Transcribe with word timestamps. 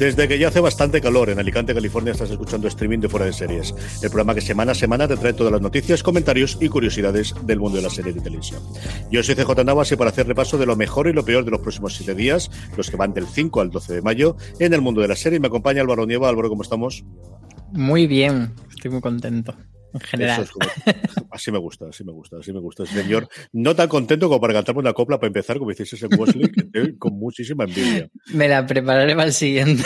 Desde 0.00 0.26
que 0.26 0.38
ya 0.38 0.48
hace 0.48 0.60
bastante 0.60 0.98
calor 0.98 1.28
en 1.28 1.38
Alicante, 1.38 1.74
California, 1.74 2.12
estás 2.12 2.30
escuchando 2.30 2.66
streaming 2.68 3.00
de 3.00 3.10
Fuera 3.10 3.26
de 3.26 3.34
Series, 3.34 3.74
el 4.02 4.08
programa 4.08 4.34
que 4.34 4.40
semana 4.40 4.72
a 4.72 4.74
semana 4.74 5.06
te 5.06 5.18
trae 5.18 5.34
todas 5.34 5.52
las 5.52 5.60
noticias, 5.60 6.02
comentarios 6.02 6.56
y 6.58 6.70
curiosidades 6.70 7.34
del 7.42 7.58
mundo 7.58 7.76
de 7.76 7.82
la 7.82 7.90
serie 7.90 8.14
de 8.14 8.22
televisión. 8.22 8.62
Yo 9.10 9.22
soy 9.22 9.34
CJ 9.34 9.62
Navas 9.62 9.92
y 9.92 9.96
para 9.96 10.08
hacer 10.08 10.26
repaso 10.26 10.56
de 10.56 10.64
lo 10.64 10.74
mejor 10.74 11.06
y 11.08 11.12
lo 11.12 11.22
peor 11.22 11.44
de 11.44 11.50
los 11.50 11.60
próximos 11.60 11.94
siete 11.94 12.14
días, 12.14 12.50
los 12.78 12.88
que 12.90 12.96
van 12.96 13.12
del 13.12 13.26
5 13.26 13.60
al 13.60 13.68
12 13.68 13.92
de 13.92 14.00
mayo, 14.00 14.36
en 14.58 14.72
el 14.72 14.80
mundo 14.80 15.02
de 15.02 15.08
la 15.08 15.16
serie, 15.16 15.38
me 15.38 15.48
acompaña 15.48 15.82
Álvaro 15.82 16.06
Nieva. 16.06 16.30
Álvaro, 16.30 16.48
¿cómo 16.48 16.62
estamos? 16.62 17.04
Muy 17.70 18.06
bien, 18.06 18.54
estoy 18.70 18.92
muy 18.92 19.02
contento 19.02 19.54
en 19.92 20.00
general. 20.00 20.48
así 21.30 21.50
me 21.50 21.58
gusta, 21.58 21.86
así 21.88 22.04
me 22.04 22.12
gusta, 22.12 22.38
así 22.38 22.52
me 22.52 22.60
gusta. 22.60 22.86
Señor, 22.86 23.28
no 23.52 23.74
tan 23.74 23.88
contento 23.88 24.28
como 24.28 24.40
para 24.40 24.54
cantarme 24.54 24.80
una 24.80 24.92
copla 24.92 25.18
para 25.18 25.28
empezar, 25.28 25.58
como 25.58 25.70
hiciste 25.70 25.96
en 26.04 26.18
Wesley, 26.18 26.50
que 26.50 26.98
con 26.98 27.14
muchísima 27.14 27.64
envidia. 27.64 28.08
Me 28.32 28.48
la 28.48 28.66
prepararé 28.66 29.14
para 29.14 29.26
el 29.26 29.32
siguiente. 29.32 29.84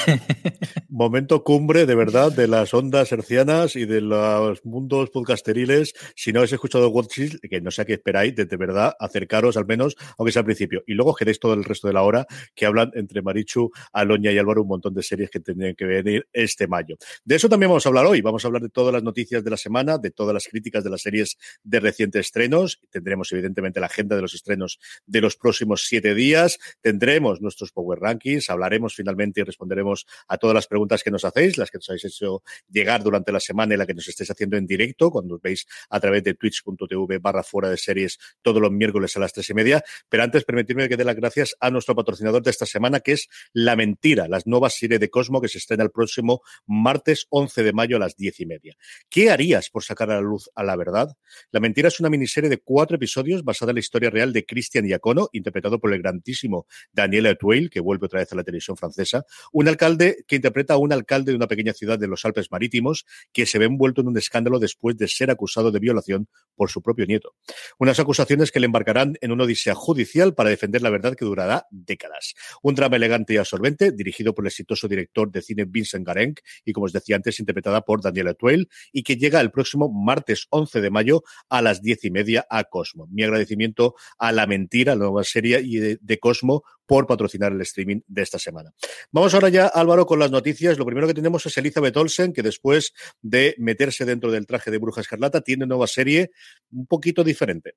Momento 0.89 1.43
cumbre, 1.43 1.87
de 1.87 1.95
verdad, 1.95 2.33
de 2.33 2.49
las 2.49 2.73
ondas 2.75 3.11
hercianas 3.13 3.77
y 3.77 3.85
de 3.85 4.01
los 4.01 4.65
mundos 4.65 5.11
podcasteriles. 5.11 5.95
Si 6.15 6.33
no 6.33 6.41
habéis 6.41 6.53
escuchado 6.53 6.89
Wesley, 6.89 7.39
que 7.51 7.61
no 7.61 7.71
sé 7.71 7.83
a 7.83 7.85
qué 7.85 7.95
esperáis, 7.95 8.35
de, 8.35 8.47
de, 8.47 8.57
verdad, 8.57 8.95
acercaros 8.99 9.57
al 9.57 9.67
menos, 9.67 9.97
aunque 10.19 10.33
sea 10.33 10.41
al 10.41 10.47
principio. 10.47 10.83
Y 10.87 10.95
luego 10.95 11.15
queréis 11.15 11.39
todo 11.39 11.55
el 11.55 11.65
resto 11.65 11.89
de 11.89 11.95
la 11.95 12.03
hora 12.03 12.27
que 12.55 12.67
hablan 12.67 12.91
entre 12.95 13.23
Marichu, 13.23 13.71
Aloña 13.93 14.33
y 14.33 14.39
Álvaro 14.39 14.63
un 14.63 14.69
montón 14.69 14.95
de 14.95 15.03
series 15.03 15.31
que 15.31 15.41
tendrían 15.41 15.75
que 15.75 15.85
venir 15.85 16.29
este 16.33 16.67
mayo. 16.67 16.97
De 17.25 17.37
eso 17.37 17.49
también 17.49 17.71
vamos 17.71 17.87
a 17.87 17.89
hablar 17.89 18.07
hoy. 18.07 18.21
Vamos 18.21 18.45
a 18.45 18.49
hablar 18.49 18.63
de 18.63 18.69
todas 18.69 18.93
las 18.93 19.03
noticias 19.03 19.43
de 19.43 19.51
la 19.51 19.57
semana 19.57 19.94
de 19.99 20.11
todas 20.11 20.35
las 20.35 20.47
críticas 20.47 20.85
de 20.85 20.91
las 20.91 21.03
series 21.03 21.37
de 21.63 21.81
recientes 21.81 22.27
estrenos. 22.27 22.81
Tendremos, 22.91 23.33
evidentemente, 23.33 23.81
la 23.81 23.87
agenda 23.87 24.17
de 24.17 24.23
los 24.23 24.35
estrenos 24.35 24.79
de 25.07 25.21
los 25.21 25.37
próximos 25.37 25.85
siete 25.87 26.15
días. 26.15 26.59
Tendremos 26.81 27.41
nuestros 27.41 27.73
Power 27.73 28.01
Rankings. 28.01 28.51
Hablaremos 28.51 28.95
finalmente 28.95 29.41
y 29.41 29.45
responderemos 29.45 30.07
a 30.29 30.39
todas 30.39 30.55
las 30.55 30.67
preguntas 30.67 31.03
que 31.03 31.11
nos 31.11 31.25
hacéis, 31.25 31.59
las 31.59 31.71
que 31.71 31.79
nos 31.79 31.89
habéis 31.89 32.05
hecho 32.05 32.43
llegar 32.69 33.03
durante 33.03 33.33
la 33.33 33.41
semana 33.41 33.75
y 33.75 33.77
la 33.77 33.87
que 33.87 33.95
nos 33.95 34.09
estéis 34.09 34.31
haciendo 34.31 34.57
en 34.57 34.67
directo, 34.67 35.11
cuando 35.11 35.37
os 35.37 35.41
veis 35.41 35.67
a 35.91 36.01
través 36.01 36.23
de 36.25 36.35
twitch.tv 36.35 37.19
barra 37.19 37.43
fuera 37.43 37.71
de 37.71 37.77
series 37.77 38.19
todos 38.43 38.61
los 38.61 38.71
miércoles 38.71 39.17
a 39.17 39.21
las 39.21 39.33
tres 39.33 39.51
y 39.51 39.55
media. 39.55 39.85
Pero 40.09 40.23
antes, 40.23 40.45
permitidme 40.45 40.89
que 40.89 40.97
dé 40.97 41.05
las 41.05 41.17
gracias 41.17 41.57
a 41.61 41.71
nuestro 41.71 41.95
patrocinador 41.95 42.43
de 42.43 42.51
esta 42.51 42.67
semana, 42.67 43.01
que 43.01 43.13
es 43.13 43.29
La 43.53 43.77
Mentira, 43.77 44.29
las 44.29 44.47
nuevas 44.47 44.75
series 44.75 45.01
de 45.01 45.11
Cosmo 45.11 45.41
que 45.41 45.49
se 45.49 45.59
estrena 45.59 45.85
el 45.85 45.91
próximo 45.91 46.43
martes 46.67 47.27
11 47.31 47.63
de 47.63 47.73
mayo 47.73 47.97
a 47.97 48.01
las 48.01 48.17
diez 48.17 48.41
y 48.41 48.47
media. 48.47 48.77
¿Qué 49.09 49.31
harías 49.31 49.71
por 49.71 49.84
sacar 49.85 50.11
a 50.11 50.17
la 50.17 50.21
luz 50.21 50.51
a 50.55 50.65
la 50.65 50.77
verdad? 50.77 51.17
La 51.51 51.61
mentira 51.61 51.89
es 51.89 52.01
una 52.01 52.11
miniserie 52.11 52.51
de 52.51 52.59
cuatro 52.59 52.97
episodios 52.97 53.45
basada 53.45 53.71
en 53.71 53.77
la 53.77 53.81
historia 53.81 54.11
real 54.11 54.33
de 54.33 54.45
Christian 54.45 54.87
Iacono, 54.87 55.29
interpretado 55.33 55.79
por 55.79 55.93
el 55.93 56.03
grandísimo 56.03 56.67
Daniel 56.93 57.27
Etuil, 57.27 57.71
que 57.71 57.81
vuelve 57.81 58.07
otra 58.07 58.21
vez 58.21 58.33
a 58.33 58.37
la 58.37 58.45
televisión 58.45 58.77
francesa, 58.77 59.25
un 59.53 59.69
alcalde 59.69 60.25
que 60.27 60.37
interpreta 60.37 60.75
a 60.75 60.79
un 60.79 60.93
alcalde 60.93 61.33
de 61.33 61.37
una 61.37 61.47
pequeña 61.47 61.73
ciudad 61.73 61.99
de 61.99 62.09
los 62.09 62.25
Alpes 62.25 62.51
Marítimos 62.51 63.05
que 63.33 63.47
se 63.47 63.59
ve 63.59 63.67
envuelto 63.67 64.01
en 64.01 64.09
un 64.09 64.19
escándalo 64.19 64.59
después 64.59 64.97
de 64.97 65.09
ser 65.09 65.31
acusado 65.31 65.71
de 65.71 65.79
violación 65.79 66.29
por 66.57 66.71
su 66.71 66.83
propio 66.83 67.07
nieto. 67.07 67.35
Unas 67.79 67.99
acusaciones 67.99 68.51
que 68.51 68.61
le 68.61 68.67
embarcarán 68.67 69.17
en 69.21 69.33
una 69.33 69.45
odisea 69.45 69.75
judicial 69.75 70.35
para 70.35 70.51
defender 70.51 70.83
la 70.83 70.91
verdad 70.91 71.15
que 71.15 71.25
durará 71.25 71.67
décadas. 71.71 72.35
Un 72.63 72.75
drama 72.75 72.97
elegante 72.97 73.35
y 73.35 73.37
absorbente, 73.37 73.93
dirigido 73.93 74.35
por 74.35 74.45
el 74.45 74.49
exitoso 74.49 74.89
director 74.89 75.31
de 75.31 75.43
cine 75.43 75.65
Vincent 75.65 76.07
Garenc 76.07 76.41
y, 76.65 76.73
como 76.73 76.87
os 76.87 76.93
decía 76.93 77.17
antes, 77.17 77.41
interpretada 77.41 77.81
por 77.83 78.01
Daniel 78.01 78.29
Etuil, 78.29 78.69
y 78.93 79.03
que 79.03 79.17
llega 79.17 79.41
el 79.41 79.51
próximo 79.51 79.74
martes 79.77 80.47
11 80.51 80.81
de 80.81 80.91
mayo 80.91 81.23
a 81.49 81.63
las 81.63 81.83
diez 81.83 82.05
y 82.05 82.11
media 82.11 82.47
a 82.51 82.65
Cosmo. 82.65 83.07
Mi 83.11 83.23
agradecimiento 83.23 83.95
a 84.19 84.33
La 84.33 84.47
Mentira, 84.47 84.95
la 84.95 85.05
nueva 85.05 85.25
serie 85.25 85.63
de, 85.63 85.99
de 86.01 86.19
Cosmo, 86.19 86.63
por 86.87 87.07
patrocinar 87.07 87.53
el 87.53 87.61
streaming 87.63 88.01
de 88.07 88.23
esta 88.23 88.39
semana. 88.39 88.73
Vamos 89.11 89.35
ahora 89.35 89.49
ya, 89.49 89.67
Álvaro, 89.67 90.07
con 90.07 90.19
las 90.19 90.31
noticias. 90.31 90.79
Lo 90.79 90.85
primero 90.85 91.07
que 91.07 91.15
tenemos 91.15 91.45
es 91.47 91.57
Elizabeth 91.57 91.97
Olsen, 91.97 92.33
que 92.33 92.43
después 92.43 92.93
de 93.23 93.55
meterse 93.59 94.05
dentro 94.05 94.31
del 94.31 94.47
traje 94.47 94.71
de 94.71 94.79
Bruja 94.79 95.01
Escarlata, 95.01 95.41
tiene 95.41 95.67
nueva 95.67 95.87
serie 95.87 96.31
un 96.71 96.87
poquito 96.87 97.25
diferente. 97.25 97.75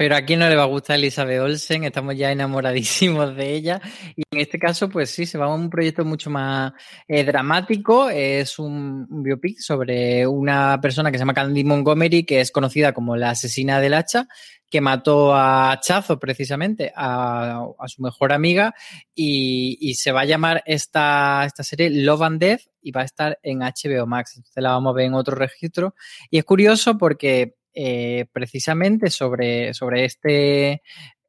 Pero 0.00 0.16
a 0.16 0.22
quién 0.22 0.40
no 0.40 0.48
le 0.48 0.56
va 0.56 0.62
a 0.62 0.66
gustar 0.66 0.96
Elizabeth 0.96 1.42
Olsen, 1.42 1.84
estamos 1.84 2.16
ya 2.16 2.32
enamoradísimos 2.32 3.36
de 3.36 3.52
ella. 3.52 3.82
Y 4.16 4.22
en 4.30 4.40
este 4.40 4.58
caso, 4.58 4.88
pues 4.88 5.10
sí, 5.10 5.26
se 5.26 5.36
va 5.36 5.44
a 5.44 5.54
un 5.54 5.68
proyecto 5.68 6.06
mucho 6.06 6.30
más 6.30 6.72
eh, 7.06 7.22
dramático. 7.22 8.08
Es 8.08 8.58
un, 8.58 9.06
biopic 9.22 9.58
sobre 9.58 10.26
una 10.26 10.80
persona 10.80 11.10
que 11.10 11.18
se 11.18 11.20
llama 11.20 11.34
Candy 11.34 11.64
Montgomery, 11.64 12.24
que 12.24 12.40
es 12.40 12.50
conocida 12.50 12.94
como 12.94 13.14
la 13.14 13.32
asesina 13.32 13.78
del 13.78 13.92
hacha, 13.92 14.26
que 14.70 14.80
mató 14.80 15.34
a 15.34 15.78
Chazo 15.82 16.18
precisamente, 16.18 16.90
a, 16.96 17.62
su 17.86 18.00
mejor 18.00 18.32
amiga, 18.32 18.74
y, 19.14 19.76
y, 19.82 19.96
se 19.96 20.12
va 20.12 20.22
a 20.22 20.24
llamar 20.24 20.62
esta, 20.64 21.44
esta 21.44 21.62
serie 21.62 21.90
Love 21.90 22.22
and 22.22 22.40
Death 22.40 22.62
y 22.80 22.90
va 22.90 23.02
a 23.02 23.04
estar 23.04 23.38
en 23.42 23.58
HBO 23.58 24.06
Max. 24.06 24.38
Entonces 24.38 24.62
la 24.62 24.70
vamos 24.70 24.92
a 24.92 24.96
ver 24.96 25.04
en 25.04 25.12
otro 25.14 25.36
registro. 25.36 25.94
Y 26.30 26.38
es 26.38 26.44
curioso 26.44 26.96
porque 26.96 27.59
eh, 27.74 28.26
precisamente 28.32 29.10
sobre, 29.10 29.74
sobre 29.74 30.04
este, 30.04 30.82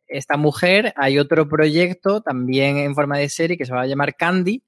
esta 0.08 0.38
mujer 0.38 0.94
hay 0.98 1.20
otro 1.20 1.48
proyecto 1.48 2.22
también 2.22 2.78
en 2.78 2.96
forma 2.96 3.18
de 3.18 3.30
serie 3.30 3.58
que 3.58 3.66
se 3.66 3.74
va 3.74 3.82
a 3.82 3.88
llamar 3.88 4.16
Candy. 4.16 4.64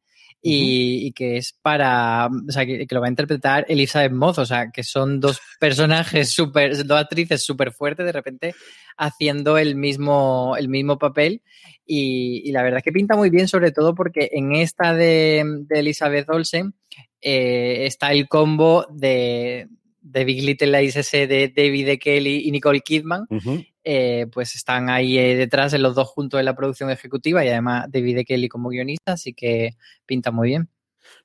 Y, 0.45 1.13
que 1.13 1.37
es 1.37 1.57
para, 1.61 2.27
o 2.27 2.51
sea, 2.51 2.65
que, 2.65 2.85
que, 2.85 2.93
lo 2.93 2.99
va 2.99 3.07
a 3.07 3.09
interpretar 3.09 3.65
Elizabeth 3.69 4.11
Moss, 4.11 4.39
o 4.39 4.45
sea, 4.45 4.71
que 4.71 4.83
son 4.83 5.21
dos 5.21 5.39
personajes 5.57 6.31
súper, 6.33 6.85
dos 6.85 6.99
actrices 6.99 7.45
súper 7.45 7.71
fuertes 7.71 8.05
de 8.05 8.11
repente 8.11 8.53
haciendo 8.97 9.57
el 9.57 9.77
mismo, 9.77 10.55
el 10.57 10.67
mismo 10.67 10.97
papel 10.97 11.43
y, 11.85 12.41
y, 12.43 12.51
la 12.51 12.61
verdad 12.61 12.79
es 12.79 12.83
que 12.83 12.91
pinta 12.91 13.15
muy 13.15 13.29
bien, 13.29 13.47
sobre 13.47 13.71
todo 13.71 13.95
porque 13.95 14.31
en 14.33 14.53
esta 14.53 14.93
de, 14.93 15.45
de 15.67 15.79
Elizabeth 15.79 16.29
Olsen 16.29 16.73
eh, 17.21 17.85
está 17.85 18.11
el 18.11 18.27
combo 18.27 18.85
de, 18.89 19.69
The 20.11 20.25
Big 20.25 20.43
Little 20.43 20.79
Lies 20.79 20.95
ese 20.95 21.27
de 21.27 21.53
David 21.55 21.87
e. 21.89 21.99
Kelly 21.99 22.43
y 22.45 22.51
Nicole 22.51 22.81
Kidman, 22.81 23.25
eh, 23.83 24.27
pues 24.31 24.55
están 24.55 24.89
ahí 24.89 25.17
eh, 25.17 25.35
detrás 25.35 25.73
en 25.73 25.81
los 25.81 25.95
dos 25.95 26.07
juntos 26.07 26.39
en 26.39 26.45
la 26.45 26.55
producción 26.55 26.89
ejecutiva 26.89 27.43
y 27.43 27.49
además 27.49 27.87
David 27.89 28.19
e. 28.19 28.25
Kelly 28.25 28.49
como 28.49 28.69
guionista, 28.69 29.13
así 29.13 29.33
que 29.33 29.71
pinta 30.05 30.31
muy 30.31 30.49
bien. 30.49 30.69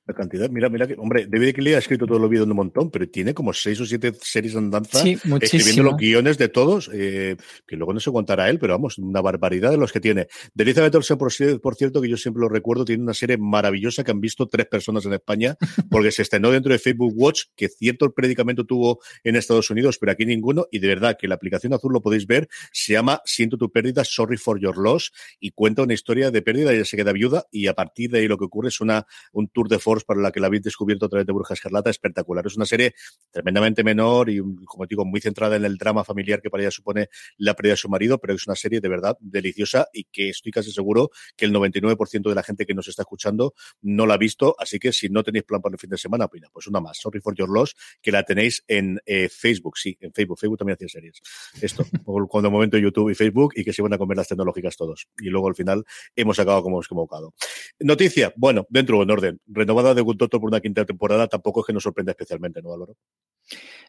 La 0.09 0.15
cantidad, 0.15 0.49
mira, 0.49 0.69
mira 0.69 0.87
que, 0.87 0.95
hombre, 0.97 1.27
David 1.27 1.53
Kelly 1.53 1.73
ha 1.75 1.77
escrito 1.77 2.07
todo 2.07 2.17
lo 2.17 2.27
vídeos 2.27 2.47
de 2.47 2.51
un 2.51 2.57
montón, 2.57 2.89
pero 2.89 3.07
tiene 3.07 3.35
como 3.35 3.53
seis 3.53 3.79
o 3.79 3.85
siete 3.85 4.11
series 4.19 4.55
en 4.55 4.71
danza 4.71 5.03
escribiendo 5.03 5.83
los 5.83 5.97
guiones 5.97 6.39
de 6.39 6.49
todos, 6.49 6.89
eh, 6.91 7.35
que 7.67 7.75
luego 7.75 7.93
no 7.93 7.99
se 7.99 8.11
contará 8.11 8.49
él, 8.49 8.57
pero 8.57 8.73
vamos, 8.73 8.97
una 8.97 9.21
barbaridad 9.21 9.69
de 9.69 9.77
los 9.77 9.91
que 9.91 9.99
tiene. 9.99 10.27
De 10.55 10.63
Elizabeth 10.63 10.95
Olsen, 10.95 11.15
por, 11.19 11.31
por, 11.61 11.75
cierto, 11.75 12.01
que 12.01 12.09
yo 12.09 12.17
siempre 12.17 12.41
lo 12.41 12.49
recuerdo, 12.49 12.85
tiene 12.85 13.03
una 13.03 13.13
serie 13.13 13.37
maravillosa 13.37 14.03
que 14.03 14.09
han 14.09 14.19
visto 14.19 14.47
tres 14.47 14.65
personas 14.65 15.05
en 15.05 15.13
España, 15.13 15.55
porque 15.91 16.11
se 16.11 16.23
estrenó 16.23 16.49
dentro 16.49 16.73
de 16.73 16.79
Facebook 16.79 17.13
Watch, 17.15 17.43
que 17.55 17.69
cierto 17.69 18.11
predicamento 18.11 18.65
tuvo 18.65 19.01
en 19.23 19.35
Estados 19.35 19.69
Unidos, 19.69 19.99
pero 19.99 20.11
aquí 20.11 20.25
ninguno, 20.25 20.65
y 20.71 20.79
de 20.79 20.87
verdad 20.87 21.17
que 21.19 21.27
la 21.27 21.35
aplicación 21.35 21.73
azul 21.73 21.93
lo 21.93 22.01
podéis 22.01 22.25
ver, 22.25 22.49
se 22.71 22.93
llama 22.93 23.21
Siento 23.25 23.57
tu 23.57 23.71
pérdida, 23.71 24.03
Sorry 24.03 24.37
for 24.37 24.59
your 24.59 24.75
loss, 24.75 25.11
y 25.39 25.51
cuenta 25.51 25.83
una 25.83 25.93
historia 25.93 26.31
de 26.31 26.41
pérdida, 26.41 26.73
ella 26.73 26.85
se 26.85 26.97
queda 26.97 27.11
viuda, 27.11 27.45
y 27.51 27.67
a 27.67 27.75
partir 27.75 28.09
de 28.09 28.19
ahí 28.19 28.27
lo 28.27 28.39
que 28.39 28.45
ocurre 28.45 28.69
es 28.69 28.81
una, 28.81 29.05
un 29.33 29.49
tour 29.49 29.69
de 29.69 29.77
force 29.77 29.98
para 30.03 30.19
la 30.21 30.31
que 30.31 30.39
la 30.39 30.47
habéis 30.47 30.63
descubierto 30.63 31.05
a 31.05 31.09
través 31.09 31.25
de 31.25 31.33
Burja 31.33 31.53
Escarlata, 31.53 31.89
espectacular. 31.89 32.45
Es 32.45 32.55
una 32.55 32.65
serie 32.65 32.93
tremendamente 33.31 33.83
menor 33.83 34.29
y, 34.29 34.39
como 34.65 34.85
digo, 34.85 35.05
muy 35.05 35.21
centrada 35.21 35.55
en 35.55 35.65
el 35.65 35.77
drama 35.77 36.03
familiar 36.03 36.41
que 36.41 36.49
para 36.49 36.63
ella 36.63 36.71
supone 36.71 37.09
la 37.37 37.55
pérdida 37.55 37.73
de 37.73 37.77
su 37.77 37.89
marido, 37.89 38.17
pero 38.19 38.33
es 38.33 38.47
una 38.47 38.55
serie 38.55 38.81
de 38.81 38.89
verdad 38.89 39.17
deliciosa 39.19 39.87
y 39.93 40.05
que 40.05 40.29
estoy 40.29 40.51
casi 40.51 40.71
seguro 40.71 41.09
que 41.35 41.45
el 41.45 41.53
99% 41.53 42.29
de 42.29 42.35
la 42.35 42.43
gente 42.43 42.65
que 42.65 42.73
nos 42.73 42.87
está 42.87 43.03
escuchando 43.03 43.53
no 43.81 44.05
la 44.05 44.15
ha 44.15 44.17
visto, 44.17 44.55
así 44.59 44.79
que 44.79 44.91
si 44.93 45.09
no 45.09 45.23
tenéis 45.23 45.45
plan 45.45 45.61
para 45.61 45.73
el 45.73 45.79
fin 45.79 45.89
de 45.89 45.97
semana, 45.97 46.27
pues, 46.27 46.43
pues 46.51 46.67
una 46.67 46.79
más, 46.79 46.97
Sorry 46.97 47.19
for 47.19 47.35
Your 47.35 47.49
Loss, 47.49 47.75
que 48.01 48.11
la 48.11 48.23
tenéis 48.23 48.63
en 48.67 48.99
eh, 49.05 49.29
Facebook, 49.29 49.77
sí, 49.77 49.97
en 49.99 50.13
Facebook, 50.13 50.39
Facebook 50.39 50.57
también 50.57 50.75
hacía 50.75 50.89
series. 50.89 51.21
Esto, 51.61 51.83
el 52.43 52.51
momento 52.51 52.77
YouTube 52.77 53.09
y 53.09 53.15
Facebook 53.15 53.53
y 53.55 53.63
que 53.63 53.73
se 53.73 53.81
van 53.81 53.93
a 53.93 53.97
comer 53.97 54.17
las 54.17 54.27
tecnológicas 54.27 54.75
todos. 54.77 55.07
Y 55.19 55.29
luego 55.29 55.47
al 55.47 55.55
final 55.55 55.83
hemos 56.15 56.39
acabado 56.39 56.63
como 56.63 56.77
hemos 56.77 56.87
convocado. 56.87 57.33
Noticia, 57.79 58.33
bueno, 58.35 58.65
dentro 58.69 59.01
en 59.01 59.11
orden, 59.11 59.41
renovada 59.79 59.95
de 59.95 60.01
Good 60.01 60.29
por 60.29 60.45
una 60.45 60.59
quinta 60.59 60.85
temporada 60.85 61.27
tampoco 61.27 61.61
es 61.61 61.67
que 61.67 61.73
nos 61.73 61.83
sorprenda 61.83 62.11
especialmente, 62.11 62.61
¿no, 62.61 62.73
Álvaro? 62.73 62.95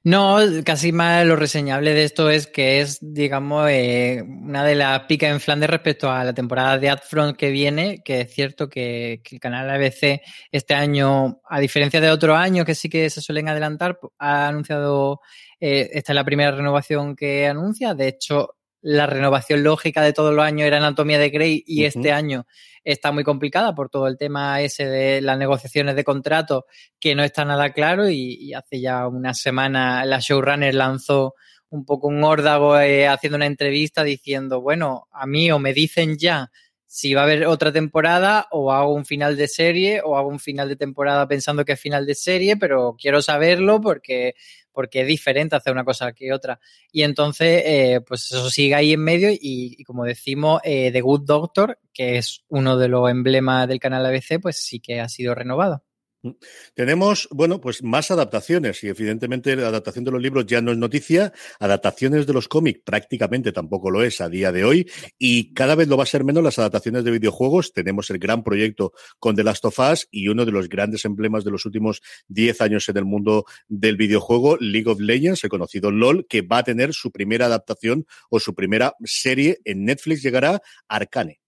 No, 0.02 0.38
casi 0.64 0.92
más 0.92 1.26
lo 1.26 1.36
reseñable 1.36 1.92
de 1.92 2.04
esto 2.04 2.30
es 2.30 2.46
que 2.46 2.80
es, 2.80 2.98
digamos, 3.02 3.68
eh, 3.68 4.22
una 4.24 4.64
de 4.64 4.74
las 4.74 5.00
picas 5.00 5.30
en 5.30 5.40
Flandes 5.40 5.68
respecto 5.68 6.10
a 6.10 6.24
la 6.24 6.32
temporada 6.32 6.78
de 6.78 6.88
Adfront 6.88 7.36
que 7.36 7.50
viene, 7.50 8.02
que 8.02 8.22
es 8.22 8.32
cierto 8.32 8.68
que, 8.68 9.20
el 9.30 9.40
canal 9.40 9.68
ABC 9.68 10.22
este 10.50 10.74
año, 10.74 11.40
a 11.46 11.60
diferencia 11.60 12.00
de 12.00 12.10
otros 12.10 12.36
años 12.38 12.64
que 12.64 12.74
sí 12.74 12.88
que 12.88 13.10
se 13.10 13.20
suelen 13.20 13.48
adelantar, 13.48 13.98
ha 14.18 14.48
anunciado, 14.48 15.20
eh, 15.60 15.90
esta 15.92 16.12
es 16.12 16.16
la 16.16 16.24
primera 16.24 16.52
renovación 16.52 17.14
que 17.14 17.46
anuncia, 17.46 17.92
de 17.92 18.08
hecho, 18.08 18.56
la 18.82 19.06
renovación 19.06 19.62
lógica 19.62 20.02
de 20.02 20.12
todos 20.12 20.34
los 20.34 20.44
años 20.44 20.66
era 20.66 20.78
Anatomía 20.78 21.18
de 21.18 21.30
Grey 21.30 21.62
y 21.66 21.84
este 21.84 22.12
año 22.12 22.46
está 22.84 23.12
muy 23.12 23.24
complicada 23.24 23.74
por 23.74 23.90
todo 23.90 24.06
el 24.06 24.16
tema 24.16 24.60
ese 24.62 24.86
de 24.86 25.20
las 25.20 25.38
negociaciones 25.38 25.96
de 25.96 26.04
contrato 26.04 26.66
que 26.98 27.14
no 27.14 27.22
está 27.22 27.44
nada 27.44 27.72
claro 27.72 28.08
y, 28.08 28.54
hace 28.54 28.80
ya 28.80 29.06
una 29.06 29.34
semana 29.34 30.04
la 30.04 30.18
showrunner 30.18 30.74
lanzó 30.74 31.34
un 31.68 31.84
poco 31.84 32.08
un 32.08 32.24
órdago 32.24 32.78
eh, 32.78 33.06
haciendo 33.06 33.36
una 33.36 33.46
entrevista 33.46 34.02
diciendo, 34.02 34.60
bueno, 34.60 35.06
a 35.12 35.26
mí 35.26 35.52
o 35.52 35.58
me 35.58 35.72
dicen 35.72 36.16
ya 36.18 36.50
si 36.92 37.14
va 37.14 37.20
a 37.20 37.24
haber 37.24 37.46
otra 37.46 37.70
temporada 37.70 38.48
o 38.50 38.72
hago 38.72 38.92
un 38.92 39.04
final 39.04 39.36
de 39.36 39.46
serie 39.46 40.02
o 40.04 40.16
hago 40.16 40.28
un 40.28 40.40
final 40.40 40.68
de 40.68 40.74
temporada 40.74 41.28
pensando 41.28 41.64
que 41.64 41.74
es 41.74 41.80
final 41.80 42.04
de 42.04 42.16
serie, 42.16 42.56
pero 42.56 42.96
quiero 43.00 43.22
saberlo 43.22 43.80
porque 43.80 44.34
porque 44.72 45.02
es 45.02 45.06
diferente 45.06 45.54
hacer 45.54 45.72
una 45.72 45.84
cosa 45.84 46.12
que 46.12 46.32
otra. 46.32 46.58
Y 46.90 47.02
entonces, 47.02 47.62
eh, 47.64 48.00
pues 48.04 48.32
eso 48.32 48.50
sigue 48.50 48.74
ahí 48.74 48.92
en 48.94 49.04
medio 49.04 49.30
y, 49.30 49.84
como 49.84 50.04
decimos, 50.04 50.60
eh, 50.64 50.90
The 50.92 51.00
Good 51.00 51.26
Doctor, 51.26 51.78
que 51.92 52.18
es 52.18 52.44
uno 52.48 52.76
de 52.76 52.88
los 52.88 53.08
emblemas 53.08 53.68
del 53.68 53.78
canal 53.78 54.04
ABC, 54.06 54.40
pues 54.40 54.56
sí 54.56 54.80
que 54.80 55.00
ha 55.00 55.08
sido 55.08 55.34
renovado. 55.34 55.84
Mm. 56.22 56.32
Tenemos, 56.74 57.28
bueno, 57.30 57.60
pues 57.60 57.82
más 57.82 58.10
adaptaciones 58.10 58.84
y 58.84 58.88
evidentemente 58.88 59.56
la 59.56 59.68
adaptación 59.68 60.04
de 60.04 60.10
los 60.10 60.20
libros 60.20 60.44
ya 60.46 60.60
no 60.60 60.70
es 60.70 60.76
noticia, 60.76 61.32
adaptaciones 61.58 62.26
de 62.26 62.34
los 62.34 62.46
cómics 62.46 62.80
prácticamente 62.84 63.52
tampoco 63.52 63.90
lo 63.90 64.02
es 64.02 64.20
a 64.20 64.28
día 64.28 64.52
de 64.52 64.64
hoy 64.64 64.90
y 65.18 65.54
cada 65.54 65.74
vez 65.74 65.88
lo 65.88 65.96
va 65.96 66.02
a 66.02 66.06
ser 66.06 66.24
menos 66.24 66.44
las 66.44 66.58
adaptaciones 66.58 67.04
de 67.04 67.10
videojuegos. 67.12 67.72
Tenemos 67.72 68.10
el 68.10 68.18
gran 68.18 68.42
proyecto 68.42 68.92
con 69.18 69.34
The 69.34 69.44
Last 69.44 69.64
of 69.64 69.78
Us 69.78 70.08
y 70.10 70.28
uno 70.28 70.44
de 70.44 70.52
los 70.52 70.68
grandes 70.68 71.06
emblemas 71.06 71.42
de 71.44 71.52
los 71.52 71.64
últimos 71.64 72.02
10 72.28 72.60
años 72.60 72.88
en 72.88 72.98
el 72.98 73.04
mundo 73.06 73.46
del 73.68 73.96
videojuego, 73.96 74.58
League 74.60 74.90
of 74.90 75.00
Legends, 75.00 75.42
el 75.44 75.50
conocido 75.50 75.90
LOL, 75.90 76.26
que 76.28 76.42
va 76.42 76.58
a 76.58 76.64
tener 76.64 76.92
su 76.92 77.10
primera 77.10 77.46
adaptación 77.46 78.06
o 78.28 78.40
su 78.40 78.54
primera 78.54 78.94
serie 79.04 79.60
en 79.64 79.84
Netflix 79.84 80.22
llegará 80.22 80.60
Arcane. 80.86 81.40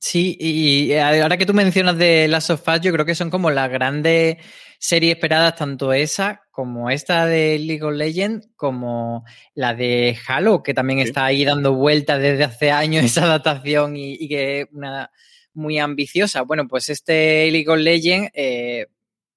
Sí, 0.00 0.36
y 0.38 0.94
ahora 0.94 1.36
que 1.36 1.46
tú 1.46 1.54
mencionas 1.54 1.96
de 1.96 2.28
Last 2.28 2.50
of 2.50 2.68
Us, 2.68 2.80
yo 2.80 2.92
creo 2.92 3.06
que 3.06 3.14
son 3.14 3.30
como 3.30 3.50
las 3.50 3.70
grandes 3.70 4.36
series 4.78 5.14
esperadas, 5.14 5.56
tanto 5.56 5.92
esa 5.92 6.42
como 6.56 6.88
esta 6.88 7.26
de 7.26 7.58
League 7.58 7.82
of 7.82 7.94
Legends, 7.94 8.48
como 8.56 9.24
la 9.54 9.74
de 9.74 10.16
Halo, 10.26 10.62
que 10.62 10.72
también 10.72 11.00
está 11.00 11.26
ahí 11.26 11.44
dando 11.44 11.74
vueltas 11.74 12.18
desde 12.18 12.44
hace 12.44 12.70
años 12.70 13.04
esa 13.04 13.24
adaptación 13.24 13.94
y, 13.94 14.26
que 14.26 14.62
es 14.62 14.66
una 14.72 15.10
muy 15.52 15.78
ambiciosa. 15.78 16.42
Bueno, 16.42 16.66
pues 16.66 16.88
este 16.88 17.50
League 17.50 17.68
of 17.68 17.78
Legends 17.78 18.30
eh, 18.32 18.86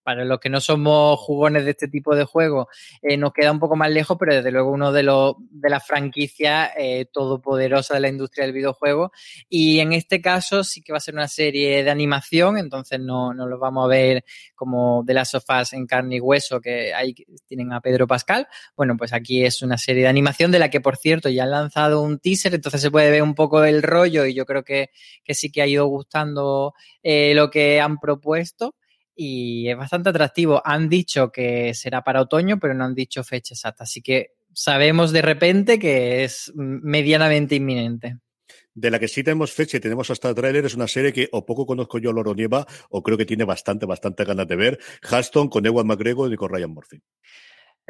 para 0.10 0.26
los 0.26 0.40
que 0.40 0.50
no 0.50 0.60
somos 0.60 1.20
jugones 1.20 1.66
de 1.66 1.70
este 1.70 1.88
tipo 1.88 2.16
de 2.16 2.24
juegos, 2.24 2.66
eh, 3.04 3.16
nos 3.16 3.32
queda 3.32 3.52
un 3.52 3.60
poco 3.60 3.76
más 3.76 3.92
lejos, 3.92 4.18
pero 4.20 4.34
desde 4.34 4.52
luego 4.52 4.72
uno 4.72 4.92
de, 4.92 5.04
los, 5.04 5.36
de 5.38 5.70
las 5.70 5.86
franquicias 5.86 6.72
eh, 6.80 7.06
todopoderosas 7.14 7.94
de 7.94 8.02
la 8.02 8.10
industria 8.10 8.48
del 8.48 8.56
videojuego. 8.56 9.12
Y 9.50 9.82
en 9.82 9.94
este 9.94 10.20
caso 10.20 10.64
sí 10.64 10.82
que 10.82 10.92
va 10.92 10.98
a 10.98 11.00
ser 11.00 11.14
una 11.14 11.28
serie 11.28 11.84
de 11.84 11.92
animación, 11.92 12.58
entonces 12.58 13.00
no, 13.00 13.36
no 13.36 13.46
lo 13.46 13.60
vamos 13.60 13.86
a 13.86 13.88
ver 13.88 14.26
como 14.56 15.04
de 15.04 15.14
las 15.14 15.30
sofás 15.30 15.74
en 15.74 15.86
carne 15.86 16.16
y 16.16 16.20
hueso, 16.20 16.60
que 16.60 16.92
ahí 16.92 17.14
tienen 17.46 17.72
a 17.72 17.80
Pedro 17.80 18.08
Pascal. 18.08 18.48
Bueno, 18.76 18.98
pues 18.98 19.14
aquí 19.14 19.46
es 19.46 19.62
una 19.62 19.78
serie 19.78 20.02
de 20.02 20.10
animación 20.10 20.50
de 20.50 20.58
la 20.58 20.72
que, 20.72 20.82
por 20.82 20.98
cierto, 20.98 21.30
ya 21.30 21.44
han 21.44 21.52
lanzado 21.52 22.02
un 22.02 22.18
teaser, 22.18 22.56
entonces 22.56 22.82
se 22.82 22.90
puede 22.90 23.12
ver 23.12 23.22
un 23.22 23.36
poco 23.36 23.64
el 23.64 23.84
rollo 23.84 24.26
y 24.26 24.34
yo 24.34 24.48
creo 24.48 24.64
que, 24.64 24.90
que 25.24 25.36
sí 25.36 25.52
que 25.52 25.62
ha 25.62 25.68
ido 25.68 25.86
gustando 25.86 26.74
eh, 27.04 27.34
lo 27.36 27.52
que 27.52 27.80
han 27.80 28.00
propuesto 28.00 28.74
y 29.16 29.70
es 29.70 29.78
bastante 29.78 30.10
atractivo. 30.10 30.62
Han 30.64 30.90
dicho 30.90 31.32
que 31.32 31.74
será 31.74 32.04
para 32.04 32.22
otoño, 32.22 32.60
pero 32.60 32.74
no 32.74 32.86
han 32.86 32.96
dicho 32.96 33.24
fecha 33.24 33.54
exacta, 33.54 33.84
así 33.84 34.02
que 34.02 34.34
sabemos 34.54 35.12
de 35.12 35.22
repente 35.22 35.80
que 35.80 36.24
es 36.24 36.52
medianamente 36.56 37.56
inminente. 37.56 38.18
De 38.74 38.92
la 38.92 39.00
que 39.00 39.08
sí 39.08 39.24
tenemos 39.24 39.51
fecha 39.51 39.78
y 39.78 39.80
tenemos 39.80 40.10
hasta 40.10 40.34
tráiler 40.34 40.66
es 40.66 40.75
una 40.75 40.88
serie 40.88 41.12
que 41.12 41.28
o 41.32 41.46
poco 41.46 41.66
conozco 41.66 41.98
yo 42.00 42.13
Loro 42.13 42.34
Nieva 42.34 42.66
o 42.89 43.04
creo 43.04 43.18
que 43.18 43.25
tiene 43.25 43.44
bastante, 43.44 43.86
bastante 43.86 44.24
ganas 44.24 44.48
de 44.48 44.56
ver. 44.56 44.80
Haston 45.01 45.50
con 45.50 45.66
Ewan 45.66 45.88
McGregor 45.88 46.32
y 46.32 46.38
con 46.38 46.50
Ryan 46.50 46.72
Murphy. 46.72 47.01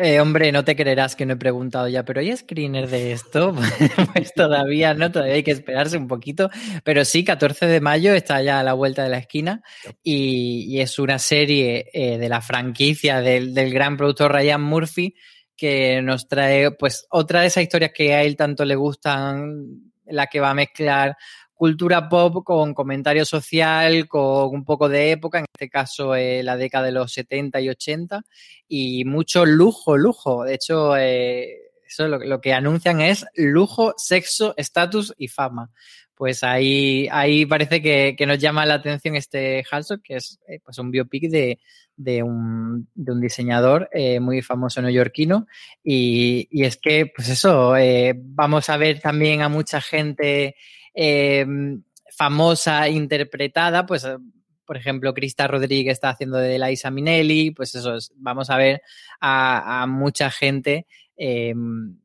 Eh, 0.01 0.21
hombre, 0.21 0.53
no 0.53 0.63
te 0.63 0.77
creerás 0.77 1.13
que 1.17 1.25
no 1.25 1.33
he 1.33 1.35
preguntado 1.35 1.89
ya, 1.89 2.05
pero 2.05 2.21
¿hay 2.21 2.33
screener 2.37 2.87
de 2.87 3.11
esto? 3.11 3.53
pues 4.13 4.33
todavía 4.33 4.93
no, 4.93 5.11
todavía 5.11 5.33
hay 5.33 5.43
que 5.43 5.51
esperarse 5.51 5.97
un 5.97 6.07
poquito. 6.07 6.49
Pero 6.85 7.03
sí, 7.03 7.25
14 7.25 7.65
de 7.65 7.81
mayo 7.81 8.13
está 8.13 8.41
ya 8.41 8.61
a 8.61 8.63
la 8.63 8.71
vuelta 8.71 9.03
de 9.03 9.09
la 9.09 9.17
esquina 9.17 9.61
y, 10.01 10.79
es 10.79 10.99
una 10.99 11.19
serie 11.19 11.89
eh, 11.91 12.17
de 12.17 12.29
la 12.29 12.39
franquicia 12.39 13.19
del, 13.19 13.53
del, 13.53 13.73
gran 13.73 13.97
productor 13.97 14.31
Ryan 14.31 14.61
Murphy 14.61 15.15
que 15.57 16.01
nos 16.01 16.29
trae 16.29 16.71
pues 16.71 17.05
otra 17.09 17.41
de 17.41 17.47
esas 17.47 17.63
historias 17.63 17.91
que 17.93 18.13
a 18.13 18.23
él 18.23 18.37
tanto 18.37 18.63
le 18.63 18.75
gustan, 18.75 19.91
la 20.05 20.27
que 20.27 20.39
va 20.39 20.51
a 20.51 20.53
mezclar 20.53 21.17
cultura 21.59 22.07
pop 22.07 22.45
con 22.45 22.73
comentario 22.73 23.25
social, 23.25 24.07
con 24.07 24.47
un 24.55 24.63
poco 24.63 24.87
de 24.87 25.11
época, 25.11 25.39
en 25.39 25.45
este 25.53 25.69
caso 25.69 26.15
eh, 26.15 26.41
la 26.41 26.55
década 26.55 26.85
de 26.85 26.93
los 26.93 27.11
70 27.11 27.59
y 27.59 27.67
80, 27.67 28.21
y 28.69 29.03
mucho 29.03 29.45
lujo, 29.45 29.97
lujo. 29.97 30.45
De 30.45 30.53
hecho, 30.53 30.95
eh, 30.95 31.73
eso 31.85 32.07
lo, 32.07 32.39
que 32.39 32.53
anuncian 32.53 33.01
es 33.01 33.25
lujo, 33.35 33.93
sexo, 33.97 34.53
estatus 34.55 35.13
y 35.17 35.27
fama. 35.27 35.69
Pues 36.15 36.45
ahí, 36.45 37.09
ahí 37.11 37.45
parece 37.45 37.81
que, 37.81 38.15
nos 38.25 38.39
llama 38.39 38.65
la 38.65 38.75
atención 38.75 39.17
este 39.17 39.65
Halsok, 39.69 40.01
que 40.01 40.15
es 40.15 40.39
eh, 40.47 40.61
pues 40.63 40.77
un 40.77 40.91
biopic 40.91 41.29
de, 41.29 41.59
de, 41.97 42.23
un, 42.23 42.87
de 42.95 43.11
un 43.11 43.19
diseñador 43.19 43.89
muy 44.21 44.41
famoso 44.41 44.81
neoyorquino. 44.81 45.45
Y, 45.83 46.47
y, 46.51 46.63
es 46.63 46.77
que, 46.77 47.11
pues 47.13 47.27
eso, 47.27 47.73
vamos 48.15 48.69
a 48.69 48.77
ver 48.77 49.01
también 49.01 49.41
a 49.41 49.49
mucha 49.49 49.81
gente 49.81 50.55
Em, 50.93 51.83
famosa 52.11 52.89
interpretada, 52.89 53.85
pues 53.85 54.03
eh, 54.03 54.17
por 54.65 54.77
ejemplo, 54.77 55.13
Crista 55.13 55.47
Rodríguez 55.47 55.93
está 55.93 56.09
haciendo 56.09 56.37
de 56.37 56.59
Laisa 56.59 56.91
Minelli, 56.91 57.51
pues 57.51 57.73
eso 57.73 57.95
es, 57.95 58.11
vamos 58.17 58.49
a 58.49 58.57
ver 58.57 58.81
a, 59.19 59.85
mucha 59.87 60.29
gente 60.29 60.85
em, 61.17 61.97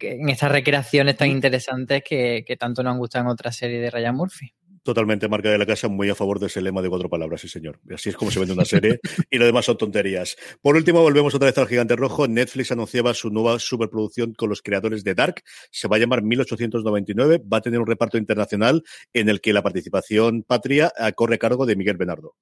en 0.00 0.28
estas 0.28 0.50
recreaciones 0.50 1.16
tan 1.16 1.28
interesantes 1.28 2.02
que, 2.02 2.56
tanto 2.58 2.82
nos 2.82 2.92
han 2.92 2.98
gustado 2.98 3.24
en 3.24 3.30
otra 3.30 3.52
serie 3.52 3.78
de 3.78 3.90
Ryan 3.90 4.16
Murphy. 4.16 4.52
Totalmente 4.86 5.28
marca 5.28 5.50
de 5.50 5.58
la 5.58 5.66
casa, 5.66 5.88
muy 5.88 6.08
a 6.10 6.14
favor 6.14 6.38
de 6.38 6.46
ese 6.46 6.62
lema 6.62 6.80
de 6.80 6.88
cuatro 6.88 7.10
palabras, 7.10 7.40
sí 7.40 7.48
señor. 7.48 7.80
Así 7.92 8.10
es 8.10 8.16
como 8.16 8.30
se 8.30 8.38
vende 8.38 8.54
una 8.54 8.64
serie 8.64 9.00
y 9.32 9.36
lo 9.36 9.44
demás 9.44 9.64
son 9.64 9.76
tonterías. 9.76 10.36
Por 10.62 10.76
último, 10.76 11.02
volvemos 11.02 11.34
otra 11.34 11.46
vez 11.46 11.58
al 11.58 11.66
gigante 11.66 11.96
rojo. 11.96 12.28
Netflix 12.28 12.70
anunciaba 12.70 13.12
su 13.12 13.30
nueva 13.30 13.58
superproducción 13.58 14.34
con 14.34 14.48
los 14.48 14.62
creadores 14.62 15.02
de 15.02 15.16
Dark. 15.16 15.42
Se 15.72 15.88
va 15.88 15.96
a 15.96 15.98
llamar 15.98 16.22
1899. 16.22 17.42
Va 17.52 17.56
a 17.56 17.60
tener 17.62 17.80
un 17.80 17.86
reparto 17.88 18.16
internacional 18.16 18.84
en 19.12 19.28
el 19.28 19.40
que 19.40 19.52
la 19.52 19.60
participación 19.60 20.44
patria 20.44 20.92
corre 21.16 21.34
a 21.34 21.38
cargo 21.38 21.66
de 21.66 21.74
Miguel 21.74 21.96
Benardo. 21.96 22.36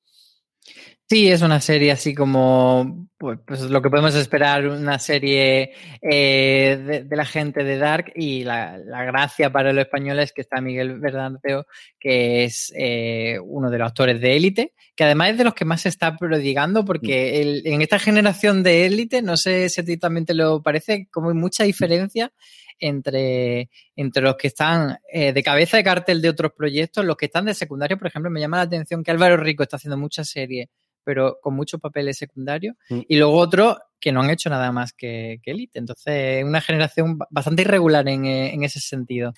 Sí, 1.07 1.29
es 1.29 1.43
una 1.43 1.61
serie 1.61 1.93
así 1.93 2.15
como 2.15 3.09
pues, 3.19 3.39
pues 3.47 3.61
lo 3.63 3.83
que 3.83 3.91
podemos 3.91 4.15
esperar, 4.15 4.67
una 4.67 4.99
serie 4.99 5.73
eh, 6.01 7.05
de, 7.07 7.17
la 7.17 7.27
gente 7.27 7.63
de 7.63 7.77
Dark 7.77 8.13
y 8.15 8.43
la, 8.43 8.79
gracia 8.79 9.53
para 9.53 9.75
los 9.75 9.85
españoles 9.85 10.27
es 10.27 10.33
que 10.33 10.41
está 10.41 10.63
Miguel 10.63 10.99
Verdanteo, 10.99 11.67
que 12.01 12.45
es 12.45 12.73
eh, 12.75 13.39
uno 13.45 13.71
de 13.71 13.79
los 13.79 13.89
actores 13.89 14.19
de 14.21 14.35
Élite, 14.35 14.73
que 14.97 15.05
además 15.05 15.31
es 15.31 15.39
de 15.39 15.45
los 15.45 15.55
que 15.55 15.67
más 15.67 15.83
se 15.83 15.91
está 15.91 16.17
prodigando 16.17 16.87
porque 16.87 17.63
en 17.65 17.83
esta 17.83 17.99
generación 17.99 18.63
de 18.63 18.87
Élite, 18.87 19.21
no 19.21 19.37
sé 19.37 19.69
si 19.69 19.83
a 19.83 19.85
ti 19.85 19.99
también 19.99 20.25
te 20.25 20.35
lo 20.35 20.63
parece, 20.63 21.09
como 21.11 21.29
hay 21.29 21.37
mucha 21.37 21.65
diferencia 21.65 22.33
entre, 22.79 23.71
entre 23.97 24.23
los 24.23 24.37
que 24.37 24.49
están 24.49 24.99
eh, 25.13 25.33
de 25.33 25.43
cabeza 25.43 25.77
de 25.77 25.85
cartel 25.85 26.21
de 26.21 26.29
otros 26.29 26.53
proyectos, 26.57 27.05
los 27.05 27.17
que 27.17 27.27
están 27.27 27.47
de 27.47 27.55
secundario, 27.55 27.99
por 27.99 28.09
ejemplo, 28.09 28.31
me 28.31 28.41
llama 28.41 28.59
la 28.59 28.65
atención 28.65 29.03
que 29.03 29.11
Álvaro 29.11 29.37
Rico 29.37 29.63
está 29.63 29.77
haciendo 29.77 29.97
muchas 29.97 30.29
series, 30.29 30.69
pero 31.03 31.39
con 31.41 31.55
muchos 31.55 31.81
papeles 31.81 32.17
secundarios, 32.17 32.77
mm. 32.89 33.01
y 33.09 33.17
luego 33.17 33.37
otros 33.37 33.77
que 34.01 34.13
no 34.13 34.21
han 34.21 34.31
hecho 34.31 34.51
nada 34.51 34.71
más 34.71 34.93
que, 34.93 35.39
que 35.43 35.53
Elite. 35.53 35.79
Entonces, 35.79 36.45
una 36.45 36.61
generación 36.61 37.19
bastante 37.31 37.63
irregular 37.63 38.07
en, 38.07 38.27
eh, 38.27 38.55
ese 38.63 38.79
sentido. 38.79 39.33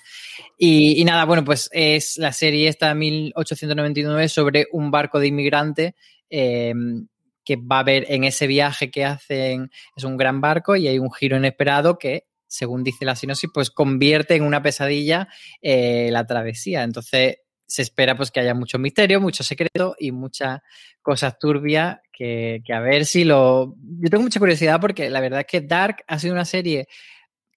Y, 0.57 1.03
nada, 1.05 1.23
bueno, 1.23 1.45
pues 1.45 1.69
es 1.71 2.17
la 2.17 2.33
serie 2.33 2.67
esta 2.67 2.93
1899 2.93 4.27
sobre 4.27 4.67
un 4.73 4.91
barco 4.91 5.21
de 5.21 5.27
inmigrantes. 5.27 5.93
Em, 6.29 7.07
que 7.45 7.55
va 7.55 7.77
a 7.77 7.79
haber 7.79 8.11
en 8.11 8.25
ese 8.25 8.45
viaje 8.45 8.91
que 8.91 9.05
hacen, 9.05 9.71
es 9.95 10.03
un 10.03 10.17
gran 10.17 10.41
barco 10.41 10.75
y 10.75 10.89
hay 10.89 10.99
un 10.99 11.09
giro 11.13 11.37
inesperado 11.37 11.97
que 11.97 12.25
según 12.47 12.83
dice 12.83 13.05
la 13.05 13.15
sinopsis, 13.15 13.49
pues 13.53 13.69
convierte 13.69 14.35
en 14.35 14.43
una 14.43 14.61
pesadilla 14.61 15.27
eh, 15.61 16.09
la 16.11 16.25
travesía. 16.25 16.83
Entonces 16.83 17.37
se 17.67 17.81
espera 17.81 18.15
pues 18.15 18.31
que 18.31 18.39
haya 18.39 18.53
mucho 18.53 18.79
misterio, 18.79 19.19
mucho 19.19 19.43
secreto 19.43 19.95
y 19.99 20.11
muchas 20.11 20.61
cosas 21.01 21.37
turbias 21.37 21.97
que, 22.11 22.61
a 22.73 22.79
ver 22.79 23.05
si 23.05 23.23
lo... 23.23 23.75
Yo 23.99 24.09
tengo 24.09 24.23
mucha 24.23 24.39
curiosidad 24.39 24.79
porque 24.79 25.09
la 25.09 25.19
verdad 25.19 25.41
es 25.41 25.47
que 25.47 25.61
Dark 25.61 25.97
ha 26.07 26.17
sido 26.17 26.33
una 26.33 26.45
serie 26.45 26.87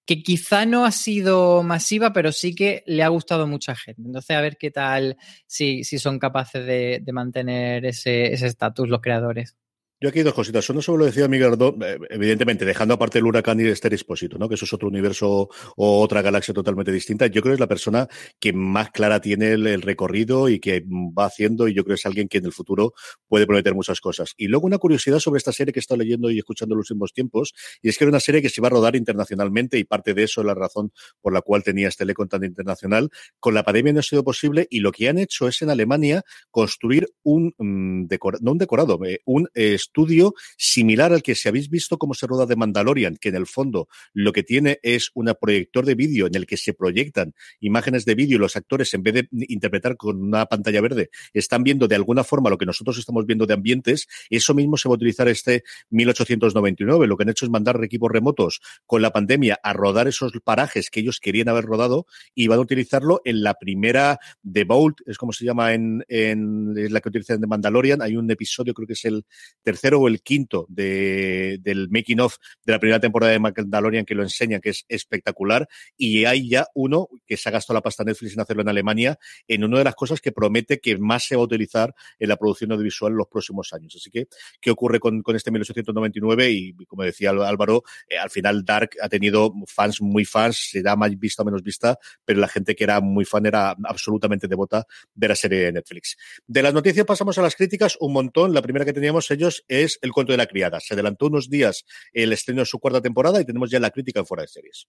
que 0.05 0.21
quizá 0.21 0.65
no 0.65 0.85
ha 0.85 0.91
sido 0.91 1.63
masiva, 1.63 2.11
pero 2.11 2.31
sí 2.31 2.53
que 2.53 2.83
le 2.85 3.03
ha 3.03 3.07
gustado 3.07 3.43
a 3.43 3.47
mucha 3.47 3.75
gente. 3.75 4.01
Entonces, 4.05 4.35
a 4.35 4.41
ver 4.41 4.57
qué 4.57 4.69
tal, 4.71 5.17
si, 5.47 5.83
si 5.83 5.99
son 5.99 6.19
capaces 6.19 6.65
de, 6.65 6.99
de 7.01 7.13
mantener 7.13 7.85
ese 7.85 8.33
estatus 8.33 8.89
los 8.89 8.99
creadores. 8.99 9.55
Yo 10.03 10.09
aquí 10.09 10.23
dos 10.23 10.33
cositas. 10.33 10.67
Uno 10.71 10.81
solo 10.81 10.97
lo 10.97 11.05
decía 11.05 11.27
Miguel 11.27 11.53
eh, 11.83 11.99
evidentemente, 12.09 12.65
dejando 12.65 12.95
aparte 12.95 13.19
el 13.19 13.25
huracán 13.27 13.59
y 13.59 13.65
este 13.67 13.87
expósito, 13.89 14.39
¿no? 14.39 14.49
Que 14.49 14.55
eso 14.55 14.65
es 14.65 14.73
otro 14.73 14.87
universo 14.87 15.47
o 15.75 16.01
otra 16.01 16.23
galaxia 16.23 16.55
totalmente 16.55 16.91
distinta. 16.91 17.27
Yo 17.27 17.43
creo 17.43 17.51
que 17.51 17.57
es 17.57 17.59
la 17.59 17.67
persona 17.67 18.07
que 18.39 18.51
más 18.51 18.89
clara 18.89 19.21
tiene 19.21 19.51
el, 19.51 19.81
recorrido 19.83 20.49
y 20.49 20.59
que 20.59 20.83
va 20.87 21.25
haciendo, 21.25 21.67
y 21.67 21.75
yo 21.75 21.83
creo 21.83 21.93
que 21.93 21.99
es 21.99 22.05
alguien 22.07 22.27
que 22.27 22.39
en 22.39 22.45
el 22.45 22.51
futuro 22.51 22.93
puede 23.27 23.45
prometer 23.45 23.75
muchas 23.75 24.01
cosas. 24.01 24.33
Y 24.37 24.47
luego 24.47 24.65
una 24.65 24.79
curiosidad 24.79 25.19
sobre 25.19 25.37
esta 25.37 25.51
serie 25.51 25.71
que 25.71 25.77
he 25.77 25.81
estado 25.81 25.99
leyendo 25.99 26.31
y 26.31 26.39
escuchando 26.39 26.73
en 26.73 26.79
los 26.79 26.89
últimos 26.89 27.13
tiempos, 27.13 27.53
y 27.83 27.89
es 27.89 27.99
que 27.99 28.05
era 28.05 28.09
una 28.09 28.19
serie 28.19 28.41
que 28.41 28.49
se 28.49 28.59
iba 28.59 28.69
a 28.69 28.71
rodar 28.71 28.95
internacionalmente, 28.95 29.77
y 29.77 29.83
parte 29.83 30.15
de 30.15 30.23
eso 30.23 30.41
es 30.41 30.47
la 30.47 30.55
razón 30.55 30.91
por 31.21 31.31
la 31.31 31.41
cual 31.41 31.61
tenía 31.61 31.89
este 31.89 32.05
eco 32.05 32.25
tan 32.25 32.43
internacional. 32.43 33.11
Con 33.39 33.53
la 33.53 33.61
pandemia 33.61 33.93
no 33.93 33.99
ha 33.99 34.03
sido 34.03 34.23
posible, 34.23 34.65
y 34.71 34.79
lo 34.79 34.91
que 34.91 35.09
han 35.09 35.19
hecho 35.19 35.47
es 35.47 35.61
en 35.61 35.69
Alemania 35.69 36.23
construir 36.49 37.07
un 37.21 37.53
mm, 37.59 38.07
decorado, 38.07 38.43
no 38.43 38.53
un 38.53 38.57
decorado, 38.57 38.99
eh, 39.05 39.19
un 39.25 39.47
estudio 39.91 40.33
similar 40.57 41.11
al 41.11 41.21
que 41.21 41.35
si 41.35 41.49
habéis 41.49 41.69
visto 41.69 41.97
cómo 41.97 42.13
se 42.13 42.25
roda 42.25 42.45
de 42.45 42.55
Mandalorian, 42.55 43.17
que 43.17 43.29
en 43.29 43.35
el 43.35 43.45
fondo 43.45 43.89
lo 44.13 44.31
que 44.31 44.43
tiene 44.43 44.79
es 44.83 45.11
un 45.15 45.31
proyector 45.39 45.85
de 45.85 45.95
vídeo 45.95 46.27
en 46.27 46.35
el 46.35 46.45
que 46.45 46.55
se 46.55 46.73
proyectan 46.73 47.33
imágenes 47.59 48.05
de 48.05 48.15
vídeo 48.15 48.37
y 48.37 48.39
los 48.39 48.55
actores, 48.55 48.93
en 48.93 49.03
vez 49.03 49.13
de 49.13 49.27
interpretar 49.31 49.97
con 49.97 50.21
una 50.21 50.45
pantalla 50.45 50.79
verde, 50.79 51.09
están 51.33 51.63
viendo 51.63 51.89
de 51.89 51.95
alguna 51.95 52.23
forma 52.23 52.49
lo 52.49 52.57
que 52.57 52.65
nosotros 52.65 52.97
estamos 52.97 53.25
viendo 53.25 53.45
de 53.45 53.53
ambientes. 53.53 54.07
Eso 54.29 54.53
mismo 54.53 54.77
se 54.77 54.87
va 54.87 54.93
a 54.93 54.95
utilizar 54.95 55.27
este 55.27 55.63
1899. 55.89 57.07
Lo 57.07 57.17
que 57.17 57.23
han 57.23 57.29
hecho 57.29 57.45
es 57.45 57.51
mandar 57.51 57.83
equipos 57.83 58.11
remotos 58.11 58.61
con 58.85 59.01
la 59.01 59.11
pandemia 59.11 59.59
a 59.61 59.73
rodar 59.73 60.07
esos 60.07 60.31
parajes 60.43 60.89
que 60.89 61.01
ellos 61.01 61.19
querían 61.19 61.49
haber 61.49 61.65
rodado 61.65 62.05
y 62.33 62.47
van 62.47 62.59
a 62.59 62.61
utilizarlo 62.61 63.21
en 63.25 63.43
la 63.43 63.55
primera 63.55 64.19
de 64.41 64.63
Bolt, 64.63 64.99
es 65.05 65.17
como 65.17 65.33
se 65.33 65.43
llama 65.43 65.73
en, 65.73 66.05
en 66.07 66.93
la 66.93 67.01
que 67.01 67.09
utilizan 67.09 67.41
de 67.41 67.47
Mandalorian. 67.47 68.01
Hay 68.01 68.15
un 68.15 68.29
episodio, 68.31 68.73
creo 68.73 68.87
que 68.87 68.93
es 68.93 69.05
el 69.05 69.25
tercer 69.63 69.80
o 69.93 70.07
el 70.07 70.21
quinto 70.21 70.65
de, 70.69 71.57
del 71.61 71.89
making 71.89 72.19
of 72.21 72.37
de 72.63 72.73
la 72.73 72.79
primera 72.79 72.99
temporada 72.99 73.31
de 73.31 73.39
Mandalorian 73.39 74.05
que 74.05 74.15
lo 74.15 74.23
enseña, 74.23 74.59
que 74.59 74.69
es 74.69 74.85
espectacular. 74.87 75.67
Y 75.97 76.25
hay 76.25 76.49
ya 76.49 76.67
uno 76.73 77.09
que 77.25 77.37
se 77.37 77.49
ha 77.49 77.51
gastado 77.51 77.75
la 77.75 77.81
pasta 77.81 78.03
Netflix 78.03 78.33
en 78.33 78.41
hacerlo 78.41 78.61
en 78.61 78.69
Alemania, 78.69 79.19
en 79.47 79.63
una 79.63 79.79
de 79.79 79.83
las 79.83 79.95
cosas 79.95 80.21
que 80.21 80.31
promete 80.31 80.79
que 80.79 80.97
más 80.97 81.25
se 81.25 81.35
va 81.35 81.41
a 81.41 81.45
utilizar 81.45 81.93
en 82.19 82.29
la 82.29 82.37
producción 82.37 82.71
audiovisual 82.71 83.11
en 83.11 83.17
los 83.17 83.27
próximos 83.27 83.73
años. 83.73 83.95
Así 83.95 84.09
que, 84.09 84.27
¿qué 84.59 84.71
ocurre 84.71 84.99
con, 84.99 85.21
con 85.21 85.35
este 85.35 85.51
1899? 85.51 86.51
Y 86.51 86.73
como 86.85 87.03
decía 87.03 87.31
Álvaro, 87.31 87.83
eh, 88.07 88.17
al 88.17 88.29
final 88.29 88.63
Dark 88.63 88.91
ha 89.01 89.09
tenido 89.09 89.53
fans 89.67 90.01
muy 90.01 90.25
fans, 90.25 90.69
se 90.71 90.81
da 90.81 90.95
más 90.95 91.17
vista 91.17 91.43
o 91.43 91.45
menos 91.45 91.63
vista, 91.63 91.97
pero 92.25 92.39
la 92.39 92.47
gente 92.47 92.75
que 92.75 92.83
era 92.83 93.01
muy 93.01 93.25
fan 93.25 93.45
era 93.45 93.75
absolutamente 93.83 94.47
devota 94.47 94.85
de 95.13 95.27
la 95.27 95.35
serie 95.35 95.59
de 95.59 95.71
Netflix. 95.71 96.17
De 96.47 96.61
las 96.61 96.73
noticias 96.73 97.05
pasamos 97.05 97.37
a 97.37 97.41
las 97.41 97.55
críticas, 97.55 97.97
un 97.99 98.13
montón. 98.13 98.53
La 98.53 98.61
primera 98.61 98.85
que 98.85 98.93
teníamos 98.93 99.29
ellos 99.31 99.63
es 99.71 99.97
El 100.01 100.11
cuento 100.11 100.33
de 100.33 100.37
la 100.37 100.47
criada. 100.47 100.79
Se 100.81 100.93
adelantó 100.93 101.27
unos 101.27 101.49
días 101.49 101.85
el 102.11 102.33
estreno 102.33 102.61
de 102.61 102.65
su 102.65 102.79
cuarta 102.79 103.01
temporada 103.01 103.39
y 103.39 103.45
tenemos 103.45 103.71
ya 103.71 103.79
la 103.79 103.89
crítica 103.89 104.19
en 104.19 104.25
fuera 104.25 104.43
de 104.43 104.49
series. 104.49 104.87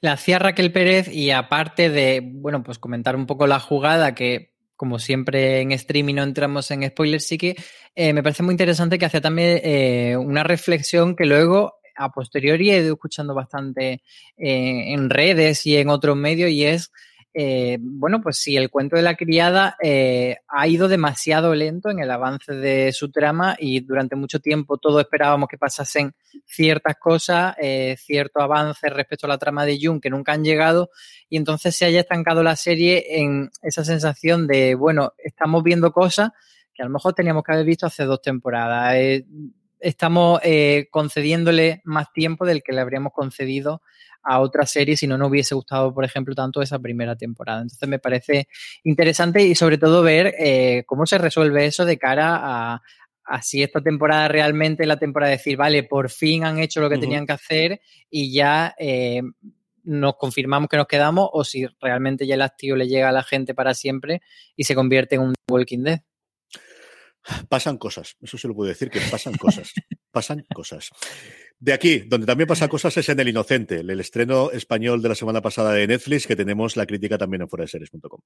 La 0.00 0.12
hacía 0.12 0.38
Raquel 0.38 0.72
Pérez 0.72 1.08
y 1.08 1.30
aparte 1.30 1.90
de, 1.90 2.22
bueno, 2.24 2.62
pues 2.62 2.78
comentar 2.78 3.14
un 3.14 3.26
poco 3.26 3.46
la 3.46 3.60
jugada 3.60 4.14
que 4.14 4.52
como 4.74 4.98
siempre 4.98 5.60
en 5.60 5.70
streaming 5.70 6.16
no 6.16 6.22
entramos 6.24 6.70
en 6.72 6.88
spoilers, 6.88 7.24
sí 7.24 7.38
que 7.38 7.54
eh, 7.94 8.12
me 8.12 8.22
parece 8.22 8.42
muy 8.42 8.52
interesante 8.52 8.98
que 8.98 9.04
hacía 9.04 9.20
también 9.20 9.60
eh, 9.62 10.16
una 10.16 10.42
reflexión 10.42 11.14
que 11.14 11.24
luego 11.24 11.74
a 11.94 12.10
posteriori 12.10 12.70
he 12.70 12.78
ido 12.78 12.94
escuchando 12.94 13.34
bastante 13.34 14.02
eh, 14.36 14.92
en 14.92 15.10
redes 15.10 15.66
y 15.66 15.76
en 15.76 15.88
otros 15.88 16.16
medios 16.16 16.50
y 16.50 16.64
es 16.64 16.90
eh, 17.34 17.78
bueno, 17.80 18.20
pues 18.20 18.38
si 18.38 18.56
el 18.56 18.68
cuento 18.68 18.96
de 18.96 19.02
la 19.02 19.14
criada 19.14 19.76
eh, 19.82 20.36
ha 20.48 20.68
ido 20.68 20.86
demasiado 20.86 21.54
lento 21.54 21.88
en 21.88 22.00
el 22.00 22.10
avance 22.10 22.52
de 22.52 22.92
su 22.92 23.10
trama 23.10 23.56
y 23.58 23.80
durante 23.80 24.16
mucho 24.16 24.38
tiempo 24.38 24.76
todos 24.76 25.00
esperábamos 25.00 25.48
que 25.48 25.56
pasasen 25.56 26.14
ciertas 26.44 26.96
cosas, 26.96 27.54
eh, 27.58 27.96
cierto 27.98 28.40
avance 28.40 28.86
respecto 28.90 29.26
a 29.26 29.30
la 29.30 29.38
trama 29.38 29.64
de 29.64 29.78
Jung 29.80 30.00
que 30.00 30.10
nunca 30.10 30.32
han 30.32 30.44
llegado 30.44 30.90
y 31.30 31.38
entonces 31.38 31.74
se 31.74 31.86
haya 31.86 32.00
estancado 32.00 32.42
la 32.42 32.56
serie 32.56 33.20
en 33.22 33.50
esa 33.62 33.82
sensación 33.82 34.46
de, 34.46 34.74
bueno, 34.74 35.14
estamos 35.16 35.62
viendo 35.62 35.90
cosas 35.90 36.30
que 36.74 36.82
a 36.82 36.86
lo 36.86 36.92
mejor 36.92 37.14
teníamos 37.14 37.44
que 37.44 37.52
haber 37.52 37.66
visto 37.66 37.86
hace 37.86 38.04
dos 38.04 38.20
temporadas. 38.20 38.94
Estamos 39.82 40.40
concediéndole 40.90 41.82
más 41.84 42.12
tiempo 42.12 42.46
del 42.46 42.62
que 42.62 42.72
le 42.72 42.80
habríamos 42.80 43.12
concedido 43.12 43.82
a 44.22 44.40
otra 44.40 44.66
serie 44.66 44.96
si 44.96 45.06
no 45.06 45.18
nos 45.18 45.30
hubiese 45.30 45.54
gustado, 45.54 45.92
por 45.92 46.04
ejemplo, 46.04 46.34
tanto 46.34 46.62
esa 46.62 46.78
primera 46.78 47.16
temporada. 47.16 47.62
Entonces 47.62 47.88
me 47.88 47.98
parece 47.98 48.48
interesante 48.84 49.42
y 49.42 49.54
sobre 49.54 49.78
todo 49.78 50.02
ver 50.02 50.34
eh, 50.38 50.84
cómo 50.86 51.06
se 51.06 51.18
resuelve 51.18 51.66
eso 51.66 51.84
de 51.84 51.98
cara 51.98 52.40
a, 52.42 52.82
si 53.42 53.62
esta 53.62 53.80
temporada 53.80 54.28
realmente 54.28 54.84
la 54.84 54.98
temporada 54.98 55.30
de 55.30 55.38
decir, 55.38 55.56
vale, 55.56 55.84
por 55.84 56.10
fin 56.10 56.44
han 56.44 56.58
hecho 56.58 56.80
lo 56.80 56.90
que 56.90 56.98
tenían 56.98 57.24
que 57.24 57.32
hacer 57.32 57.80
y 58.10 58.32
ya 58.32 58.74
eh, 58.78 59.22
nos 59.84 60.16
confirmamos 60.16 60.68
que 60.68 60.76
nos 60.76 60.86
quedamos 60.86 61.30
o 61.32 61.42
si 61.42 61.66
realmente 61.80 62.26
ya 62.26 62.34
el 62.34 62.42
hastío 62.42 62.76
le 62.76 62.88
llega 62.88 63.08
a 63.08 63.12
la 63.12 63.22
gente 63.22 63.54
para 63.54 63.74
siempre 63.74 64.20
y 64.54 64.64
se 64.64 64.74
convierte 64.74 65.14
en 65.14 65.22
un 65.22 65.34
Walking 65.50 65.82
Dead. 65.82 66.00
Pasan 67.48 67.78
cosas, 67.78 68.16
eso 68.20 68.36
se 68.36 68.48
lo 68.48 68.54
puedo 68.54 68.68
decir, 68.68 68.90
que 68.90 69.00
pasan 69.10 69.34
cosas, 69.34 69.72
pasan 70.10 70.44
cosas. 70.52 70.90
De 71.58 71.72
aquí, 71.72 72.00
donde 72.00 72.26
también 72.26 72.48
pasan 72.48 72.68
cosas 72.68 72.96
es 72.96 73.08
en 73.08 73.20
El 73.20 73.28
Inocente, 73.28 73.80
el 73.80 74.00
estreno 74.00 74.50
español 74.50 75.00
de 75.00 75.08
la 75.10 75.14
semana 75.14 75.40
pasada 75.40 75.72
de 75.72 75.86
Netflix, 75.86 76.26
que 76.26 76.36
tenemos 76.36 76.76
la 76.76 76.86
crítica 76.86 77.16
también 77.16 77.42
en 77.42 77.48
fueradeseries.com. 77.48 78.20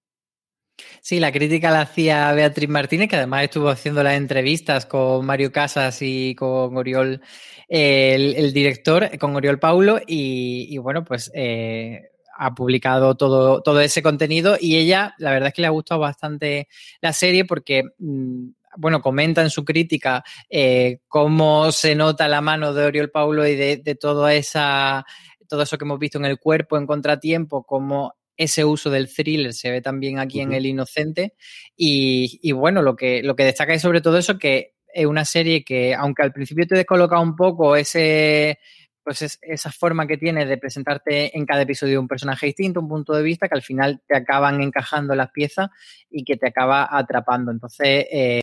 Sí, 1.00 1.20
la 1.20 1.32
crítica 1.32 1.70
la 1.70 1.82
hacía 1.82 2.32
Beatriz 2.32 2.68
Martínez, 2.68 3.08
que 3.08 3.16
además 3.16 3.44
estuvo 3.44 3.68
haciendo 3.68 4.02
las 4.02 4.16
entrevistas 4.16 4.86
con 4.86 5.24
Mario 5.24 5.52
Casas 5.52 5.98
y 6.02 6.34
con 6.34 6.76
Oriol, 6.76 7.22
el, 7.68 8.52
director, 8.52 9.16
con 9.18 9.36
Oriol 9.36 9.58
Paulo, 9.58 10.00
y, 10.06 10.76
bueno, 10.78 11.04
pues 11.04 11.30
eh, 11.34 12.10
ha 12.36 12.54
publicado 12.54 13.16
todo, 13.16 13.62
todo 13.62 13.80
ese 13.80 14.02
contenido 14.02 14.56
y 14.60 14.76
ella, 14.76 15.14
la 15.18 15.30
verdad 15.30 15.48
es 15.48 15.54
que 15.54 15.62
le 15.62 15.68
ha 15.68 15.70
gustado 15.70 16.00
bastante 16.00 16.68
la 17.00 17.12
serie 17.12 17.44
porque 17.44 17.84
mm, 17.98 18.48
bueno, 18.76 19.00
comenta 19.00 19.42
en 19.42 19.50
su 19.50 19.64
crítica 19.64 20.22
eh, 20.48 20.98
cómo 21.08 21.72
se 21.72 21.94
nota 21.94 22.28
la 22.28 22.40
mano 22.40 22.72
de 22.72 22.84
Oriol 22.84 23.10
Paulo 23.10 23.46
y 23.46 23.54
de, 23.56 23.78
de 23.78 23.94
toda 23.94 24.34
esa, 24.34 25.04
todo 25.48 25.62
eso 25.62 25.78
que 25.78 25.84
hemos 25.84 25.98
visto 25.98 26.18
en 26.18 26.26
el 26.26 26.38
cuerpo, 26.38 26.76
en 26.76 26.86
contratiempo, 26.86 27.64
cómo 27.64 28.14
ese 28.36 28.64
uso 28.64 28.90
del 28.90 29.12
thriller 29.12 29.54
se 29.54 29.70
ve 29.70 29.80
también 29.80 30.18
aquí 30.18 30.40
en 30.40 30.52
El 30.52 30.66
Inocente. 30.66 31.34
Y, 31.74 32.38
y, 32.42 32.52
bueno, 32.52 32.82
lo 32.82 32.94
que, 32.94 33.22
lo 33.22 33.34
que 33.34 33.44
destaca 33.44 33.72
es 33.74 33.82
sobre 33.82 34.00
todo 34.00 34.18
eso 34.18 34.38
que 34.38 34.74
es 34.92 35.06
una 35.06 35.24
serie 35.24 35.64
que, 35.64 35.94
aunque 35.94 36.22
al 36.22 36.32
principio 36.32 36.66
te 36.66 36.74
descoloca 36.74 37.18
un 37.20 37.36
poco 37.36 37.76
ese 37.76 38.58
pues 39.06 39.22
es 39.22 39.38
esa 39.40 39.70
forma 39.70 40.08
que 40.08 40.18
tiene 40.18 40.44
de 40.46 40.58
presentarte 40.58 41.38
en 41.38 41.46
cada 41.46 41.62
episodio 41.62 42.00
un 42.00 42.08
personaje 42.08 42.46
distinto, 42.46 42.80
un 42.80 42.88
punto 42.88 43.12
de 43.12 43.22
vista, 43.22 43.48
que 43.48 43.54
al 43.54 43.62
final 43.62 44.02
te 44.04 44.16
acaban 44.16 44.60
encajando 44.60 45.14
las 45.14 45.30
piezas 45.30 45.70
y 46.10 46.24
que 46.24 46.36
te 46.36 46.48
acaba 46.48 46.88
atrapando. 46.90 47.52
Entonces, 47.52 48.04
eh, 48.10 48.40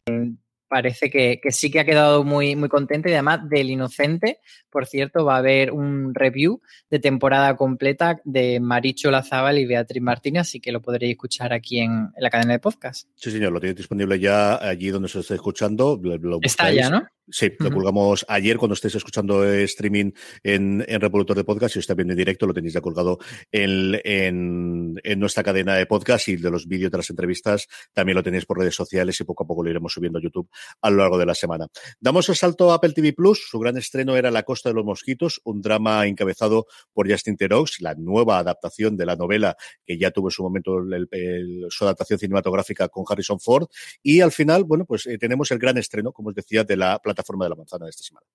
parece 0.69 1.09
que, 1.09 1.41
que, 1.43 1.51
sí 1.51 1.69
que 1.69 1.81
ha 1.81 1.85
quedado 1.85 2.23
muy, 2.23 2.55
muy 2.55 2.69
contenta 2.69 3.09
y 3.09 3.11
además 3.11 3.41
del 3.49 3.71
Inocente, 3.71 4.39
por 4.69 4.85
cierto, 4.85 5.25
va 5.25 5.35
a 5.35 5.39
haber 5.39 5.73
un 5.73 6.15
review 6.15 6.61
de 6.89 6.99
temporada 6.99 7.57
completa 7.57 8.21
de 8.23 8.61
Maricho 8.61 9.11
Lazábal 9.11 9.59
y 9.59 9.65
Beatriz 9.65 10.01
Martínez, 10.01 10.43
así 10.43 10.61
que 10.61 10.71
lo 10.71 10.81
podréis 10.81 11.11
escuchar 11.11 11.51
aquí 11.51 11.79
en, 11.79 11.91
en 11.91 12.23
la 12.23 12.29
cadena 12.29 12.53
de 12.53 12.59
podcast. 12.59 13.09
Sí, 13.15 13.31
señor, 13.31 13.51
lo 13.51 13.59
tenéis 13.59 13.75
disponible 13.75 14.17
ya 14.17 14.55
allí 14.55 14.91
donde 14.91 15.09
se 15.09 15.19
esté 15.19 15.35
escuchando. 15.35 15.99
Lo, 16.01 16.17
lo 16.17 16.39
Está 16.41 16.71
ya, 16.71 16.89
¿no? 16.89 17.05
Sí, 17.29 17.53
lo 17.57 17.71
colgamos 17.71 18.25
ayer 18.27 18.57
cuando 18.57 18.73
estéis 18.73 18.95
escuchando 18.95 19.45
streaming 19.45 20.11
en, 20.43 20.83
en 20.85 20.99
reproductor 20.99 21.37
de 21.37 21.45
podcast. 21.45 21.73
Si 21.73 21.79
está 21.79 21.93
viendo 21.93 22.11
en 22.11 22.17
directo, 22.17 22.45
lo 22.45 22.53
tenéis 22.53 22.73
ya 22.73 22.81
colgado 22.81 23.17
en, 23.49 23.97
en, 24.03 24.99
en, 25.01 25.19
nuestra 25.19 25.41
cadena 25.41 25.75
de 25.75 25.85
podcast 25.85 26.27
y 26.27 26.35
de 26.35 26.51
los 26.51 26.67
vídeos 26.67 26.91
de 26.91 26.97
las 26.97 27.09
entrevistas 27.09 27.67
también 27.93 28.17
lo 28.17 28.23
tenéis 28.23 28.45
por 28.45 28.59
redes 28.59 28.75
sociales 28.75 29.17
y 29.21 29.23
poco 29.23 29.45
a 29.45 29.47
poco 29.47 29.63
lo 29.63 29.69
iremos 29.69 29.93
subiendo 29.93 30.19
a 30.19 30.21
YouTube 30.21 30.49
a 30.81 30.89
lo 30.89 30.97
largo 30.97 31.17
de 31.17 31.25
la 31.25 31.33
semana. 31.33 31.67
Damos 32.01 32.27
el 32.27 32.35
salto 32.35 32.71
a 32.71 32.75
Apple 32.75 32.91
TV 32.91 33.13
Plus. 33.13 33.47
Su 33.49 33.57
gran 33.57 33.77
estreno 33.77 34.17
era 34.17 34.29
La 34.29 34.43
Costa 34.43 34.67
de 34.67 34.75
los 34.75 34.83
Mosquitos, 34.83 35.39
un 35.45 35.61
drama 35.61 36.05
encabezado 36.05 36.67
por 36.91 37.09
Justin 37.09 37.37
Theroux, 37.37 37.79
la 37.79 37.95
nueva 37.95 38.39
adaptación 38.39 38.97
de 38.97 39.05
la 39.05 39.15
novela 39.15 39.55
que 39.85 39.97
ya 39.97 40.11
tuvo 40.11 40.27
en 40.27 40.31
su 40.31 40.43
momento 40.43 40.77
el, 40.79 41.07
el, 41.11 41.67
su 41.69 41.85
adaptación 41.85 42.19
cinematográfica 42.19 42.89
con 42.89 43.05
Harrison 43.07 43.39
Ford. 43.39 43.67
Y 44.01 44.19
al 44.19 44.33
final, 44.33 44.65
bueno, 44.65 44.83
pues 44.83 45.05
eh, 45.05 45.17
tenemos 45.17 45.51
el 45.51 45.59
gran 45.59 45.77
estreno, 45.77 46.11
como 46.11 46.29
os 46.29 46.35
decía, 46.35 46.65
de 46.65 46.75
la 46.75 46.99
plataforma 46.99 47.12
de 47.15 47.49
la 47.49 47.55
manzana 47.55 47.85
de 47.85 47.89
esta 47.89 48.03
semana. 48.03 48.25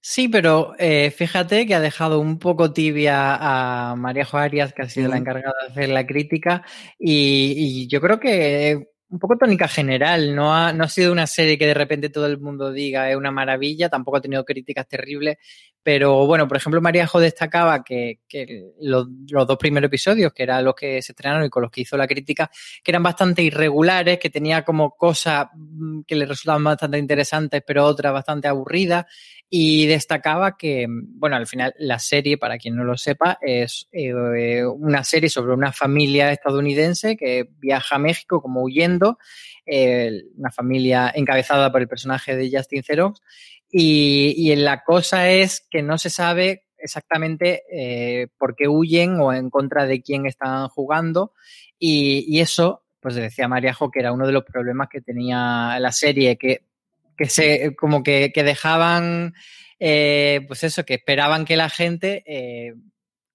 Sí, 0.00 0.28
pero 0.28 0.74
eh, 0.78 1.10
fíjate 1.10 1.66
que 1.66 1.74
ha 1.74 1.80
dejado 1.80 2.20
un 2.20 2.38
poco 2.38 2.72
tibia 2.72 3.34
a 3.90 3.96
María 3.96 4.26
Arias, 4.32 4.72
que 4.72 4.82
ha 4.82 4.88
sido 4.88 5.08
la 5.08 5.16
encargada 5.18 5.54
de 5.62 5.72
hacer 5.72 5.88
la 5.88 6.06
crítica, 6.06 6.64
y, 6.98 7.54
y, 7.56 7.88
yo 7.88 8.00
creo 8.00 8.20
que 8.20 8.88
un 9.10 9.18
poco 9.18 9.36
tónica 9.38 9.68
general, 9.68 10.34
no 10.34 10.54
ha, 10.54 10.72
no 10.72 10.84
ha 10.84 10.88
sido 10.88 11.12
una 11.12 11.26
serie 11.26 11.58
que 11.58 11.66
de 11.66 11.74
repente 11.74 12.10
todo 12.10 12.26
el 12.26 12.38
mundo 12.38 12.72
diga 12.72 13.10
es 13.10 13.16
una 13.16 13.30
maravilla, 13.30 13.88
tampoco 13.88 14.18
ha 14.18 14.20
tenido 14.20 14.44
críticas 14.44 14.86
terribles, 14.86 15.38
pero 15.88 16.26
bueno, 16.26 16.46
por 16.46 16.58
ejemplo, 16.58 16.82
Maríajo 16.82 17.18
destacaba 17.18 17.82
que, 17.82 18.18
los, 18.78 19.06
dos 19.26 19.56
primeros 19.56 19.88
episodios, 19.88 20.34
que 20.34 20.42
eran 20.42 20.62
los 20.62 20.74
que 20.74 21.00
se 21.00 21.12
estrenaron 21.12 21.46
y 21.46 21.48
con 21.48 21.62
los 21.62 21.70
que 21.70 21.80
hizo 21.80 21.96
la 21.96 22.06
crítica, 22.06 22.50
que 22.84 22.90
eran 22.90 23.02
bastante 23.02 23.40
irregulares, 23.40 24.18
que 24.18 24.28
tenía 24.28 24.66
como 24.66 24.90
cosas 24.90 25.46
que 26.06 26.14
le 26.14 26.26
resultaban 26.26 26.62
bastante 26.62 26.98
interesantes, 26.98 27.62
pero 27.66 27.86
otras 27.86 28.12
bastante 28.12 28.48
aburridas, 28.48 29.06
y 29.48 29.86
destacaba 29.86 30.58
que, 30.58 30.86
bueno, 30.90 31.36
al 31.36 31.46
final 31.46 31.72
la 31.78 31.98
serie, 31.98 32.36
para 32.36 32.58
quien 32.58 32.76
no 32.76 32.84
lo 32.84 32.98
sepa, 32.98 33.38
es 33.40 33.88
eh, 33.90 34.66
una 34.66 35.04
serie 35.04 35.30
sobre 35.30 35.54
una 35.54 35.72
familia 35.72 36.30
estadounidense 36.30 37.16
que 37.16 37.48
viaja 37.58 37.96
a 37.96 37.98
México 37.98 38.42
como 38.42 38.62
huyendo, 38.62 39.16
eh, 39.64 40.20
una 40.36 40.50
familia 40.50 41.10
encabezada 41.14 41.72
por 41.72 41.80
el 41.80 41.88
personaje 41.88 42.36
de 42.36 42.50
Justin 42.54 42.82
Theroux, 42.82 43.14
y, 43.70 44.34
y 44.36 44.54
la 44.56 44.82
cosa 44.84 45.30
es 45.30 45.66
que 45.70 45.82
no 45.82 45.98
se 45.98 46.10
sabe 46.10 46.64
exactamente 46.78 47.64
eh, 47.70 48.28
por 48.38 48.54
qué 48.56 48.68
huyen 48.68 49.20
o 49.20 49.32
en 49.32 49.50
contra 49.50 49.86
de 49.86 50.00
quién 50.02 50.26
están 50.26 50.68
jugando, 50.68 51.32
y, 51.78 52.24
y 52.28 52.40
eso 52.40 52.84
pues 53.00 53.14
decía 53.14 53.46
Mariajo 53.48 53.90
que 53.90 54.00
era 54.00 54.12
uno 54.12 54.26
de 54.26 54.32
los 54.32 54.44
problemas 54.44 54.88
que 54.90 55.00
tenía 55.00 55.78
la 55.80 55.92
serie, 55.92 56.36
que 56.36 56.68
que 57.18 57.26
se, 57.26 57.74
como 57.74 58.02
que, 58.02 58.30
que 58.32 58.44
dejaban, 58.44 59.34
eh, 59.80 60.44
pues 60.46 60.62
eso, 60.62 60.84
que 60.86 60.94
esperaban 60.94 61.44
que 61.44 61.56
la 61.56 61.68
gente 61.68 62.22
eh, 62.26 62.74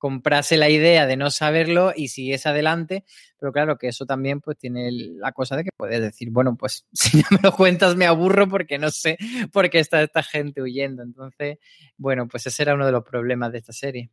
comprase 0.04 0.58
la 0.58 0.70
idea 0.70 1.08
de 1.08 1.16
no 1.16 1.32
saberlo 1.32 1.94
y 1.96 2.10
siguiese 2.10 2.50
adelante, 2.50 3.06
pero 3.40 3.54
claro 3.54 3.78
que 3.78 3.88
eso 3.88 4.06
también 4.06 4.42
pues 4.42 4.58
tiene 4.58 4.92
la 4.92 5.32
cosa 5.32 5.56
de 5.56 5.64
que 5.64 5.70
puedes 5.78 6.02
decir, 6.02 6.30
bueno, 6.30 6.58
pues 6.58 6.86
si 6.92 7.20
no 7.20 7.24
me 7.30 7.40
lo 7.42 7.54
cuentas 7.54 7.96
me 7.96 8.06
aburro 8.06 8.50
porque 8.50 8.78
no 8.78 8.92
sé 8.92 9.18
por 9.54 9.70
qué 9.70 9.80
está 9.80 10.04
esta 10.04 10.22
gente 10.22 10.62
huyendo. 10.62 11.04
Entonces, 11.04 11.58
bueno, 11.96 12.28
pues 12.28 12.46
ese 12.46 12.64
era 12.64 12.74
uno 12.74 12.86
de 12.86 12.92
los 12.92 13.06
problemas 13.06 13.54
de 13.54 13.60
esta 13.60 13.72
serie. 13.72 14.10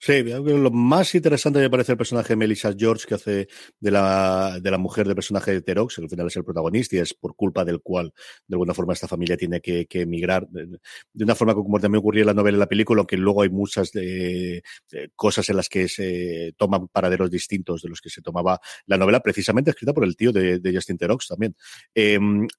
Sí, 0.00 0.22
lo 0.22 0.70
más 0.70 1.14
interesante 1.14 1.60
me 1.60 1.70
parece 1.70 1.92
el 1.92 1.98
personaje 1.98 2.30
de 2.30 2.36
Melissa 2.36 2.72
George 2.76 3.06
que 3.06 3.14
hace 3.14 3.48
de 3.78 3.90
la, 3.90 4.58
de 4.60 4.70
la 4.70 4.78
mujer 4.78 5.06
del 5.06 5.14
personaje 5.14 5.52
de 5.52 5.62
Terox, 5.62 5.96
que 5.96 6.02
al 6.02 6.08
final 6.08 6.26
es 6.26 6.36
el 6.36 6.44
protagonista 6.44 6.96
y 6.96 6.98
es 7.00 7.14
por 7.14 7.36
culpa 7.36 7.64
del 7.64 7.80
cual, 7.80 8.12
de 8.46 8.54
alguna 8.54 8.74
forma, 8.74 8.94
esta 8.94 9.06
familia 9.06 9.36
tiene 9.36 9.60
que, 9.60 9.86
que 9.86 10.00
emigrar. 10.02 10.48
De, 10.48 10.78
una 11.22 11.34
forma 11.34 11.54
como 11.54 11.78
también 11.78 12.00
ocurría 12.00 12.22
en 12.22 12.28
la 12.28 12.34
novela 12.34 12.56
y 12.56 12.60
la 12.60 12.66
película, 12.66 13.00
aunque 13.00 13.16
luego 13.16 13.42
hay 13.42 13.50
muchas 13.50 13.92
de, 13.92 14.62
de 14.90 15.10
cosas 15.14 15.48
en 15.50 15.56
las 15.56 15.68
que 15.68 15.88
se 15.88 16.54
toman 16.56 16.88
paraderos 16.88 17.30
distintos 17.30 17.82
de 17.82 17.88
los 17.88 18.00
que 18.00 18.10
se 18.10 18.22
tomaba 18.22 18.60
la 18.86 18.96
novela, 18.96 19.20
precisamente 19.20 19.70
escrita 19.70 19.92
por 19.92 20.04
el 20.04 20.16
tío 20.16 20.32
de, 20.32 20.58
de 20.58 20.74
Justin 20.74 20.98
Terox 20.98 21.28
también. 21.28 21.54
Eh, 21.94 22.18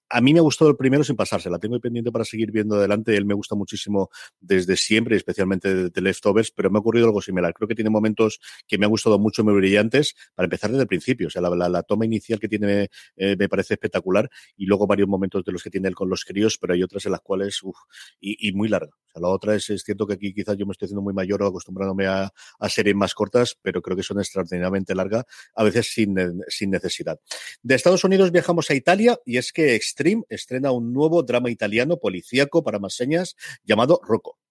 a 0.09 0.21
mí 0.21 0.33
me 0.33 0.39
ha 0.39 0.43
gustado 0.43 0.71
el 0.71 0.77
primero 0.77 1.03
sin 1.03 1.15
pasarse, 1.15 1.49
la 1.49 1.59
tengo 1.59 1.79
pendiente 1.79 2.11
para 2.11 2.25
seguir 2.25 2.51
viendo 2.51 2.75
adelante, 2.75 3.17
él 3.17 3.25
me 3.25 3.33
gusta 3.33 3.55
muchísimo 3.55 4.09
desde 4.39 4.77
siempre, 4.77 5.17
especialmente 5.17 5.73
de, 5.73 5.89
de 5.89 6.01
Leftovers, 6.01 6.51
pero 6.51 6.69
me 6.69 6.77
ha 6.77 6.79
ocurrido 6.79 7.07
algo 7.07 7.21
similar. 7.23 7.53
Creo 7.53 7.67
que 7.67 7.75
tiene 7.75 7.89
momentos 7.89 8.39
que 8.67 8.77
me 8.77 8.85
han 8.85 8.91
gustado 8.91 9.19
mucho, 9.19 9.43
muy 9.43 9.53
brillantes, 9.55 10.15
para 10.35 10.45
empezar 10.45 10.69
desde 10.69 10.83
el 10.83 10.87
principio. 10.87 11.27
O 11.27 11.29
sea, 11.29 11.41
la, 11.41 11.69
la, 11.69 11.83
toma 11.83 12.05
inicial 12.05 12.39
que 12.39 12.47
tiene 12.47 12.89
eh, 13.15 13.35
me 13.37 13.49
parece 13.49 13.75
espectacular 13.75 14.29
y 14.55 14.65
luego 14.65 14.87
varios 14.87 15.07
momentos 15.07 15.43
de 15.43 15.51
los 15.51 15.63
que 15.63 15.69
tiene 15.69 15.87
él 15.87 15.95
con 15.95 16.09
los 16.09 16.25
críos, 16.25 16.57
pero 16.59 16.73
hay 16.73 16.83
otras 16.83 17.05
en 17.05 17.11
las 17.11 17.21
cuales, 17.21 17.61
uf, 17.63 17.77
y, 18.19 18.47
y, 18.47 18.53
muy 18.53 18.67
larga. 18.69 18.91
O 18.91 19.11
sea, 19.11 19.21
la 19.21 19.29
otra 19.29 19.55
es, 19.55 19.69
es 19.69 19.83
cierto 19.83 20.05
que 20.05 20.13
aquí 20.13 20.33
quizás 20.33 20.57
yo 20.57 20.65
me 20.65 20.71
estoy 20.71 20.87
haciendo 20.87 21.01
muy 21.01 21.13
mayor 21.13 21.41
o 21.43 21.47
acostumbrándome 21.47 22.07
a, 22.07 22.31
a 22.59 22.69
series 22.69 22.95
más 22.95 23.13
cortas, 23.13 23.57
pero 23.61 23.81
creo 23.81 23.97
que 23.97 24.03
son 24.03 24.19
extraordinariamente 24.19 24.95
largas, 24.95 25.25
a 25.55 25.63
veces 25.63 25.91
sin, 25.93 26.15
sin 26.47 26.69
necesidad. 26.69 27.19
De 27.61 27.75
Estados 27.75 28.03
Unidos 28.03 28.31
viajamos 28.31 28.69
a 28.69 28.75
Italia 28.75 29.19
y 29.25 29.37
es 29.37 29.51
que 29.51 29.75
Extreme 29.75 30.23
estrena 30.29 30.71
un 30.71 30.93
nuevo 30.93 31.23
drama 31.23 31.49
italiano 31.49 31.97
policíaco 31.97 32.63
para 32.63 32.79
más 32.79 32.95
señas 32.95 33.35
llamado 33.63 33.99
Rocco. 34.03 34.42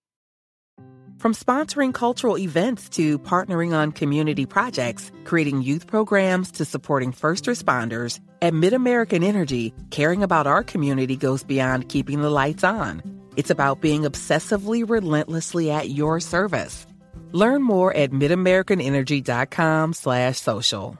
From 1.22 1.34
sponsoring 1.34 1.94
cultural 1.94 2.36
events 2.36 2.88
to 2.96 3.16
partnering 3.16 3.72
on 3.72 3.92
community 3.92 4.44
projects, 4.44 5.12
creating 5.22 5.62
youth 5.62 5.86
programs 5.86 6.50
to 6.58 6.64
supporting 6.64 7.12
first 7.12 7.44
responders, 7.44 8.18
at 8.42 8.52
MidAmerican 8.52 9.22
Energy, 9.22 9.72
caring 9.90 10.24
about 10.24 10.48
our 10.48 10.64
community 10.64 11.14
goes 11.14 11.44
beyond 11.44 11.88
keeping 11.88 12.22
the 12.22 12.28
lights 12.28 12.64
on. 12.64 13.04
It's 13.36 13.50
about 13.50 13.80
being 13.80 14.02
obsessively 14.02 14.82
relentlessly 14.84 15.70
at 15.70 15.90
your 15.90 16.18
service. 16.18 16.88
Learn 17.30 17.62
more 17.62 17.94
at 17.94 18.10
midamericanenergy.com 18.10 19.92
slash 19.92 20.40
social. 20.40 20.98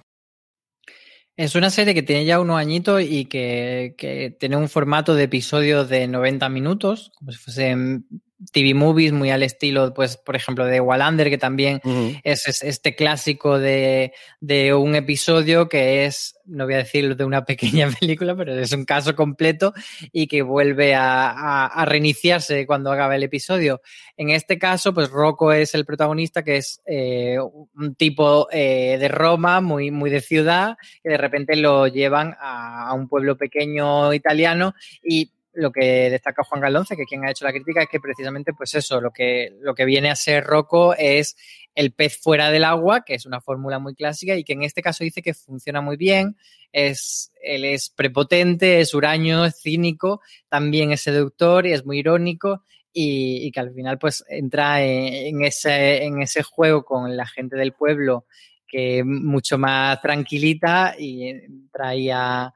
Es 1.36 1.56
una 1.56 1.70
serie 1.70 1.94
que 1.94 2.02
tiene 2.02 2.26
ya 2.26 2.38
unos 2.38 2.58
añitos 2.58 3.02
y 3.02 3.24
que, 3.24 3.96
que 3.98 4.36
tiene 4.38 4.56
un 4.56 4.68
formato 4.68 5.16
de 5.16 5.24
episodios 5.24 5.88
de 5.88 6.06
90 6.06 6.48
minutos, 6.48 7.10
como 7.16 7.32
si 7.32 7.38
fuesen 7.38 8.06
TV 8.50 8.74
movies 8.74 9.12
muy 9.12 9.30
al 9.30 9.42
estilo, 9.42 9.94
pues, 9.94 10.16
por 10.16 10.36
ejemplo, 10.36 10.64
de 10.64 10.80
Wallander, 10.80 11.30
que 11.30 11.38
también 11.38 11.80
uh 11.84 11.88
-huh. 11.88 12.20
es, 12.24 12.48
es, 12.48 12.62
este 12.62 12.94
clásico 12.94 13.58
de, 13.58 14.12
de, 14.40 14.74
un 14.74 14.94
episodio 14.94 15.68
que 15.68 16.04
es, 16.04 16.36
no 16.44 16.64
voy 16.64 16.74
a 16.74 16.78
decir 16.78 17.16
de 17.16 17.24
una 17.24 17.44
pequeña 17.44 17.88
película, 18.00 18.34
pero 18.34 18.54
es 18.58 18.72
un 18.72 18.84
caso 18.84 19.14
completo 19.14 19.72
y 20.12 20.26
que 20.26 20.42
vuelve 20.42 20.94
a, 20.94 21.30
a, 21.30 21.66
a 21.66 21.84
reiniciarse 21.84 22.66
cuando 22.66 22.90
acaba 22.90 23.14
el 23.16 23.22
episodio. 23.22 23.80
En 24.16 24.30
este 24.30 24.58
caso, 24.58 24.92
pues 24.92 25.10
Rocco 25.10 25.52
es 25.52 25.74
el 25.74 25.84
protagonista, 25.84 26.42
que 26.42 26.56
es 26.56 26.80
eh, 26.86 27.38
un 27.40 27.94
tipo 27.94 28.48
eh, 28.50 28.96
de 28.98 29.08
Roma, 29.08 29.60
muy, 29.60 29.90
muy 29.90 30.10
de 30.10 30.20
ciudad, 30.20 30.76
que 31.02 31.10
de 31.10 31.16
repente 31.18 31.56
lo 31.56 31.86
llevan 31.86 32.36
a, 32.40 32.88
a 32.88 32.94
un 32.94 33.08
pueblo 33.08 33.36
pequeño 33.36 34.12
italiano 34.12 34.74
y 35.02 35.32
lo 35.54 35.70
que 35.70 36.10
destaca 36.10 36.44
Juan 36.44 36.60
Galonce, 36.60 36.96
que 36.96 37.04
quien 37.04 37.24
ha 37.24 37.30
hecho 37.30 37.44
la 37.44 37.52
crítica, 37.52 37.82
es 37.82 37.88
que 37.88 38.00
precisamente, 38.00 38.52
pues 38.52 38.74
eso, 38.74 39.00
lo 39.00 39.10
que, 39.10 39.52
lo 39.60 39.74
que 39.74 39.84
viene 39.84 40.10
a 40.10 40.16
ser 40.16 40.44
Rocco 40.44 40.94
es 40.94 41.36
el 41.74 41.92
pez 41.92 42.18
fuera 42.18 42.50
del 42.50 42.64
agua, 42.64 43.04
que 43.04 43.14
es 43.14 43.26
una 43.26 43.40
fórmula 43.40 43.78
muy 43.78 43.94
clásica 43.94 44.34
y 44.36 44.44
que 44.44 44.52
en 44.52 44.62
este 44.62 44.82
caso 44.82 45.04
dice 45.04 45.22
que 45.22 45.34
funciona 45.34 45.80
muy 45.80 45.96
bien, 45.96 46.36
es, 46.72 47.32
él 47.42 47.64
es 47.64 47.90
prepotente, 47.90 48.80
es 48.80 48.94
huraño, 48.94 49.44
es 49.44 49.60
cínico, 49.60 50.20
también 50.48 50.92
es 50.92 51.02
seductor 51.02 51.66
y 51.66 51.72
es 51.72 51.84
muy 51.84 51.98
irónico 51.98 52.62
y, 52.92 53.50
que 53.52 53.60
al 53.60 53.72
final 53.72 53.98
pues 53.98 54.24
entra 54.28 54.82
en, 54.82 55.36
en, 55.36 55.44
ese, 55.44 56.04
en 56.04 56.20
ese 56.20 56.42
juego 56.42 56.84
con 56.84 57.16
la 57.16 57.26
gente 57.26 57.56
del 57.56 57.72
pueblo 57.72 58.26
que 58.72 59.04
mucho 59.04 59.58
más 59.58 60.00
tranquilita 60.00 60.94
y 60.98 61.30
ahí 61.78 62.08
a, 62.08 62.54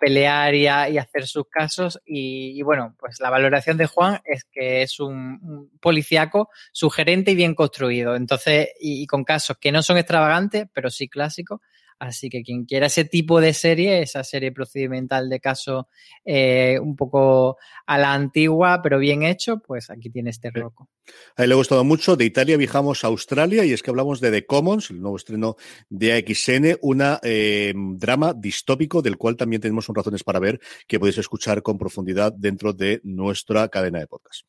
pelear 0.00 0.54
y 0.54 0.66
a, 0.66 0.84
hacer 0.84 1.26
sus 1.26 1.44
casos. 1.50 2.00
Y, 2.06 2.62
bueno, 2.62 2.94
pues 2.98 3.20
la 3.20 3.28
valoración 3.28 3.76
de 3.76 3.84
Juan 3.84 4.18
es 4.24 4.44
que 4.50 4.80
es 4.80 4.98
un, 4.98 5.38
un 5.42 5.78
policíaco 5.78 6.48
sugerente 6.72 7.32
y 7.32 7.34
bien 7.34 7.54
construido. 7.54 8.16
Entonces, 8.16 8.68
y, 8.80 9.06
con 9.06 9.24
casos 9.24 9.58
que 9.60 9.70
no 9.70 9.82
son 9.82 9.98
extravagantes, 9.98 10.66
pero 10.72 10.88
sí 10.88 11.06
clásicos. 11.06 11.60
Así 11.98 12.30
que 12.30 12.42
quien 12.42 12.64
quiera 12.64 12.86
ese 12.86 13.04
tipo 13.04 13.40
de 13.40 13.52
serie, 13.52 14.02
esa 14.02 14.22
serie 14.22 14.52
procedimental 14.52 15.28
de 15.28 15.40
caso 15.40 15.88
eh, 16.24 16.78
un 16.80 16.94
poco 16.94 17.56
a 17.86 17.98
la 17.98 18.14
antigua, 18.14 18.80
pero 18.82 18.98
bien 18.98 19.24
hecho, 19.24 19.58
pues 19.58 19.90
aquí 19.90 20.08
tiene 20.10 20.30
este 20.30 20.50
roco. 20.50 20.88
A 21.36 21.42
él 21.42 21.48
le 21.48 21.54
ha 21.54 21.56
gustado 21.56 21.84
mucho. 21.84 22.16
De 22.16 22.24
Italia 22.24 22.56
viajamos 22.56 23.02
a 23.02 23.08
Australia 23.08 23.64
y 23.64 23.72
es 23.72 23.82
que 23.82 23.90
hablamos 23.90 24.20
de 24.20 24.30
The 24.30 24.46
Commons, 24.46 24.90
el 24.90 25.00
nuevo 25.00 25.16
estreno 25.16 25.56
de 25.88 26.12
AXN, 26.12 26.78
una 26.82 27.18
eh, 27.22 27.72
drama 27.74 28.34
distópico 28.34 29.02
del 29.02 29.16
cual 29.16 29.36
también 29.36 29.62
tenemos 29.62 29.88
un 29.88 29.94
razones 29.94 30.22
para 30.22 30.38
ver 30.38 30.60
que 30.86 31.00
podéis 31.00 31.18
escuchar 31.18 31.62
con 31.62 31.78
profundidad 31.78 32.32
dentro 32.32 32.72
de 32.72 33.00
nuestra 33.02 33.68
cadena 33.68 33.98
de 33.98 34.06
podcast. 34.06 34.46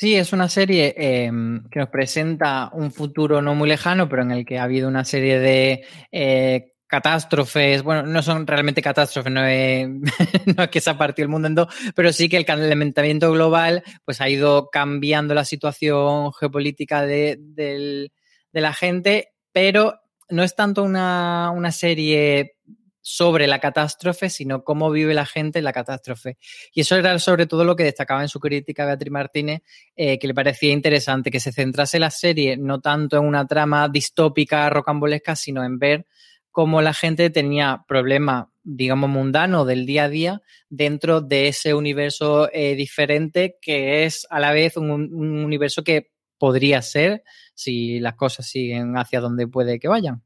Sí, 0.00 0.14
es 0.14 0.32
una 0.32 0.48
serie 0.48 0.94
em, 0.96 1.62
que 1.68 1.78
nos 1.78 1.90
presenta 1.90 2.70
un 2.72 2.90
futuro 2.90 3.42
no 3.42 3.54
muy 3.54 3.68
lejano, 3.68 4.08
pero 4.08 4.22
en 4.22 4.30
el 4.30 4.46
que 4.46 4.58
ha 4.58 4.62
habido 4.62 4.88
una 4.88 5.04
serie 5.04 5.38
de 5.38 5.84
eh, 6.10 6.72
catástrofes. 6.86 7.82
Bueno, 7.82 8.04
no 8.04 8.22
son 8.22 8.46
realmente 8.46 8.80
catástrofes, 8.80 9.30
no 9.30 9.44
es, 9.44 9.90
que 10.72 10.80
se 10.80 10.88
ha 10.88 10.96
partido 10.96 11.24
el 11.24 11.28
mundo 11.28 11.48
en 11.48 11.54
dos, 11.54 11.68
pero 11.94 12.14
sí 12.14 12.30
que 12.30 12.38
el 12.38 12.46
calentamiento 12.46 13.30
global 13.30 13.82
pues, 14.06 14.22
ha 14.22 14.30
ido 14.30 14.70
cambiando 14.70 15.34
la 15.34 15.44
situación 15.44 16.32
geopolítica 16.32 17.02
de, 17.02 17.36
de 17.38 18.10
la 18.52 18.72
gente, 18.72 19.34
pero 19.52 20.00
no 20.30 20.42
es 20.42 20.56
tanto 20.56 20.82
una, 20.82 21.52
una 21.54 21.72
serie 21.72 22.54
sobre 23.02 23.46
la 23.46 23.58
catástrofe, 23.58 24.28
sino 24.30 24.62
cómo 24.64 24.90
vive 24.90 25.14
la 25.14 25.26
gente 25.26 25.62
la 25.62 25.72
catástrofe. 25.72 26.38
Y 26.72 26.82
eso 26.82 26.96
era 26.96 27.18
sobre 27.18 27.46
todo 27.46 27.64
lo 27.64 27.76
que 27.76 27.84
destacaba 27.84 28.22
en 28.22 28.28
su 28.28 28.40
crítica 28.40 28.86
Beatriz 28.86 29.12
Martínez, 29.12 29.62
eh, 29.96 30.18
que 30.18 30.26
le 30.26 30.34
parecía 30.34 30.72
interesante, 30.72 31.30
que 31.30 31.40
se 31.40 31.52
centrase 31.52 31.98
la 31.98 32.10
serie 32.10 32.56
no 32.56 32.80
tanto 32.80 33.16
en 33.16 33.24
una 33.24 33.46
trama 33.46 33.88
distópica, 33.88 34.68
rocambolesca, 34.70 35.36
sino 35.36 35.64
en 35.64 35.78
ver 35.78 36.06
cómo 36.50 36.82
la 36.82 36.94
gente 36.94 37.30
tenía 37.30 37.84
problemas, 37.86 38.46
digamos, 38.62 39.08
mundanos 39.08 39.66
del 39.66 39.86
día 39.86 40.04
a 40.04 40.08
día 40.08 40.42
dentro 40.68 41.20
de 41.20 41.48
ese 41.48 41.74
universo 41.74 42.50
eh, 42.52 42.74
diferente 42.74 43.56
que 43.62 44.04
es 44.04 44.26
a 44.30 44.40
la 44.40 44.52
vez 44.52 44.76
un, 44.76 44.90
un 44.90 45.44
universo 45.44 45.84
que 45.84 46.10
podría 46.38 46.82
ser 46.82 47.22
si 47.54 48.00
las 48.00 48.14
cosas 48.14 48.46
siguen 48.46 48.96
hacia 48.96 49.20
donde 49.20 49.46
puede 49.46 49.78
que 49.78 49.88
vayan. 49.88 50.22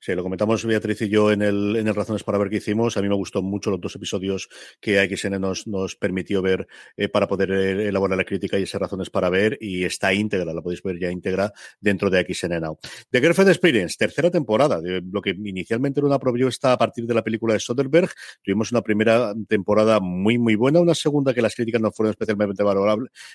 Sí, 0.00 0.14
lo 0.14 0.22
comentamos 0.22 0.64
Beatriz 0.64 1.02
y 1.02 1.08
yo 1.08 1.32
en 1.32 1.42
el, 1.42 1.76
en 1.76 1.88
el 1.88 1.94
Razones 1.94 2.24
para 2.24 2.38
ver 2.38 2.48
qué 2.48 2.56
hicimos. 2.56 2.96
A 2.96 3.02
mí 3.02 3.08
me 3.08 3.14
gustó 3.14 3.42
mucho 3.42 3.70
los 3.70 3.80
dos 3.80 3.94
episodios 3.96 4.48
que 4.80 4.98
AXN 4.98 5.40
nos, 5.40 5.66
nos 5.66 5.96
permitió 5.96 6.42
ver 6.42 6.66
eh, 6.96 7.08
para 7.08 7.26
poder 7.26 7.52
eh, 7.52 7.88
elaborar 7.88 8.18
la 8.18 8.24
crítica 8.24 8.58
y 8.58 8.64
esas 8.64 8.80
razones 8.80 9.10
para 9.10 9.30
ver. 9.30 9.58
Y 9.60 9.84
está 9.84 10.12
íntegra, 10.12 10.52
la 10.52 10.62
podéis 10.62 10.82
ver 10.82 10.98
ya 10.98 11.10
íntegra 11.10 11.52
dentro 11.80 12.10
de 12.10 12.18
AXN 12.20 12.60
Now. 12.60 12.78
The 13.10 13.20
Girlfriend 13.20 13.50
Experience, 13.50 13.96
tercera 13.98 14.30
temporada. 14.30 14.80
De 14.80 15.02
lo 15.10 15.20
que 15.20 15.30
inicialmente 15.30 16.00
era 16.00 16.06
una 16.06 16.18
está 16.48 16.72
a 16.72 16.78
partir 16.78 17.06
de 17.06 17.14
la 17.14 17.22
película 17.22 17.54
de 17.54 17.60
Soderbergh. 17.60 18.10
Tuvimos 18.42 18.72
una 18.72 18.82
primera 18.82 19.34
temporada 19.48 20.00
muy, 20.00 20.38
muy 20.38 20.54
buena, 20.54 20.80
una 20.80 20.94
segunda 20.94 21.34
que 21.34 21.42
las 21.42 21.54
críticas 21.54 21.80
no 21.80 21.92
fueron 21.92 22.10
especialmente 22.10 22.62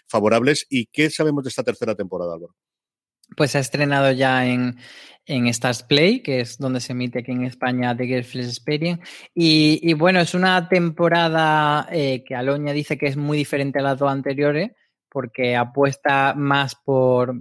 favorables. 0.07 0.65
¿Y 0.69 0.87
qué 0.87 1.09
sabemos 1.09 1.43
de 1.43 1.49
esta 1.49 1.63
tercera 1.63 1.95
temporada, 1.95 2.33
Álvaro? 2.33 2.55
Pues 3.35 3.55
ha 3.55 3.59
estrenado 3.59 4.11
ya 4.11 4.45
en, 4.47 4.77
en 5.25 5.47
Stars 5.47 5.83
Play, 5.83 6.21
que 6.21 6.39
es 6.39 6.57
donde 6.57 6.79
se 6.79 6.93
emite 6.93 7.19
aquí 7.19 7.31
en 7.31 7.43
España 7.43 7.95
The 7.95 8.05
Girlfriend's 8.05 8.49
Experience. 8.49 9.03
Y, 9.35 9.79
y, 9.83 9.93
bueno, 9.93 10.19
es 10.19 10.33
una 10.33 10.69
temporada 10.69 11.87
eh, 11.91 12.23
que 12.23 12.35
Aloña 12.35 12.71
dice 12.73 12.97
que 12.97 13.07
es 13.07 13.17
muy 13.17 13.37
diferente 13.37 13.79
a 13.79 13.83
las 13.83 13.99
dos 13.99 14.11
anteriores, 14.11 14.71
porque 15.09 15.55
apuesta 15.55 16.33
más 16.35 16.75
por 16.75 17.35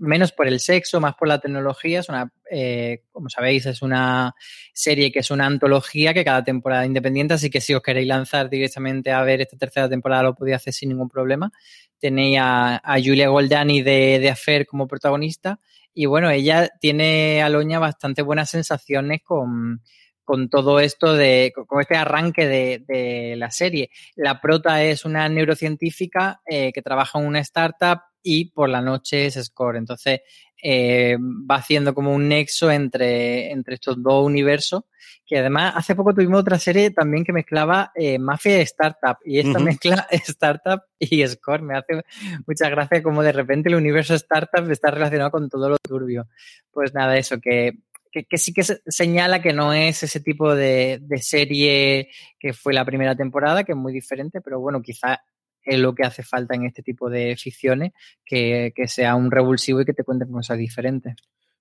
menos 0.00 0.32
por 0.32 0.48
el 0.48 0.58
sexo, 0.58 1.00
más 1.00 1.14
por 1.14 1.28
la 1.28 1.38
tecnología. 1.38 2.00
Es 2.00 2.08
una, 2.08 2.32
eh, 2.50 3.04
como 3.12 3.28
sabéis, 3.28 3.66
es 3.66 3.82
una 3.82 4.34
serie 4.72 5.12
que 5.12 5.20
es 5.20 5.30
una 5.30 5.46
antología 5.46 6.12
que 6.12 6.24
cada 6.24 6.42
temporada 6.42 6.84
independiente, 6.84 7.34
así 7.34 7.50
que 7.50 7.60
si 7.60 7.74
os 7.74 7.82
queréis 7.82 8.08
lanzar 8.08 8.50
directamente 8.50 9.12
a 9.12 9.22
ver 9.22 9.42
esta 9.42 9.56
tercera 9.56 9.88
temporada 9.88 10.24
lo 10.24 10.34
podéis 10.34 10.56
hacer 10.56 10.72
sin 10.72 10.88
ningún 10.88 11.08
problema. 11.08 11.52
Tenéis 11.98 12.38
a, 12.40 12.80
Julia 13.04 13.28
Goldani 13.28 13.82
de, 13.82 14.18
de 14.18 14.30
Affair 14.30 14.66
como 14.66 14.88
protagonista 14.88 15.60
y 15.92 16.06
bueno, 16.06 16.30
ella 16.30 16.70
tiene, 16.80 17.42
Aloña, 17.42 17.78
bastante 17.78 18.22
buenas 18.22 18.50
sensaciones 18.50 19.20
con, 19.22 19.82
con 20.30 20.48
todo 20.48 20.78
esto 20.78 21.14
de, 21.14 21.52
con 21.66 21.80
este 21.80 21.96
arranque 21.96 22.46
de, 22.46 22.84
de, 22.86 23.34
la 23.34 23.50
serie. 23.50 23.90
La 24.14 24.40
prota 24.40 24.84
es 24.84 25.04
una 25.04 25.28
neurocientífica 25.28 26.40
eh, 26.46 26.70
que 26.72 26.82
trabaja 26.82 27.18
en 27.18 27.26
una 27.26 27.40
startup 27.40 27.98
y 28.22 28.52
por 28.52 28.68
la 28.68 28.80
noche 28.80 29.26
es 29.26 29.34
Score. 29.34 29.76
Entonces 29.76 30.20
eh, 30.62 31.16
va 31.18 31.56
haciendo 31.56 31.94
como 31.94 32.14
un 32.14 32.28
nexo 32.28 32.70
entre, 32.70 33.50
entre 33.50 33.74
estos 33.74 34.00
dos 34.00 34.24
universos. 34.24 34.84
Que 35.26 35.38
además 35.38 35.72
hace 35.74 35.96
poco 35.96 36.14
tuvimos 36.14 36.42
otra 36.42 36.60
serie 36.60 36.92
también 36.92 37.24
que 37.24 37.32
mezclaba 37.32 37.90
eh, 37.96 38.20
mafia 38.20 38.58
y 38.58 38.62
startup. 38.62 39.16
Y 39.24 39.40
esta 39.40 39.58
mezcla 39.58 40.06
startup 40.12 40.82
y 40.96 41.26
score. 41.26 41.62
Me 41.62 41.76
hace 41.76 42.04
mucha 42.46 42.68
gracia 42.68 43.02
como 43.02 43.24
de 43.24 43.32
repente 43.32 43.68
el 43.68 43.74
universo 43.74 44.14
startup 44.14 44.70
está 44.70 44.92
relacionado 44.92 45.32
con 45.32 45.48
todo 45.48 45.68
lo 45.68 45.76
turbio. 45.78 46.28
Pues 46.70 46.94
nada, 46.94 47.16
eso, 47.18 47.40
que, 47.40 47.72
que, 48.10 48.38
sí 48.38 48.52
que 48.52 48.62
señala 48.62 49.40
que 49.40 49.52
no 49.52 49.72
es 49.72 50.02
ese 50.02 50.20
tipo 50.20 50.54
de, 50.54 50.98
de, 51.02 51.18
serie 51.18 52.10
que 52.38 52.52
fue 52.52 52.72
la 52.72 52.84
primera 52.84 53.16
temporada, 53.16 53.64
que 53.64 53.72
es 53.72 53.78
muy 53.78 53.92
diferente, 53.92 54.40
pero 54.40 54.60
bueno, 54.60 54.82
quizá 54.82 55.20
es 55.62 55.78
lo 55.78 55.94
que 55.94 56.04
hace 56.04 56.22
falta 56.22 56.54
en 56.54 56.66
este 56.66 56.82
tipo 56.82 57.10
de 57.10 57.36
ficciones, 57.36 57.92
que, 58.24 58.72
sea 58.86 59.14
un 59.14 59.30
revulsivo 59.30 59.80
y 59.80 59.84
que 59.84 59.92
te 59.92 60.04
cuenten 60.04 60.30
cosas 60.30 60.58
diferentes. 60.58 61.14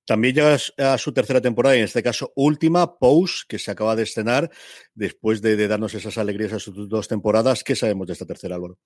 También 0.06 0.34
llega 0.34 0.58
a 0.94 0.98
su 0.98 1.14
tercera 1.14 1.40
temporada, 1.40 1.76
y 1.76 1.80
en 1.80 1.86
este 1.86 2.02
caso 2.02 2.32
última, 2.36 2.98
Pose, 2.98 3.44
que 3.48 3.60
se 3.60 3.70
acaba 3.70 3.96
de 3.96 4.04
estrenar 4.04 4.50
después 4.96 5.42
de, 5.42 5.68
darnos 5.68 5.94
esas 5.94 6.18
alegrías 6.18 6.54
a 6.54 6.60
sus 6.60 6.90
dos 6.90 7.08
temporadas. 7.08 7.64
¿Qué 7.64 7.76
sabemos 7.76 8.08
de 8.08 8.14
esta 8.14 8.26
tercera, 8.26 8.56
Álvaro? 8.56 8.80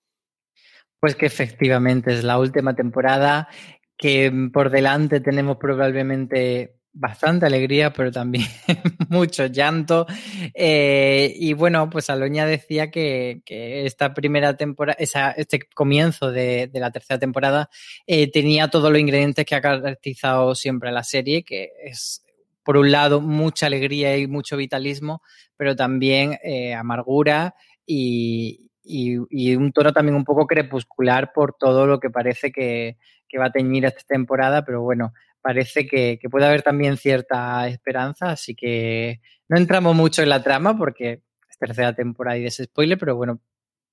Pues 1.00 1.14
que 1.16 1.26
efectivamente 1.26 2.12
es 2.12 2.24
la 2.24 2.38
última 2.38 2.74
temporada, 2.74 3.48
que 3.96 4.30
por 4.52 4.70
delante 4.70 5.20
tenemos 5.20 5.56
probablemente 5.56 6.76
bastante 6.94 7.44
alegría, 7.44 7.92
pero 7.92 8.10
también 8.12 8.46
mucho 9.10 9.46
llanto. 9.46 10.06
Eh, 10.54 11.34
y 11.36 11.52
bueno, 11.52 11.90
pues 11.90 12.08
Aloña 12.08 12.46
decía 12.46 12.90
que, 12.90 13.42
esta 13.46 14.14
primera 14.14 14.56
temporada, 14.56 14.96
este 14.98 15.60
comienzo 15.74 16.30
de, 16.30 16.70
la 16.72 16.92
tercera 16.92 17.18
temporada 17.18 17.68
eh, 18.06 18.30
tenía 18.30 18.68
todos 18.68 18.90
los 18.90 19.00
ingredientes 19.00 19.44
que 19.44 19.56
ha 19.56 19.60
caracterizado 19.60 20.54
siempre 20.54 20.92
la 20.92 21.02
serie, 21.02 21.42
que 21.44 21.72
es, 21.82 22.24
por 22.62 22.76
un 22.76 22.90
lado, 22.92 23.20
mucha 23.20 23.66
alegría 23.66 24.16
y 24.16 24.28
mucho 24.28 24.56
vitalismo, 24.56 25.20
pero 25.56 25.74
también 25.74 26.38
eh, 26.44 26.74
amargura 26.74 27.56
y, 27.84 28.70
y, 28.84 29.56
un 29.56 29.72
tono 29.72 29.92
también 29.92 30.14
un 30.14 30.24
poco 30.24 30.46
crepuscular 30.46 31.32
por 31.32 31.54
todo 31.58 31.86
lo 31.86 31.98
que 31.98 32.10
parece 32.10 32.52
que, 32.52 32.96
que 33.28 33.38
va 33.38 33.46
a 33.46 33.52
teñir 33.52 33.84
esta 33.84 34.02
temporada, 34.06 34.64
pero 34.64 34.82
bueno, 34.82 35.12
parece 35.44 35.86
que, 35.86 36.18
puede 36.30 36.46
haber 36.46 36.62
también 36.62 36.96
cierta 36.96 37.68
esperanza, 37.68 38.30
así 38.30 38.54
que 38.54 39.20
no 39.46 39.58
entramos 39.58 39.94
mucho 39.94 40.22
en 40.22 40.30
la 40.30 40.42
trama 40.42 40.78
porque 40.78 41.20
es 41.50 41.58
tercera 41.58 41.94
temporada 41.94 42.38
y 42.38 42.50
spoiler, 42.50 42.96
pero 42.96 43.14
bueno, 43.14 43.42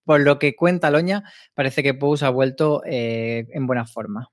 por 0.06 0.22
lo 0.22 0.40
que 0.40 0.56
cuenta 0.56 0.90
Loña, 0.90 1.26
parece 1.54 1.84
que 1.84 1.94
Pous 1.94 2.24
ha 2.24 2.30
vuelto 2.30 2.84
eh, 2.86 3.48
en 3.52 3.68
buena 3.68 3.86
forma. 3.86 4.32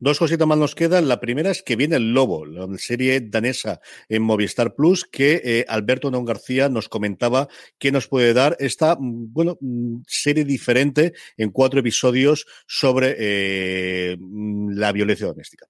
Dos 0.00 0.18
cositas 0.18 0.48
más 0.48 0.58
nos 0.58 0.74
quedan. 0.74 1.06
La 1.06 1.20
primera 1.20 1.52
es 1.52 1.62
que 1.62 1.76
viene 1.76 1.94
El 1.94 2.14
Lobo, 2.14 2.44
la 2.44 2.66
serie 2.78 3.20
danesa 3.20 3.80
en 4.08 4.22
Movistar 4.22 4.74
Plus, 4.74 5.04
que 5.04 5.40
eh, 5.44 5.64
Alberto 5.68 6.10
Non 6.10 6.24
García 6.24 6.68
nos 6.68 6.88
comentaba 6.88 7.46
que 7.78 7.92
nos 7.92 8.08
puede 8.08 8.34
dar 8.34 8.56
esta, 8.58 8.96
mm, 8.98 9.32
bueno, 9.32 9.56
mm, 9.60 10.02
serie 10.08 10.44
diferente 10.44 11.12
en 11.36 11.50
cuatro 11.50 11.78
episodios 11.78 12.46
sobre 12.66 13.14
eh, 13.18 14.16
mm, 14.18 14.70
la 14.72 14.90
violencia 14.90 15.28
doméstica. 15.28 15.66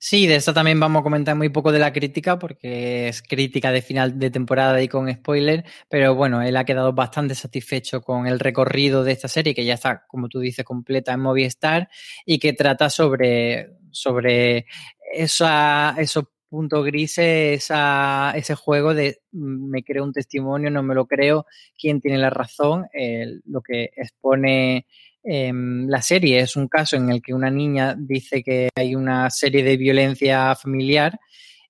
Sí, 0.00 0.26
de 0.26 0.34
esta 0.36 0.52
también 0.52 0.78
vamos 0.80 1.00
a 1.00 1.02
comentar 1.02 1.34
muy 1.36 1.48
poco 1.48 1.72
de 1.72 1.78
la 1.78 1.92
crítica, 1.92 2.38
porque 2.38 3.08
es 3.08 3.22
crítica 3.22 3.72
de 3.72 3.80
final 3.80 4.18
de 4.18 4.30
temporada 4.30 4.82
y 4.82 4.88
con 4.88 5.10
spoiler, 5.12 5.64
pero 5.88 6.14
bueno, 6.14 6.42
él 6.42 6.56
ha 6.56 6.64
quedado 6.64 6.92
bastante 6.92 7.34
satisfecho 7.34 8.02
con 8.02 8.26
el 8.26 8.38
recorrido 8.38 9.02
de 9.04 9.12
esta 9.12 9.28
serie, 9.28 9.54
que 9.54 9.64
ya 9.64 9.74
está, 9.74 10.04
como 10.06 10.28
tú 10.28 10.40
dices, 10.40 10.64
completa 10.64 11.12
en 11.12 11.20
Movistar 11.20 11.88
y 12.26 12.38
que 12.38 12.52
trata 12.52 12.90
sobre, 12.90 13.70
sobre 13.90 14.66
esa, 15.14 15.94
esos 15.98 16.24
puntos 16.50 16.84
grises, 16.84 17.68
ese 18.34 18.54
juego 18.56 18.94
de 18.94 19.20
mm, 19.32 19.70
me 19.70 19.82
creo 19.82 20.04
un 20.04 20.12
testimonio, 20.12 20.70
no 20.70 20.82
me 20.82 20.94
lo 20.94 21.06
creo, 21.06 21.46
quién 21.78 22.00
tiene 22.00 22.18
la 22.18 22.30
razón, 22.30 22.86
lo 23.46 23.62
que 23.62 23.90
expone 23.96 24.86
Em, 25.24 25.88
la 25.88 26.02
serie 26.02 26.40
es 26.40 26.54
un 26.54 26.68
caso 26.68 26.96
en 26.96 27.10
el 27.10 27.22
que 27.22 27.32
una 27.32 27.50
niña 27.50 27.96
dice 27.98 28.42
que 28.42 28.68
hay 28.76 28.94
una 28.94 29.30
serie 29.30 29.64
de 29.64 29.78
violencia 29.78 30.54
familiar 30.54 31.18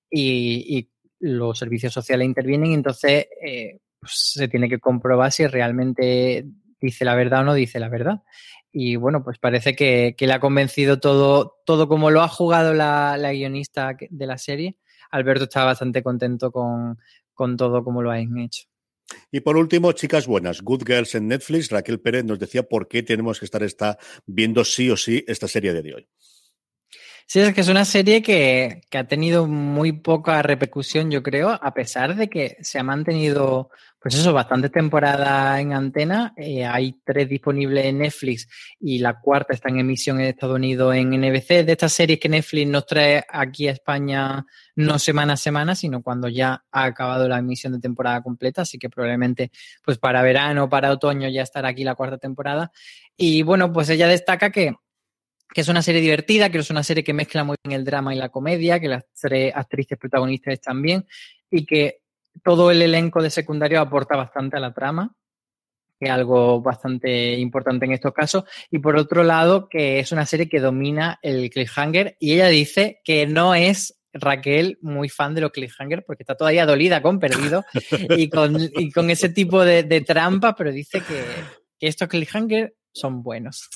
y, 0.09 0.89
los 1.17 1.57
servicios 1.57 1.93
sociales 1.93 2.25
intervienen 2.25 2.71
y 2.71 2.73
entonces 2.75 3.27
eh, 3.43 3.79
pues, 3.99 4.33
se 4.35 4.47
tiene 4.49 4.69
que 4.69 4.79
comprobar 4.79 5.31
si 5.31 5.47
realmente 5.47 6.45
dice 6.79 7.05
la 7.05 7.15
verdad 7.15 7.39
o 7.41 7.43
no 7.45 7.53
dice 7.53 7.79
la 7.79 7.89
verdad. 7.89 8.21
Y 8.71 8.97
bueno, 8.97 9.23
pues 9.23 9.39
parece 9.39 9.75
que, 9.75 10.15
le 10.19 10.33
ha 10.33 10.41
convencido 10.41 10.99
todo, 10.99 11.61
todo 11.65 11.87
como 11.87 12.11
lo 12.11 12.21
ha 12.21 12.27
jugado 12.27 12.73
la, 12.73 13.17
guionista 13.31 13.95
de 14.09 14.27
la 14.27 14.37
serie. 14.37 14.77
Alberto 15.09 15.45
está 15.45 15.63
bastante 15.63 16.03
contento 16.03 16.51
con, 16.51 16.99
con 17.33 17.55
todo 17.57 17.83
como 17.83 18.01
lo 18.03 18.11
han 18.11 18.37
hecho. 18.37 18.65
Y 19.31 19.41
por 19.41 19.57
último, 19.57 19.91
chicas 19.91 20.27
buenas, 20.27 20.61
Good 20.61 20.83
Girls 20.85 21.15
en 21.15 21.27
Netflix. 21.27 21.69
Raquel 21.69 21.99
Pérez 21.99 22.25
nos 22.25 22.39
decía 22.39 22.63
por 22.63 22.87
qué 22.87 23.03
tenemos 23.03 23.39
que 23.39 23.45
estar 23.45 23.63
esta, 23.63 23.97
viendo 24.25 24.63
sí 24.63 24.89
o 24.89 24.97
sí 24.97 25.23
esta 25.27 25.47
serie 25.47 25.73
de 25.73 25.93
hoy. 25.93 26.07
Sí, 27.27 27.39
es 27.39 27.55
que 27.55 27.61
es 27.61 27.69
una 27.69 27.85
serie 27.85 28.21
que, 28.21 28.81
que, 28.89 28.97
ha 28.99 29.07
tenido 29.07 29.47
muy 29.47 29.93
poca 29.93 30.43
repercusión, 30.43 31.09
yo 31.09 31.23
creo, 31.23 31.49
a 31.49 31.73
pesar 31.73 32.15
de 32.15 32.29
que 32.29 32.55
se 32.61 32.77
ha 32.77 32.83
mantenido, 32.83 33.71
pues 33.99 34.13
eso, 34.13 34.31
bastante 34.31 34.69
temporada 34.69 35.59
en 35.59 35.73
antena. 35.73 36.35
Eh, 36.37 36.63
hay 36.63 37.01
tres 37.03 37.27
disponibles 37.27 37.85
en 37.85 37.97
Netflix 37.97 38.47
y 38.79 38.99
la 38.99 39.19
cuarta 39.19 39.55
está 39.55 39.69
en 39.69 39.79
emisión 39.79 40.19
en 40.19 40.27
Estados 40.27 40.55
Unidos 40.55 40.93
en 40.95 41.09
NBC. 41.19 41.65
De 41.65 41.71
estas 41.71 41.93
series 41.93 42.19
que 42.19 42.29
Netflix 42.29 42.69
nos 42.69 42.85
trae 42.85 43.23
aquí 43.27 43.67
a 43.67 43.71
España 43.71 44.45
no 44.75 44.99
semana 44.99 45.33
a 45.33 45.37
semana, 45.37 45.73
sino 45.73 46.03
cuando 46.03 46.27
ya 46.29 46.63
ha 46.71 46.83
acabado 46.83 47.27
la 47.27 47.39
emisión 47.39 47.73
de 47.73 47.79
temporada 47.79 48.21
completa. 48.21 48.61
Así 48.61 48.77
que 48.77 48.91
probablemente, 48.91 49.49
pues 49.83 49.97
para 49.97 50.21
verano, 50.21 50.69
para 50.69 50.91
otoño 50.91 51.27
ya 51.29 51.41
estará 51.41 51.69
aquí 51.69 51.83
la 51.83 51.95
cuarta 51.95 52.19
temporada. 52.19 52.71
Y 53.17 53.41
bueno, 53.41 53.73
pues 53.73 53.89
ella 53.89 54.07
destaca 54.07 54.51
que 54.51 54.75
que 55.55 55.61
es 55.61 55.69
una 55.69 55.81
serie 55.81 56.01
divertida, 56.01 56.49
que 56.49 56.57
es 56.57 56.69
una 56.69 56.83
serie 56.83 57.01
que 57.01 57.13
mezcla 57.13 57.45
muy 57.45 57.55
bien 57.63 57.79
el 57.79 57.85
drama 57.85 58.13
y 58.13 58.17
la 58.17 58.27
comedia, 58.27 58.77
que 58.77 58.89
las 58.89 59.05
tres 59.17 59.53
actrices 59.55 59.97
protagonistas 59.97 60.55
están 60.55 60.81
bien 60.81 61.07
y 61.49 61.65
que 61.65 62.01
todo 62.43 62.71
el 62.71 62.81
elenco 62.81 63.23
de 63.23 63.29
secundario 63.29 63.79
aporta 63.79 64.17
bastante 64.17 64.57
a 64.57 64.59
la 64.59 64.73
trama, 64.73 65.15
que 65.97 66.07
es 66.07 66.11
algo 66.11 66.61
bastante 66.61 67.35
importante 67.39 67.85
en 67.85 67.93
estos 67.93 68.11
casos. 68.11 68.43
Y 68.69 68.79
por 68.79 68.97
otro 68.97 69.23
lado, 69.23 69.69
que 69.69 69.99
es 69.99 70.11
una 70.11 70.25
serie 70.25 70.49
que 70.49 70.59
domina 70.59 71.19
el 71.21 71.49
cliffhanger 71.49 72.17
y 72.19 72.33
ella 72.33 72.49
dice 72.49 72.99
que 73.05 73.25
no 73.25 73.55
es 73.55 73.97
Raquel 74.11 74.77
muy 74.81 75.07
fan 75.07 75.35
de 75.35 75.39
los 75.39 75.51
cliffhanger 75.51 76.03
porque 76.05 76.23
está 76.23 76.35
todavía 76.35 76.65
dolida 76.65 77.01
con 77.01 77.17
Perdido 77.17 77.63
y 78.09 78.29
con, 78.29 79.09
ese 79.09 79.29
tipo 79.29 79.63
de, 79.63 80.01
trampa, 80.01 80.53
pero 80.53 80.73
dice 80.73 80.99
que, 80.99 81.23
que 81.79 81.87
estos 81.87 82.09
cliffhanger 82.09 82.73
son 82.95 83.21
buenos. 83.21 83.69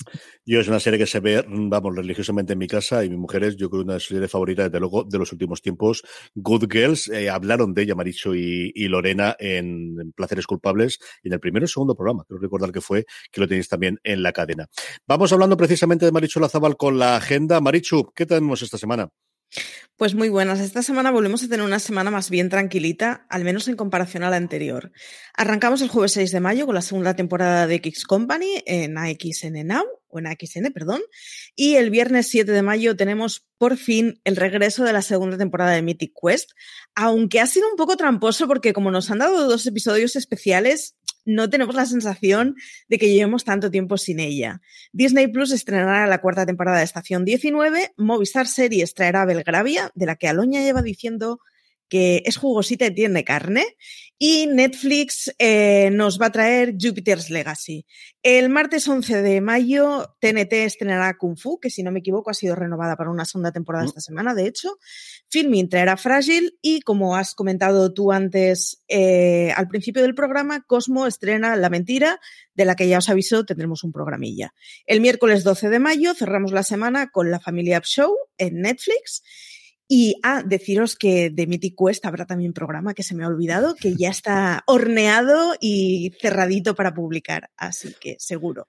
Yo 0.46 0.60
es 0.60 0.68
una 0.68 0.80
serie 0.80 0.98
que 0.98 1.06
se 1.06 1.20
ve, 1.20 1.44
vamos, 1.46 1.94
religiosamente 1.94 2.54
en 2.54 2.58
mi 2.58 2.66
casa 2.66 3.04
y 3.04 3.10
mi 3.10 3.16
mujer 3.16 3.44
es, 3.44 3.56
yo 3.56 3.68
creo, 3.68 3.82
una 3.82 4.00
serie 4.00 4.26
favorita, 4.28 4.64
desde 4.64 4.80
luego, 4.80 5.04
de 5.04 5.18
los 5.18 5.30
últimos 5.32 5.60
tiempos. 5.60 6.02
Good 6.34 6.64
Girls, 6.70 7.08
eh, 7.08 7.28
hablaron 7.28 7.74
de 7.74 7.82
ella, 7.82 7.94
Maricho 7.94 8.34
y, 8.34 8.88
Lorena, 8.88 9.36
en, 9.38 10.12
Placeres 10.16 10.46
Culpables, 10.46 10.98
y 11.22 11.28
en 11.28 11.34
el 11.34 11.40
primero 11.40 11.66
y 11.66 11.68
segundo 11.68 11.94
programa, 11.94 12.24
creo 12.26 12.40
recordar 12.40 12.72
que 12.72 12.80
fue, 12.80 13.04
que 13.30 13.40
lo 13.40 13.46
tenéis 13.46 13.68
también 13.68 13.98
en 14.02 14.22
la 14.22 14.32
cadena. 14.32 14.68
Vamos 15.06 15.32
hablando 15.32 15.56
precisamente 15.56 16.06
de 16.06 16.12
Maricho 16.12 16.40
Lazabal 16.40 16.76
con 16.76 16.98
la 16.98 17.16
agenda. 17.16 17.60
Marichu, 17.60 18.12
¿qué 18.14 18.24
tenemos 18.24 18.62
esta 18.62 18.78
semana? 18.78 19.10
Pues 19.96 20.14
muy 20.14 20.30
buenas. 20.30 20.60
Esta 20.60 20.82
semana 20.82 21.10
volvemos 21.10 21.42
a 21.42 21.48
tener 21.48 21.64
una 21.64 21.78
semana 21.78 22.10
más 22.10 22.30
bien 22.30 22.48
tranquilita, 22.48 23.26
al 23.28 23.44
menos 23.44 23.68
en 23.68 23.76
comparación 23.76 24.22
a 24.22 24.30
la 24.30 24.36
anterior. 24.36 24.92
Arrancamos 25.34 25.82
el 25.82 25.88
jueves 25.88 26.12
6 26.12 26.32
de 26.32 26.40
mayo 26.40 26.64
con 26.64 26.74
la 26.74 26.80
segunda 26.80 27.14
temporada 27.14 27.66
de 27.66 27.74
X 27.74 28.04
Company 28.04 28.62
en 28.64 28.96
AXN 28.96 29.66
Now, 29.66 29.84
o 30.08 30.18
en 30.18 30.26
AXN, 30.26 30.72
perdón. 30.72 31.02
Y 31.54 31.74
el 31.74 31.90
viernes 31.90 32.28
7 32.28 32.50
de 32.50 32.62
mayo 32.62 32.96
tenemos 32.96 33.46
por 33.58 33.76
fin 33.76 34.20
el 34.24 34.36
regreso 34.36 34.84
de 34.84 34.94
la 34.94 35.02
segunda 35.02 35.36
temporada 35.36 35.72
de 35.72 35.82
Mythic 35.82 36.14
Quest, 36.20 36.52
aunque 36.94 37.40
ha 37.40 37.46
sido 37.46 37.68
un 37.68 37.76
poco 37.76 37.98
tramposo 37.98 38.48
porque 38.48 38.72
como 38.72 38.90
nos 38.90 39.10
han 39.10 39.18
dado 39.18 39.48
dos 39.48 39.66
episodios 39.66 40.16
especiales, 40.16 40.96
no 41.30 41.48
tenemos 41.48 41.74
la 41.74 41.86
sensación 41.86 42.56
de 42.88 42.98
que 42.98 43.12
llevemos 43.12 43.44
tanto 43.44 43.70
tiempo 43.70 43.96
sin 43.96 44.20
ella. 44.20 44.60
Disney 44.92 45.28
Plus 45.28 45.52
estrenará 45.52 46.06
la 46.06 46.20
cuarta 46.20 46.46
temporada 46.46 46.78
de 46.78 46.84
Estación 46.84 47.24
19, 47.24 47.92
Movistar 47.96 48.46
Series 48.46 48.94
traerá 48.94 49.24
Belgravia, 49.24 49.90
de 49.94 50.06
la 50.06 50.16
que 50.16 50.28
Aloña 50.28 50.60
lleva 50.60 50.82
diciendo 50.82 51.40
que 51.90 52.22
es 52.24 52.38
jugosita 52.38 52.86
y 52.86 52.94
tiene 52.94 53.24
carne. 53.24 53.66
Y 54.22 54.46
Netflix 54.46 55.34
eh, 55.38 55.88
nos 55.92 56.20
va 56.20 56.26
a 56.26 56.32
traer 56.32 56.74
Jupiter's 56.78 57.30
Legacy. 57.30 57.86
El 58.22 58.50
martes 58.50 58.86
11 58.86 59.22
de 59.22 59.40
mayo, 59.40 60.14
TNT 60.20 60.52
estrenará 60.52 61.16
Kung 61.16 61.38
Fu, 61.38 61.58
que 61.58 61.70
si 61.70 61.82
no 61.82 61.90
me 61.90 62.00
equivoco 62.00 62.28
ha 62.28 62.34
sido 62.34 62.54
renovada 62.54 62.96
para 62.96 63.10
una 63.10 63.24
segunda 63.24 63.50
temporada 63.50 63.84
mm. 63.84 63.88
esta 63.88 64.00
semana, 64.02 64.34
de 64.34 64.46
hecho. 64.46 64.78
Filming 65.30 65.70
traerá 65.70 65.96
Frágil 65.96 66.58
y, 66.60 66.82
como 66.82 67.16
has 67.16 67.34
comentado 67.34 67.94
tú 67.94 68.12
antes 68.12 68.82
eh, 68.88 69.52
al 69.56 69.68
principio 69.68 70.02
del 70.02 70.14
programa, 70.14 70.64
Cosmo 70.66 71.06
estrena 71.06 71.56
La 71.56 71.70
Mentira, 71.70 72.20
de 72.54 72.66
la 72.66 72.76
que 72.76 72.88
ya 72.88 72.98
os 72.98 73.08
aviso, 73.08 73.46
tendremos 73.46 73.84
un 73.84 73.92
programilla. 73.92 74.52
El 74.84 75.00
miércoles 75.00 75.44
12 75.44 75.70
de 75.70 75.78
mayo 75.78 76.12
cerramos 76.12 76.52
la 76.52 76.62
semana 76.62 77.10
con 77.10 77.30
La 77.30 77.40
Familia 77.40 77.78
Up 77.78 77.84
Show 77.84 78.14
en 78.36 78.60
Netflix. 78.60 79.22
Y 79.92 80.20
ah, 80.22 80.44
deciros 80.46 80.94
que 80.94 81.30
de 81.30 81.48
Mythic 81.48 81.74
Quest 81.76 82.06
habrá 82.06 82.24
también 82.24 82.52
programa 82.52 82.94
que 82.94 83.02
se 83.02 83.16
me 83.16 83.24
ha 83.24 83.26
olvidado, 83.26 83.74
que 83.74 83.96
ya 83.96 84.10
está 84.10 84.62
horneado 84.68 85.56
y 85.60 86.12
cerradito 86.20 86.76
para 86.76 86.94
publicar, 86.94 87.50
así 87.56 87.92
que 88.00 88.14
seguro. 88.20 88.68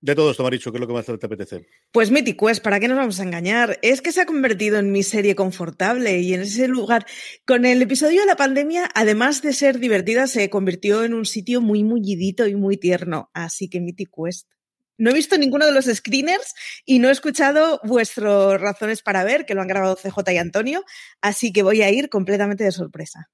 De 0.00 0.14
todo 0.14 0.30
esto, 0.30 0.44
Maricho, 0.44 0.70
¿qué 0.70 0.76
es 0.76 0.80
lo 0.80 0.86
que 0.86 0.92
más 0.92 1.06
te 1.06 1.12
apetece? 1.12 1.66
Pues 1.90 2.12
Mythic 2.12 2.38
Quest, 2.38 2.62
¿para 2.62 2.78
qué 2.78 2.86
nos 2.86 2.98
vamos 2.98 3.18
a 3.18 3.24
engañar? 3.24 3.80
Es 3.82 4.00
que 4.00 4.12
se 4.12 4.20
ha 4.20 4.26
convertido 4.26 4.78
en 4.78 4.92
mi 4.92 5.02
serie 5.02 5.34
confortable 5.34 6.20
y 6.20 6.34
en 6.34 6.42
ese 6.42 6.68
lugar, 6.68 7.04
con 7.44 7.64
el 7.64 7.82
episodio 7.82 8.20
de 8.20 8.26
la 8.26 8.36
pandemia, 8.36 8.88
además 8.94 9.42
de 9.42 9.52
ser 9.52 9.80
divertida, 9.80 10.28
se 10.28 10.50
convirtió 10.50 11.02
en 11.02 11.14
un 11.14 11.26
sitio 11.26 11.60
muy 11.60 11.82
mullidito 11.82 12.46
y 12.46 12.54
muy 12.54 12.76
tierno. 12.76 13.28
Así 13.34 13.68
que 13.68 13.80
Mythic 13.80 14.10
Quest. 14.16 14.46
No 15.00 15.10
he 15.10 15.14
visto 15.14 15.38
ninguno 15.38 15.64
de 15.64 15.72
los 15.72 15.86
screeners 15.86 16.54
y 16.84 16.98
no 16.98 17.08
he 17.08 17.12
escuchado 17.12 17.80
vuestras 17.84 18.60
razones 18.60 19.00
para 19.00 19.24
ver, 19.24 19.46
que 19.46 19.54
lo 19.54 19.62
han 19.62 19.66
grabado 19.66 19.96
CJ 19.96 20.30
y 20.34 20.36
Antonio, 20.36 20.84
así 21.22 21.54
que 21.54 21.62
voy 21.62 21.80
a 21.80 21.90
ir 21.90 22.10
completamente 22.10 22.64
de 22.64 22.70
sorpresa. 22.70 23.30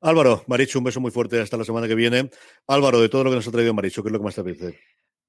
Álvaro, 0.00 0.42
Marichu, 0.48 0.78
un 0.78 0.84
beso 0.84 1.00
muy 1.00 1.12
fuerte 1.12 1.40
hasta 1.40 1.56
la 1.56 1.64
semana 1.64 1.86
que 1.86 1.94
viene. 1.94 2.30
Álvaro, 2.66 3.00
de 3.00 3.08
todo 3.08 3.22
lo 3.22 3.30
que 3.30 3.36
nos 3.36 3.46
ha 3.46 3.52
traído 3.52 3.74
Marichu, 3.74 4.02
¿qué 4.02 4.08
es 4.08 4.12
lo 4.12 4.18
que 4.18 4.24
más 4.24 4.34
te 4.34 4.40
apetece? 4.40 4.80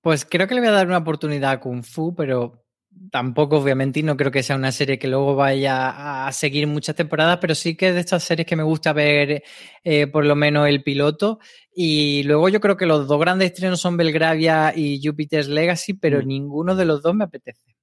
Pues 0.02 0.26
creo 0.26 0.47
que 0.47 0.56
le 0.56 0.62
voy 0.62 0.69
a 0.69 0.73
dar 0.73 0.88
una 0.88 0.97
oportunidad 0.97 1.52
a 1.52 1.60
Kung 1.60 1.84
Fu, 1.84 2.15
pero 2.15 2.65
tampoco, 3.12 3.57
obviamente, 3.57 3.99
y 3.99 4.03
no 4.03 4.17
creo 4.17 4.31
que 4.31 4.43
sea 4.43 4.55
una 4.55 4.71
serie 4.71 4.99
que 4.99 5.07
luego 5.07 5.36
vaya 5.36 6.27
a 6.27 6.31
seguir 6.31 6.67
muchas 6.67 6.95
temporadas, 6.95 7.38
pero 7.39 7.55
sí 7.55 7.75
que 7.75 7.89
es 7.89 7.93
de 7.93 8.01
estas 8.01 8.23
series 8.23 8.45
que 8.47 8.55
me 8.55 8.63
gusta 8.63 8.93
ver 8.93 9.43
eh, 9.83 10.07
por 10.07 10.25
lo 10.25 10.36
menos 10.36 10.67
el 10.67 10.83
piloto. 10.83 11.39
Y 11.73 12.23
luego 12.23 12.49
yo 12.49 12.60
creo 12.60 12.77
que 12.77 12.86
los 12.86 13.07
dos 13.07 13.19
grandes 13.19 13.51
estrenos 13.51 13.79
son 13.79 13.97
Belgravia 13.97 14.73
y 14.75 14.99
Jupiter's 15.03 15.47
Legacy, 15.47 15.93
pero 15.93 16.21
mm. 16.21 16.27
ninguno 16.27 16.75
de 16.75 16.86
los 16.86 17.01
dos 17.01 17.15
me 17.15 17.23
apetece. 17.25 17.75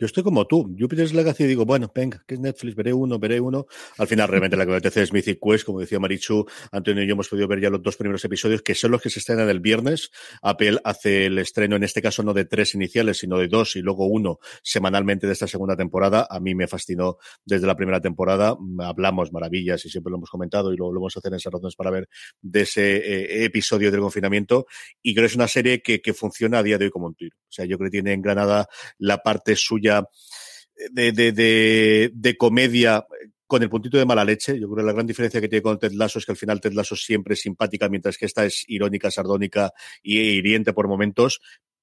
Yo 0.00 0.06
estoy 0.06 0.22
como 0.22 0.46
tú. 0.46 0.74
Jupiter's 0.78 1.12
Legacy 1.12 1.44
digo, 1.44 1.66
bueno, 1.66 1.92
venga, 1.94 2.24
que 2.26 2.32
es 2.32 2.40
Netflix, 2.40 2.74
veré 2.74 2.94
uno, 2.94 3.18
veré 3.18 3.38
uno. 3.38 3.66
Al 3.98 4.06
final, 4.06 4.28
realmente 4.28 4.56
la 4.56 4.64
que 4.64 4.70
me 4.70 4.76
apetece 4.78 5.02
es 5.02 5.12
Mythic 5.12 5.38
Quest, 5.38 5.66
como 5.66 5.78
decía 5.78 6.00
Marichu, 6.00 6.46
Antonio 6.72 7.02
y 7.02 7.06
yo 7.06 7.12
hemos 7.12 7.28
podido 7.28 7.46
ver 7.46 7.60
ya 7.60 7.68
los 7.68 7.82
dos 7.82 7.98
primeros 7.98 8.24
episodios, 8.24 8.62
que 8.62 8.74
son 8.74 8.92
los 8.92 9.02
que 9.02 9.10
se 9.10 9.18
estrenan 9.18 9.50
el 9.50 9.60
viernes. 9.60 10.10
Apple 10.40 10.78
hace 10.84 11.26
el 11.26 11.38
estreno, 11.38 11.76
en 11.76 11.82
este 11.82 12.00
caso 12.00 12.22
no 12.22 12.32
de 12.32 12.46
tres 12.46 12.74
iniciales, 12.74 13.18
sino 13.18 13.36
de 13.36 13.48
dos 13.48 13.76
y 13.76 13.82
luego 13.82 14.06
uno 14.06 14.38
semanalmente 14.62 15.26
de 15.26 15.34
esta 15.34 15.46
segunda 15.46 15.76
temporada. 15.76 16.26
A 16.30 16.40
mí 16.40 16.54
me 16.54 16.66
fascinó 16.66 17.18
desde 17.44 17.66
la 17.66 17.76
primera 17.76 18.00
temporada. 18.00 18.56
Hablamos 18.78 19.34
maravillas 19.34 19.84
y 19.84 19.90
siempre 19.90 20.10
lo 20.10 20.16
hemos 20.16 20.30
comentado 20.30 20.72
y 20.72 20.78
lo, 20.78 20.90
vamos 20.90 21.14
a 21.14 21.18
hacer 21.18 21.34
en 21.34 21.40
razones 21.40 21.76
para 21.76 21.90
ver 21.90 22.08
de 22.40 22.62
ese 22.62 22.96
eh, 22.96 23.44
episodio 23.44 23.90
del 23.90 24.00
confinamiento. 24.00 24.64
Y 25.02 25.12
creo 25.12 25.24
que 25.24 25.32
es 25.32 25.36
una 25.36 25.48
serie 25.48 25.82
que, 25.82 26.00
que 26.00 26.14
funciona 26.14 26.60
a 26.60 26.62
día 26.62 26.78
de 26.78 26.86
hoy 26.86 26.90
como 26.90 27.04
un 27.04 27.14
tiro. 27.14 27.36
O 27.36 27.52
sea, 27.52 27.66
yo 27.66 27.76
creo 27.76 27.88
que 27.88 27.98
tiene 27.98 28.14
en 28.14 28.22
Granada 28.22 28.66
la 28.96 29.18
parte 29.18 29.56
suya 29.56 29.89
de, 30.92 31.12
de, 31.12 32.10
de, 32.12 32.36
comedia 32.36 33.04
con 33.46 33.62
el 33.62 33.68
puntito 33.68 33.98
de 33.98 34.06
mala 34.06 34.24
leche. 34.24 34.58
Yo 34.58 34.68
creo 34.68 34.76
que 34.76 34.86
la 34.86 34.92
gran 34.92 35.06
diferencia 35.06 35.40
que 35.40 35.48
tiene 35.48 35.62
con 35.62 35.78
Ted 35.78 35.92
Lasso 35.92 36.18
es 36.18 36.26
que 36.26 36.32
al 36.32 36.38
final 36.38 36.60
Ted 36.60 36.72
Lasso 36.72 36.96
siempre 36.96 37.34
es 37.34 37.40
simpática, 37.40 37.88
mientras 37.88 38.16
que 38.16 38.26
esta 38.26 38.44
es 38.44 38.64
irónica, 38.68 39.10
sardónica 39.10 39.72
y 40.02 40.18
hiriente 40.18 40.72
por 40.72 40.88
momentos, 40.88 41.40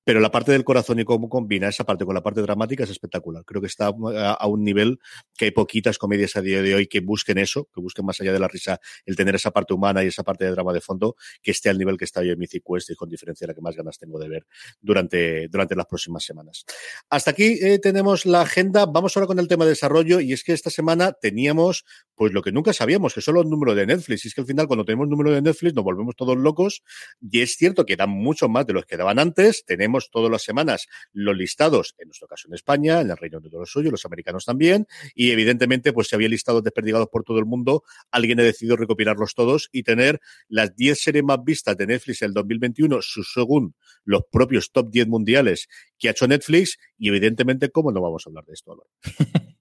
pero 0.08 0.22
la 0.22 0.32
parte 0.32 0.54
del 0.54 0.64
corazón 0.64 1.02
y 1.02 1.04
cómo 1.04 1.28
combina 1.28 1.68
esa 1.68 1.84
parte 1.84 2.06
con 2.06 2.16
la 2.16 2.24
parte 2.24 2.42
dramática 2.42 2.86
es 2.86 2.90
espectacular. 2.90 3.44
Creo 3.44 3.60
que 3.60 3.68
está 3.68 3.88
a, 3.88 4.48
un 4.48 4.64
nivel 4.64 5.00
que 5.36 5.44
hay 5.44 5.52
poquitas 5.52 5.98
comedias 5.98 6.38
a 6.38 6.42
día 6.42 6.62
de 6.62 6.76
hoy 6.76 6.88
que 6.88 7.02
busquen 7.02 7.38
eso, 7.38 7.68
que 7.76 7.82
busquen 7.82 8.06
más 8.06 8.22
allá 8.22 8.32
de 8.32 8.40
la 8.40 8.48
risa 8.48 8.80
el 9.06 9.18
tener 9.18 9.36
esa 9.36 9.52
parte 9.52 9.74
humana 9.74 10.06
y 10.06 10.08
esa 10.08 10.24
parte 10.24 10.46
de 10.46 10.52
drama 10.52 10.72
de 10.72 10.80
fondo, 10.80 11.18
que 11.44 11.52
esté 11.52 11.68
al 11.68 11.78
nivel 11.78 11.98
que 11.98 12.06
está 12.06 12.22
hoy 12.22 12.30
en 12.30 12.40
Mythic 12.40 12.64
Quest 12.66 12.92
y 12.92 12.96
con 12.96 13.10
diferencia 13.10 13.48
la 13.48 13.54
que 13.54 13.60
más 13.60 13.76
ganas 13.76 13.98
tengo 13.98 14.18
de 14.18 14.30
ver 14.30 14.48
durante, 14.80 15.50
durante 15.50 15.76
las 15.76 15.88
próximas 15.88 16.24
semanas. 16.24 16.64
Hasta 17.10 17.32
aquí 17.32 17.60
eh, 17.62 17.78
tenemos 17.78 18.26
la 18.26 18.44
agenda. 18.44 18.86
Vamos 18.86 19.18
ahora 19.18 19.28
con 19.28 19.40
el 19.40 19.50
tema 19.50 19.66
de 19.66 19.72
desarrollo 19.72 20.22
y 20.22 20.32
es 20.32 20.46
que 20.46 20.54
esta 20.54 20.70
semana 20.70 21.12
teníamos 21.12 21.84
pues 22.16 22.32
lo 22.32 22.42
que 22.42 22.54
nunca 22.54 22.72
sabíamos, 22.72 23.14
que 23.14 23.20
son 23.20 23.36
los 23.36 23.46
números 23.46 23.76
de 23.76 23.86
Netflix. 23.86 24.24
Y 24.24 24.30
es 24.30 24.34
que 24.34 24.40
al 24.40 24.48
final 24.48 24.68
cuando 24.68 24.86
tenemos 24.86 25.10
números 25.10 25.34
de 25.34 25.42
Netflix 25.42 25.74
nos 25.76 25.84
volvemos 25.84 26.16
todos 26.16 26.38
locos 26.38 26.82
y 27.20 27.42
es 27.42 27.58
cierto 27.58 27.86
que 27.86 27.98
dan 27.98 28.10
mucho 28.10 28.48
más 28.48 28.66
de 28.66 28.72
los 28.72 28.86
que 28.86 28.96
daban 28.96 29.20
antes. 29.20 29.66
Tenemos 29.66 29.97
todas 30.12 30.32
las 30.32 30.44
semanas 30.44 30.88
los 31.14 31.36
listados, 31.36 31.96
en 31.98 32.08
nuestro 32.08 32.28
caso 32.28 32.48
en 32.48 32.54
España, 32.54 33.02
en 33.02 33.10
el 33.10 33.18
Reino 33.18 33.40
Unido 33.40 33.60
lo 33.60 33.66
suyo, 33.66 33.92
los 33.92 34.06
americanos 34.06 34.46
también, 34.46 34.88
y 35.16 35.32
evidentemente, 35.32 35.94
pues 35.94 36.08
se 36.08 36.16
había 36.16 36.30
listados 36.30 36.64
desperdigados 36.64 37.08
por 37.12 37.24
todo 37.24 37.40
el 37.40 37.46
mundo, 37.46 37.84
alguien 38.12 38.40
ha 38.40 38.44
decidido 38.44 38.78
recopilarlos 38.78 39.34
todos 39.34 39.70
y 39.72 39.84
tener 39.84 40.20
las 40.48 40.76
10 40.76 41.00
series 41.00 41.24
más 41.24 41.44
vistas 41.44 41.78
de 41.78 41.88
Netflix 41.88 42.22
en 42.22 42.30
el 42.30 42.34
2021, 42.34 43.00
según 43.02 43.76
los 44.04 44.22
propios 44.32 44.72
top 44.72 44.90
10 44.92 45.08
mundiales 45.08 45.68
que 45.98 46.08
ha 46.08 46.12
hecho 46.12 46.28
Netflix, 46.28 46.78
y 46.98 47.10
evidentemente, 47.10 47.70
¿cómo 47.70 47.92
no 47.92 48.02
vamos 48.02 48.24
a 48.26 48.30
hablar 48.30 48.46
de 48.46 48.54
esto, 48.54 48.72
Álvaro? 48.72 48.90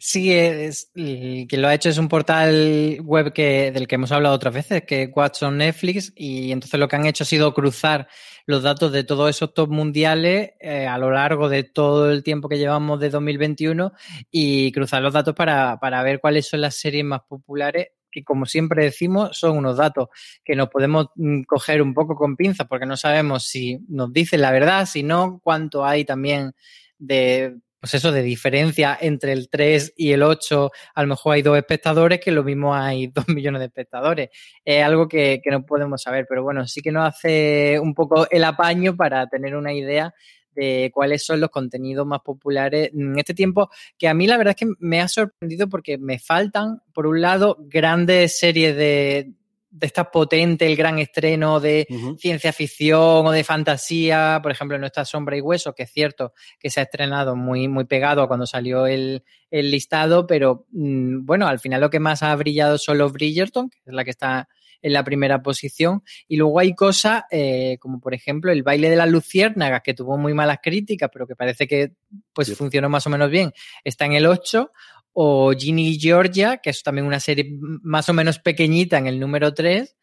Sí, 0.00 0.32
es, 0.32 0.90
que 0.94 1.56
lo 1.56 1.68
ha 1.68 1.74
hecho 1.74 1.88
es 1.88 1.98
un 1.98 2.08
portal 2.08 2.98
web 3.02 3.32
que, 3.32 3.72
del 3.72 3.88
que 3.88 3.94
hemos 3.94 4.12
hablado 4.12 4.34
otras 4.34 4.52
veces, 4.52 4.84
que 4.84 5.04
es 5.04 5.10
Watch 5.14 5.42
on 5.42 5.58
Netflix, 5.58 6.12
y 6.14 6.52
entonces 6.52 6.78
lo 6.78 6.88
que 6.88 6.96
han 6.96 7.06
hecho 7.06 7.24
ha 7.24 7.26
sido 7.26 7.54
cruzar 7.54 8.08
los 8.44 8.62
datos 8.62 8.92
de 8.92 9.04
todos 9.04 9.30
esos 9.30 9.54
top 9.54 9.70
mundiales 9.70 10.50
eh, 10.60 10.86
a 10.86 10.98
lo 10.98 11.10
largo 11.10 11.48
de 11.48 11.64
todo 11.64 12.10
el 12.10 12.22
tiempo 12.22 12.48
que 12.48 12.58
llevamos 12.58 13.00
de 13.00 13.10
2021 13.10 13.92
y 14.30 14.70
cruzar 14.72 15.02
los 15.02 15.14
datos 15.14 15.34
para, 15.34 15.78
para 15.80 16.02
ver 16.02 16.20
cuáles 16.20 16.46
son 16.46 16.60
las 16.60 16.76
series 16.76 17.04
más 17.04 17.22
populares 17.28 17.88
que 18.10 18.24
como 18.24 18.46
siempre 18.46 18.84
decimos, 18.84 19.36
son 19.36 19.58
unos 19.58 19.76
datos 19.76 20.08
que 20.42 20.56
nos 20.56 20.68
podemos 20.68 21.08
mm, 21.16 21.42
coger 21.42 21.82
un 21.82 21.92
poco 21.92 22.14
con 22.16 22.36
pinzas 22.36 22.66
porque 22.66 22.86
no 22.86 22.96
sabemos 22.96 23.44
si 23.44 23.78
nos 23.88 24.12
dicen 24.12 24.40
la 24.40 24.52
verdad, 24.52 24.86
si 24.86 25.02
no, 25.02 25.40
cuánto 25.42 25.84
hay 25.84 26.04
también 26.04 26.54
de 26.98 27.56
pues 27.86 28.02
eso, 28.02 28.10
de 28.10 28.22
diferencia 28.22 28.98
entre 29.00 29.32
el 29.32 29.48
3 29.48 29.94
y 29.96 30.10
el 30.10 30.24
8, 30.24 30.72
a 30.92 31.02
lo 31.02 31.08
mejor 31.08 31.34
hay 31.34 31.42
dos 31.42 31.56
espectadores, 31.56 32.18
que 32.18 32.32
lo 32.32 32.42
mismo 32.42 32.74
hay 32.74 33.06
dos 33.14 33.28
millones 33.28 33.60
de 33.60 33.66
espectadores. 33.66 34.30
Es 34.64 34.82
algo 34.82 35.06
que, 35.06 35.40
que 35.40 35.52
no 35.52 35.64
podemos 35.64 36.02
saber, 36.02 36.26
pero 36.28 36.42
bueno, 36.42 36.66
sí 36.66 36.80
que 36.80 36.90
nos 36.90 37.06
hace 37.06 37.78
un 37.80 37.94
poco 37.94 38.26
el 38.28 38.42
apaño 38.42 38.96
para 38.96 39.28
tener 39.28 39.54
una 39.54 39.72
idea 39.72 40.12
de 40.52 40.90
cuáles 40.92 41.24
son 41.24 41.38
los 41.38 41.50
contenidos 41.50 42.04
más 42.04 42.22
populares 42.22 42.90
en 42.92 43.16
este 43.16 43.34
tiempo, 43.34 43.70
que 43.96 44.08
a 44.08 44.14
mí 44.14 44.26
la 44.26 44.36
verdad 44.36 44.56
es 44.58 44.66
que 44.66 44.74
me 44.80 45.00
ha 45.00 45.06
sorprendido 45.06 45.68
porque 45.68 45.96
me 45.96 46.18
faltan, 46.18 46.80
por 46.92 47.06
un 47.06 47.20
lado, 47.20 47.56
grandes 47.68 48.36
series 48.36 48.74
de, 48.74 49.32
de 49.78 49.86
esta 49.86 50.10
potente, 50.10 50.66
el 50.66 50.74
gran 50.74 50.98
estreno 50.98 51.60
de 51.60 51.86
ciencia 52.18 52.52
ficción 52.52 53.26
o 53.26 53.30
de 53.30 53.44
fantasía, 53.44 54.40
por 54.42 54.50
ejemplo, 54.50 54.78
Nuestra 54.78 55.04
Sombra 55.04 55.36
y 55.36 55.42
Hueso, 55.42 55.74
que 55.74 55.82
es 55.82 55.92
cierto 55.92 56.32
que 56.58 56.70
se 56.70 56.80
ha 56.80 56.84
estrenado 56.84 57.36
muy, 57.36 57.68
muy 57.68 57.84
pegado 57.84 58.22
a 58.22 58.28
cuando 58.28 58.46
salió 58.46 58.86
el, 58.86 59.22
el 59.50 59.70
listado, 59.70 60.26
pero 60.26 60.66
mm, 60.72 61.26
bueno, 61.26 61.46
al 61.46 61.58
final 61.58 61.82
lo 61.82 61.90
que 61.90 62.00
más 62.00 62.22
ha 62.22 62.34
brillado 62.36 62.78
son 62.78 62.96
los 62.98 63.12
Bridgerton, 63.12 63.68
que 63.68 63.78
es 63.84 63.94
la 63.94 64.04
que 64.04 64.10
está 64.10 64.48
en 64.82 64.92
la 64.92 65.04
primera 65.04 65.42
posición. 65.42 66.02
Y 66.28 66.36
luego 66.36 66.60
hay 66.60 66.74
cosas 66.74 67.24
eh, 67.30 67.76
como, 67.80 68.00
por 68.00 68.14
ejemplo, 68.14 68.52
el 68.52 68.62
baile 68.62 68.88
de 68.88 68.96
las 68.96 69.10
luciérnagas, 69.10 69.82
que 69.82 69.94
tuvo 69.94 70.16
muy 70.16 70.32
malas 70.32 70.58
críticas, 70.62 71.10
pero 71.12 71.26
que 71.26 71.36
parece 71.36 71.66
que 71.66 71.92
pues 72.32 72.56
funcionó 72.56 72.88
más 72.88 73.06
o 73.06 73.10
menos 73.10 73.30
bien, 73.30 73.52
está 73.84 74.06
en 74.06 74.12
el 74.12 74.26
8 74.26 74.70
o 75.18 75.52
Ginny 75.56 75.98
Georgia, 75.98 76.58
que 76.58 76.68
es 76.68 76.82
también 76.82 77.06
una 77.06 77.20
serie 77.20 77.58
más 77.58 78.06
o 78.10 78.12
menos 78.12 78.38
pequeñita 78.38 78.98
en 78.98 79.06
el 79.06 79.18
número 79.18 79.54
3. 79.54 79.96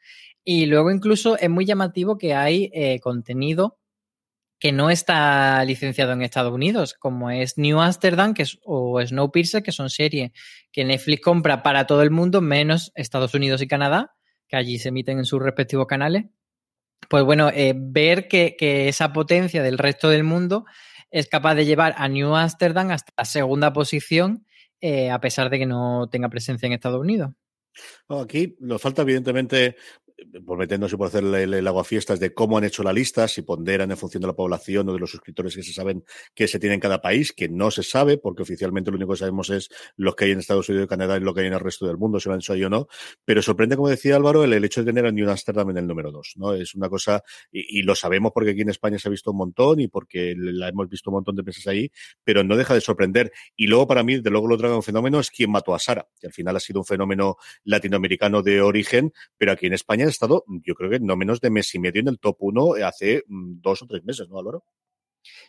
Y 0.43 0.65
luego 0.65 0.89
incluso 0.89 1.38
es 1.38 1.52
muy 1.52 1.65
llamativo 1.65 2.17
que 2.17 2.34
hay 2.34 2.71
eh, 2.73 2.99
contenido 2.99 3.78
que 4.60 4.71
no 4.71 4.89
está 4.89 5.63
licenciado 5.65 6.13
en 6.13 6.23
Estados 6.23 6.52
Unidos, 6.52 6.95
como 6.95 7.30
es 7.30 7.60
New 7.60 7.80
Amsterdam 7.80 8.34
que 8.34 8.41
es, 8.41 8.58
o 8.63 8.99
Snowpiercer, 9.06 9.62
que 9.62 9.71
son 9.71 9.91
series 9.91 10.32
que 10.71 10.84
Netflix 10.84 11.21
compra 11.21 11.62
para 11.62 11.86
todo 11.86 12.02
el 12.02 12.10
mundo, 12.10 12.41
menos 12.41 12.91
Estados 12.95 13.36
Unidos 13.36 13.62
y 13.62 13.67
Canadá, 13.67 14.15
que 14.47 14.56
allí 14.56 14.80
se 14.80 14.89
emiten 14.89 15.19
en 15.19 15.26
sus 15.26 15.43
respectivos 15.43 15.86
canales. 15.86 16.26
Pues 17.08 17.23
bueno, 17.23 17.52
eh, 17.54 17.76
ver 17.78 18.28
que, 18.28 18.56
que 18.58 18.88
esa 18.88 19.13
potencia 19.13 19.62
del 19.62 19.78
resto 19.78 20.10
del 20.10 20.23
mundo 20.23 20.65
es 21.12 21.28
capaz 21.28 21.54
de 21.54 21.65
llevar 21.65 21.93
a 21.97 22.08
New 22.08 22.34
Amsterdam 22.34 22.89
hasta 22.89 23.13
la 23.15 23.26
segunda 23.26 23.73
posición 23.73 24.47
eh, 24.86 25.10
a 25.10 25.22
pesar 25.22 25.50
de 25.50 25.58
que 25.58 25.65
no 25.65 26.10
tenga 26.10 26.28
presencia 26.28 26.67
en 26.67 26.74
Estados 26.74 27.00
Unidos. 27.00 27.32
aquí 28.10 28.58
nos 28.60 28.82
falta, 28.82 29.04
evidentemente, 29.04 29.78
por 30.45 30.67
por 30.97 31.08
hacer 31.08 31.23
el, 31.23 31.54
el 31.54 31.67
aguafiestas 31.67 32.19
de 32.19 32.34
cómo 32.34 32.58
han 32.58 32.63
hecho 32.63 32.84
la 32.84 32.93
lista, 32.93 33.28
si 33.28 33.41
ponderan 33.41 33.91
en 33.91 33.97
función 33.97 34.21
de 34.21 34.28
la 34.28 34.34
población 34.34 34.88
o 34.89 34.93
de 34.93 34.99
los 34.99 35.12
suscriptores 35.12 35.56
que 35.56 35.63
se 35.63 35.73
saben 35.73 36.04
que 36.34 36.47
se 36.47 36.60
tiene 36.60 36.76
en 36.76 36.80
cada 36.80 37.02
país, 37.02 37.34
que 37.34 37.49
no 37.49 37.71
se 37.71 37.84
sabe, 37.84 38.17
porque 38.17 38.43
oficialmente 38.43 38.91
lo 38.91 38.97
único 38.97 39.13
que 39.13 39.19
sabemos 39.19 39.49
es 39.49 39.69
lo 39.95 40.15
que 40.15 40.26
hay 40.26 40.32
en 40.32 40.39
Estados 40.39 40.69
Unidos 40.69 40.86
y 40.86 40.88
Canadá 40.88 41.17
y 41.17 41.19
lo 41.19 41.34
que 41.34 41.41
hay 41.41 41.47
en 41.47 41.54
el 41.54 41.60
resto 41.60 41.88
del 41.88 41.97
mundo, 41.97 42.19
si 42.19 42.30
lo 42.30 42.34
han 42.34 42.39
hecho 42.39 42.54
ahí 42.54 42.63
o 42.63 42.69
no. 42.69 42.88
Pero 43.26 43.41
sorprende, 43.41 43.76
como 43.76 43.89
decía 43.89 44.15
Álvaro, 44.15 44.43
el, 44.43 44.63
hecho 44.63 44.82
de 44.82 44.88
tener 44.91 45.06
a 45.06 45.12
New 45.12 45.30
Amsterdam 45.30 45.71
en 45.71 45.78
el 45.78 45.88
número 45.88 46.12
dos, 46.12 46.34
¿no? 46.36 46.54
Es 46.54 46.76
una 46.76 46.89
cosa, 46.89 47.23
y, 47.52 47.82
lo 47.84 47.95
sabemos 47.95 48.32
porque 48.34 48.52
aquí 48.52 48.62
en 48.62 48.69
España 48.69 48.97
se 48.99 49.08
ha 49.08 49.12
visto 49.12 49.32
un 49.32 49.38
montón 49.38 49.80
y 49.80 49.88
porque 49.88 50.36
la 50.38 50.69
hemos 50.69 50.88
visto 50.88 51.10
un 51.10 51.15
montón 51.15 51.36
de 51.36 51.41
veces 51.41 51.67
ahí, 51.67 51.91
pero 52.23 52.43
no 52.43 52.56
deja 52.56 52.73
de 52.73 52.82
sorprender. 52.82 53.32
Y 53.56 53.67
luego, 53.67 53.88
para 53.88 54.04
mí, 54.04 54.19
de 54.19 54.30
luego 54.30 54.47
lo 54.47 54.56
otro 54.56 54.73
un 54.76 54.84
fenómeno 54.84 55.19
es 55.19 55.30
quién 55.30 55.52
mató 55.52 55.76
a 55.76 55.80
Sara, 55.80 56.08
que 56.19 56.28
al 56.28 56.34
final 56.34 56.56
ha 56.56 56.60
sido 56.60 56.80
un 56.80 56.86
fenómeno 56.86 57.38
latinoamericano 57.63 58.41
de 58.41 58.62
origen, 58.62 59.12
pero 59.38 59.52
aquí 59.52 59.67
en 59.67 59.73
España 59.73 60.06
estado, 60.13 60.43
yo 60.65 60.76
creo 60.76 60.89
que 60.89 60.99
no 60.99 61.15
menos 61.15 61.41
de 61.41 61.49
mes 61.49 61.73
y 61.76 61.80
medio 61.80 62.02
en 62.02 62.08
el 62.08 62.19
top 62.19 62.38
1 62.39 62.86
hace 62.86 63.23
mm, 63.28 63.62
dos 63.62 63.82
o 63.82 63.88
tres 63.88 64.04
meses, 64.04 64.30
¿no, 64.30 64.39
Álvaro? 64.39 64.63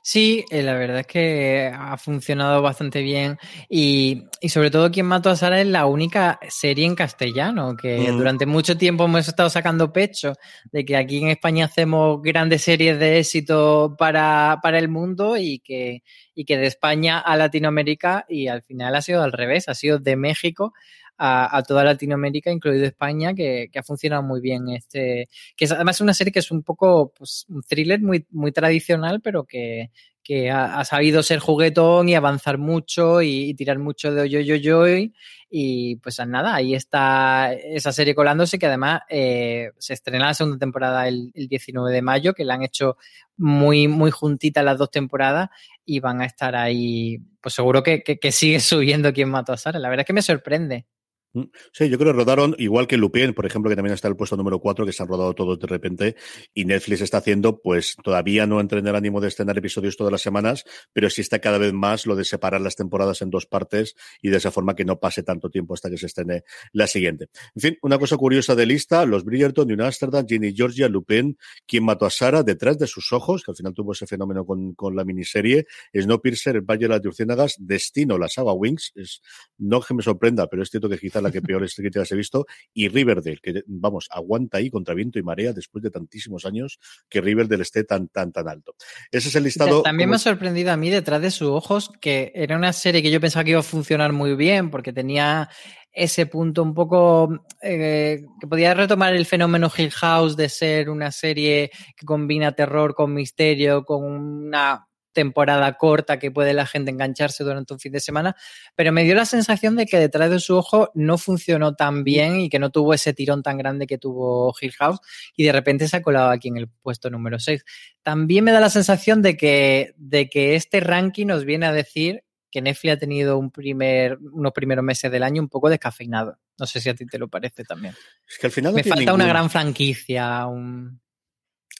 Sí, 0.02 0.44
eh, 0.50 0.62
la 0.62 0.74
verdad 0.74 1.00
es 1.00 1.06
que 1.06 1.72
ha 1.74 1.96
funcionado 1.96 2.62
bastante 2.62 3.00
bien 3.02 3.38
y, 3.68 4.24
y, 4.40 4.50
sobre 4.50 4.70
todo 4.70 4.90
quien 4.90 5.06
mató 5.06 5.30
a 5.30 5.36
Sara 5.36 5.60
es 5.60 5.66
la 5.66 5.86
única 5.86 6.38
serie 6.48 6.86
en 6.86 6.94
castellano 6.94 7.76
que 7.76 8.12
mm. 8.12 8.16
durante 8.16 8.46
mucho 8.46 8.76
tiempo 8.76 9.04
hemos 9.06 9.26
estado 9.26 9.50
sacando 9.50 9.92
pecho 9.92 10.34
de 10.70 10.84
que 10.84 10.96
aquí 10.96 11.18
en 11.18 11.28
España 11.28 11.64
hacemos 11.64 12.22
grandes 12.22 12.62
series 12.62 12.98
de 12.98 13.18
éxito 13.18 13.96
para, 13.98 14.60
para 14.62 14.78
el 14.78 14.88
mundo 14.88 15.36
y 15.36 15.58
que, 15.60 16.02
y 16.34 16.44
que 16.44 16.58
de 16.58 16.66
España 16.66 17.18
a 17.18 17.36
Latinoamérica 17.36 18.26
y 18.28 18.48
al 18.48 18.62
final 18.62 18.94
ha 18.94 19.02
sido 19.02 19.22
al 19.22 19.32
revés, 19.32 19.68
ha 19.68 19.74
sido 19.74 19.98
de 19.98 20.16
México 20.16 20.72
a, 21.18 21.62
toda 21.66 21.84
Latinoamérica, 21.84 22.50
incluido 22.50 22.84
España, 22.84 23.34
que, 23.34 23.68
que, 23.72 23.78
ha 23.78 23.82
funcionado 23.82 24.22
muy 24.22 24.40
bien. 24.40 24.68
Este, 24.68 25.28
que 25.56 25.64
es 25.64 25.72
además 25.72 26.00
una 26.00 26.14
serie 26.14 26.32
que 26.32 26.40
es 26.40 26.50
un 26.50 26.62
poco 26.62 27.12
pues, 27.16 27.46
un 27.48 27.62
thriller 27.62 28.00
muy, 28.00 28.26
muy 28.30 28.52
tradicional, 28.52 29.20
pero 29.20 29.44
que, 29.44 29.90
que 30.24 30.50
ha, 30.50 30.84
sabido 30.84 31.22
ser 31.22 31.38
juguetón 31.38 32.08
y 32.08 32.14
avanzar 32.14 32.56
mucho 32.58 33.20
y, 33.22 33.54
tirar 33.54 33.78
mucho 33.78 34.12
de 34.12 34.28
yo, 34.28 34.40
yo, 34.40 34.56
yo. 34.56 34.88
Y, 34.88 35.14
y, 35.50 35.96
pues 35.96 36.18
nada, 36.26 36.54
ahí 36.54 36.74
está 36.74 37.52
esa 37.52 37.92
serie 37.92 38.14
colándose 38.14 38.58
que 38.58 38.66
además 38.66 39.02
eh, 39.10 39.70
se 39.78 39.92
estrena 39.92 40.26
la 40.26 40.34
segunda 40.34 40.58
temporada 40.58 41.06
el, 41.06 41.30
el, 41.34 41.46
19 41.46 41.92
de 41.92 42.02
mayo, 42.02 42.34
que 42.34 42.44
la 42.44 42.54
han 42.54 42.62
hecho 42.62 42.96
muy, 43.36 43.86
muy 43.86 44.10
juntitas 44.10 44.64
las 44.64 44.78
dos 44.78 44.90
temporadas 44.90 45.50
y 45.84 46.00
van 46.00 46.22
a 46.22 46.26
estar 46.26 46.56
ahí, 46.56 47.18
pues 47.40 47.54
seguro 47.54 47.82
que, 47.82 48.02
que, 48.02 48.18
que 48.18 48.32
sigue 48.32 48.60
subiendo 48.60 49.12
quien 49.12 49.28
mató 49.28 49.52
a 49.52 49.58
Sara. 49.58 49.78
La 49.78 49.90
verdad 49.90 50.02
es 50.02 50.06
que 50.06 50.12
me 50.14 50.22
sorprende. 50.22 50.86
Mm, 51.34 51.42
sí, 51.72 51.88
yo 51.88 51.98
creo 51.98 52.12
que 52.12 52.18
rodaron, 52.18 52.54
igual 52.58 52.86
que 52.86 52.96
Lupin, 52.96 53.34
por 53.34 53.44
ejemplo, 53.44 53.68
que 53.68 53.74
también 53.74 53.92
está 53.92 54.06
en 54.06 54.12
el 54.12 54.16
puesto 54.16 54.36
número 54.36 54.60
4, 54.60 54.86
que 54.86 54.92
se 54.92 55.02
han 55.02 55.08
rodado 55.08 55.34
todos 55.34 55.58
de 55.58 55.66
repente, 55.66 56.16
y 56.54 56.64
Netflix 56.64 57.00
está 57.00 57.18
haciendo, 57.18 57.60
pues 57.60 57.96
todavía 58.02 58.46
no 58.46 58.60
entra 58.60 58.78
en 58.78 58.86
el 58.86 58.94
ánimo 58.94 59.20
de 59.20 59.28
estrenar 59.28 59.58
episodios 59.58 59.96
todas 59.96 60.12
las 60.12 60.22
semanas, 60.22 60.64
pero 60.92 61.10
sí 61.10 61.22
está 61.22 61.40
cada 61.40 61.58
vez 61.58 61.72
más 61.72 62.06
lo 62.06 62.14
de 62.14 62.24
separar 62.24 62.60
las 62.60 62.76
temporadas 62.76 63.20
en 63.20 63.30
dos 63.30 63.46
partes 63.46 63.96
y 64.22 64.30
de 64.30 64.36
esa 64.36 64.52
forma 64.52 64.76
que 64.76 64.84
no 64.84 65.00
pase 65.00 65.24
tanto 65.24 65.50
tiempo 65.50 65.74
hasta 65.74 65.90
que 65.90 65.98
se 65.98 66.06
estrene 66.06 66.44
la 66.72 66.86
siguiente. 66.86 67.28
En 67.56 67.60
fin, 67.60 67.78
una 67.82 67.98
cosa 67.98 68.16
curiosa 68.16 68.54
de 68.54 68.66
lista, 68.66 69.04
los 69.04 69.24
Bridgerton, 69.24 69.66
New 69.66 69.84
Amsterdam, 69.84 70.24
Ginny 70.28 70.54
Georgia, 70.54 70.88
Lupin, 70.88 71.36
quien 71.66 71.84
mató 71.84 72.06
a 72.06 72.10
Sara 72.10 72.44
detrás 72.44 72.78
de 72.78 72.86
sus 72.86 73.12
ojos, 73.12 73.42
que 73.42 73.50
al 73.50 73.56
final 73.56 73.74
tuvo 73.74 73.92
ese 73.92 74.06
fenómeno 74.06 74.46
con, 74.46 74.74
con 74.74 74.94
la 74.94 75.04
miniserie, 75.04 75.66
Snowpiercer, 75.92 76.56
El 76.56 76.62
Valle 76.62 76.82
de 76.82 76.88
las 76.90 77.04
Luciérnagas, 77.04 77.56
Destino, 77.58 78.18
la 78.18 78.28
saga 78.28 78.52
Wings, 78.52 78.92
es, 78.94 79.20
no 79.58 79.80
que 79.80 79.94
me 79.94 80.02
sorprenda, 80.02 80.46
pero 80.46 80.62
es 80.62 80.70
cierto 80.70 80.88
que 80.88 80.98
quizá 80.98 81.20
la 81.24 81.32
que 81.32 81.42
peores 81.42 81.74
críticas 81.74 82.10
he 82.12 82.16
visto, 82.16 82.46
y 82.72 82.88
Riverdale, 82.88 83.38
que 83.42 83.62
vamos, 83.66 84.08
aguanta 84.10 84.58
ahí 84.58 84.70
contra 84.70 84.94
viento 84.94 85.18
y 85.18 85.22
marea 85.22 85.52
después 85.52 85.82
de 85.82 85.90
tantísimos 85.90 86.44
años 86.44 86.78
que 87.08 87.20
Riverdale 87.20 87.62
esté 87.62 87.84
tan, 87.84 88.08
tan, 88.08 88.32
tan 88.32 88.48
alto. 88.48 88.74
Ese 89.10 89.28
es 89.28 89.34
el 89.34 89.44
listado. 89.44 89.82
También 89.82 90.08
como... 90.08 90.12
me 90.12 90.16
ha 90.16 90.20
sorprendido 90.20 90.72
a 90.72 90.76
mí 90.76 90.90
detrás 90.90 91.20
de 91.20 91.30
sus 91.30 91.48
ojos 91.48 91.90
que 92.00 92.32
era 92.34 92.56
una 92.56 92.72
serie 92.72 93.02
que 93.02 93.10
yo 93.10 93.20
pensaba 93.20 93.44
que 93.44 93.50
iba 93.50 93.60
a 93.60 93.64
funcionar 93.64 94.12
muy 94.12 94.36
bien 94.36 94.70
porque 94.70 94.92
tenía 94.92 95.48
ese 95.94 96.26
punto 96.26 96.62
un 96.62 96.74
poco 96.74 97.46
eh, 97.62 98.24
que 98.40 98.46
podía 98.46 98.74
retomar 98.74 99.14
el 99.14 99.26
fenómeno 99.26 99.70
Hill 99.76 99.92
House 99.92 100.36
de 100.36 100.48
ser 100.48 100.90
una 100.90 101.12
serie 101.12 101.70
que 101.96 102.04
combina 102.04 102.52
terror 102.52 102.94
con 102.94 103.14
misterio, 103.14 103.84
con 103.84 104.04
una 104.04 104.86
temporada 105.14 105.72
corta 105.78 106.18
que 106.18 106.30
puede 106.30 106.52
la 106.52 106.66
gente 106.66 106.90
engancharse 106.90 107.44
durante 107.44 107.72
un 107.72 107.80
fin 107.80 107.92
de 107.92 108.00
semana, 108.00 108.36
pero 108.76 108.92
me 108.92 109.04
dio 109.04 109.14
la 109.14 109.24
sensación 109.24 109.76
de 109.76 109.86
que 109.86 109.98
detrás 109.98 110.30
de 110.30 110.40
su 110.40 110.56
ojo 110.56 110.90
no 110.94 111.16
funcionó 111.16 111.74
tan 111.74 112.04
bien 112.04 112.40
y 112.40 112.50
que 112.50 112.58
no 112.58 112.70
tuvo 112.70 112.92
ese 112.92 113.14
tirón 113.14 113.42
tan 113.42 113.56
grande 113.56 113.86
que 113.86 113.96
tuvo 113.96 114.54
Hill 114.60 114.72
House 114.72 115.00
y 115.34 115.44
de 115.44 115.52
repente 115.52 115.88
se 115.88 115.96
ha 115.96 116.02
colado 116.02 116.30
aquí 116.30 116.48
en 116.48 116.58
el 116.58 116.68
puesto 116.68 117.08
número 117.08 117.38
6. 117.38 117.64
También 118.02 118.44
me 118.44 118.52
da 118.52 118.60
la 118.60 118.68
sensación 118.68 119.22
de 119.22 119.36
que, 119.38 119.94
de 119.96 120.28
que 120.28 120.56
este 120.56 120.80
ranking 120.80 121.26
nos 121.26 121.46
viene 121.46 121.66
a 121.66 121.72
decir 121.72 122.24
que 122.50 122.60
Netflix 122.60 122.92
ha 122.94 122.98
tenido 122.98 123.38
un 123.38 123.50
primer, 123.50 124.18
unos 124.32 124.52
primeros 124.52 124.84
meses 124.84 125.10
del 125.10 125.24
año 125.24 125.42
un 125.42 125.48
poco 125.48 125.68
descafeinado. 125.68 126.38
No 126.58 126.66
sé 126.66 126.80
si 126.80 126.88
a 126.88 126.94
ti 126.94 127.04
te 127.04 127.18
lo 127.18 127.26
parece 127.26 127.64
también. 127.64 127.94
Es 128.28 128.38
que 128.38 128.46
al 128.46 128.52
final 128.52 128.72
no 128.72 128.76
me 128.76 128.84
falta 128.84 129.12
una 129.12 129.26
gran 129.26 129.50
franquicia, 129.50 130.46
un 130.46 131.00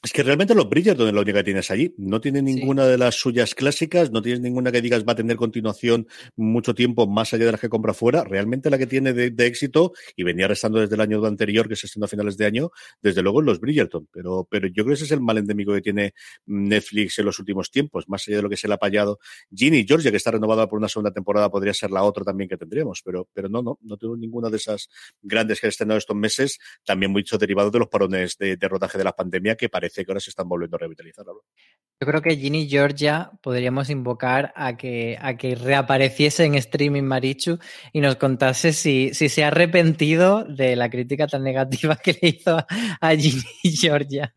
Es 0.05 0.13
que 0.13 0.21
realmente 0.21 0.53
los 0.53 0.69
Bridgerton 0.69 1.07
es 1.07 1.13
la 1.15 1.21
única 1.21 1.39
que 1.39 1.45
tienes 1.45 1.71
allí. 1.71 1.95
No 1.97 2.21
tiene 2.21 2.39
ninguna 2.39 2.85
de 2.85 2.95
las 2.95 3.15
suyas 3.15 3.55
clásicas, 3.55 4.11
no 4.11 4.21
tienes 4.21 4.39
ninguna 4.39 4.71
que 4.71 4.79
digas 4.79 5.03
va 5.03 5.13
a 5.13 5.15
tener 5.15 5.35
continuación 5.35 6.07
mucho 6.35 6.75
tiempo 6.75 7.07
más 7.07 7.33
allá 7.33 7.45
de 7.45 7.53
las 7.53 7.59
que 7.59 7.69
compra 7.69 7.91
fuera. 7.91 8.23
Realmente 8.23 8.69
la 8.69 8.77
que 8.77 8.85
tiene 8.85 9.13
de, 9.13 9.33
éxito, 9.47 9.93
y 10.15 10.21
venía 10.21 10.47
restando 10.47 10.79
desde 10.79 10.93
el 10.93 11.01
año 11.01 11.25
anterior, 11.25 11.67
que 11.67 11.75
se 11.75 11.87
estrenó 11.87 12.05
a 12.05 12.07
finales 12.07 12.37
de 12.37 12.45
año, 12.45 12.69
desde 13.01 13.23
luego 13.23 13.41
los 13.41 13.59
Bridgerton. 13.59 14.07
Pero, 14.11 14.47
pero 14.47 14.67
yo 14.67 14.83
creo 14.83 14.89
que 14.89 14.93
ese 14.93 15.05
es 15.05 15.11
el 15.11 15.21
mal 15.21 15.39
endémico 15.39 15.73
que 15.73 15.81
tiene 15.81 16.13
Netflix 16.45 17.17
en 17.17 17.25
los 17.25 17.39
últimos 17.39 17.71
tiempos, 17.71 18.07
más 18.07 18.27
allá 18.27 18.37
de 18.37 18.43
lo 18.43 18.49
que 18.51 18.57
se 18.57 18.67
le 18.67 18.75
ha 18.75 18.77
payado. 18.77 19.17
Ginny 19.51 19.87
Georgia, 19.87 20.11
que 20.11 20.17
está 20.17 20.29
renovada 20.29 20.69
por 20.69 20.77
una 20.77 20.87
segunda 20.87 21.11
temporada, 21.11 21.49
podría 21.49 21.73
ser 21.73 21.89
la 21.89 22.03
otra 22.03 22.23
también 22.23 22.47
que 22.47 22.57
tendríamos, 22.57 23.01
pero, 23.03 23.27
pero 23.33 23.49
no, 23.49 23.63
no, 23.63 23.79
no 23.81 23.97
tengo 23.97 24.15
ninguna 24.15 24.51
de 24.51 24.57
esas 24.57 24.87
grandes 25.23 25.59
que 25.59 25.65
han 25.65 25.69
estrenado 25.69 25.97
estos 25.97 26.15
meses, 26.15 26.59
también 26.83 27.11
mucho 27.11 27.39
derivado 27.39 27.71
de 27.71 27.79
los 27.79 27.87
parones 27.87 28.37
de, 28.37 28.55
de 28.55 28.67
rodaje 28.67 28.99
de 28.99 29.03
la 29.03 29.13
pandemia, 29.13 29.55
que 29.55 29.67
parece 29.67 29.94
que 30.03 30.11
ahora 30.11 30.19
se 30.19 30.31
están 30.31 30.49
volviendo 30.49 30.75
a 30.75 30.79
revitalizar. 30.79 31.25
Yo 31.25 32.07
creo 32.07 32.21
que 32.21 32.35
Ginny 32.35 32.67
Georgia 32.67 33.31
podríamos 33.41 33.89
invocar 33.89 34.51
a 34.55 34.75
que, 34.75 35.17
a 35.21 35.37
que 35.37 35.55
reapareciese 35.55 36.43
en 36.43 36.55
streaming 36.55 37.03
Marichu 37.03 37.59
y 37.93 38.01
nos 38.01 38.17
contase 38.17 38.73
si, 38.73 39.13
si 39.13 39.29
se 39.29 39.43
ha 39.43 39.47
arrepentido 39.47 40.43
de 40.43 40.75
la 40.75 40.89
crítica 40.89 41.27
tan 41.27 41.43
negativa 41.43 41.95
que 42.03 42.17
le 42.21 42.29
hizo 42.29 42.57
a 42.57 43.15
Ginny 43.15 43.43
Georgia. 43.63 44.33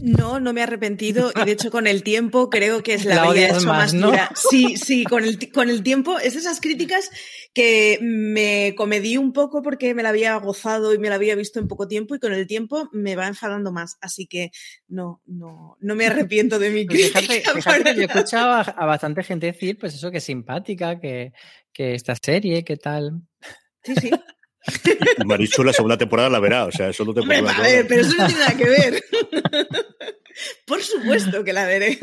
No, 0.00 0.40
no 0.40 0.52
me 0.52 0.60
he 0.60 0.64
arrepentido 0.64 1.32
y 1.34 1.44
de 1.44 1.52
hecho 1.52 1.70
con 1.70 1.86
el 1.86 2.02
tiempo 2.02 2.48
creo 2.48 2.82
que 2.82 2.94
es 2.94 3.04
la, 3.04 3.30
vida 3.32 3.48
hecho 3.48 3.66
más, 3.66 3.92
dura. 3.92 4.30
Sí, 4.34 4.76
sí, 4.76 5.04
con 5.04 5.24
el, 5.24 5.50
con 5.50 5.68
el 5.68 5.82
tiempo 5.82 6.18
es 6.18 6.36
esas 6.36 6.60
críticas 6.60 7.10
que 7.52 7.98
me 8.00 8.74
comedí 8.76 9.16
un 9.16 9.32
poco 9.32 9.62
porque 9.62 9.94
me 9.94 10.02
la 10.02 10.10
había 10.10 10.36
gozado 10.36 10.94
y 10.94 10.98
me 10.98 11.08
la 11.08 11.16
había 11.16 11.34
visto 11.34 11.58
en 11.58 11.68
poco 11.68 11.88
tiempo 11.88 12.14
y 12.14 12.18
con 12.18 12.32
el 12.32 12.46
tiempo 12.46 12.88
me 12.92 13.16
va 13.16 13.26
enfadando 13.26 13.72
más. 13.72 13.96
Así 14.00 14.26
que 14.26 14.50
no, 14.88 15.22
no, 15.26 15.76
no 15.80 15.94
me 15.94 16.06
arrepiento 16.06 16.58
de 16.58 16.70
mi 16.70 16.86
crítica. 16.86 17.20
Fíjate, 17.54 17.94
yo 17.94 18.02
he 18.02 18.04
escuchado 18.04 18.52
a, 18.52 18.86
bastante 18.86 19.22
gente 19.24 19.46
decir 19.46 19.78
pues 19.78 19.94
eso 19.94 20.10
que 20.10 20.18
es 20.18 20.24
simpática, 20.24 21.00
que, 21.00 21.32
que 21.72 21.94
esta 21.94 22.14
serie, 22.14 22.64
que 22.64 22.76
tal. 22.76 23.22
Sí, 23.82 23.94
sí. 24.00 24.10
Marichu 25.24 25.62
la 25.62 25.72
segunda 25.72 25.96
temporada 25.96 26.28
la 26.28 26.40
verá, 26.40 26.64
o 26.64 26.72
sea, 26.72 26.88
eso 26.88 27.04
no 27.04 27.14
te 27.14 27.22
puede 27.22 27.42
ver, 27.42 27.86
pero 27.86 28.00
eso 28.02 28.16
no 28.16 28.26
tiene 28.26 28.40
nada 28.40 28.56
que 28.56 28.68
ver. 28.68 29.04
Por 30.66 30.82
supuesto 30.82 31.44
que 31.44 31.52
la 31.52 31.64
veré. 31.64 31.98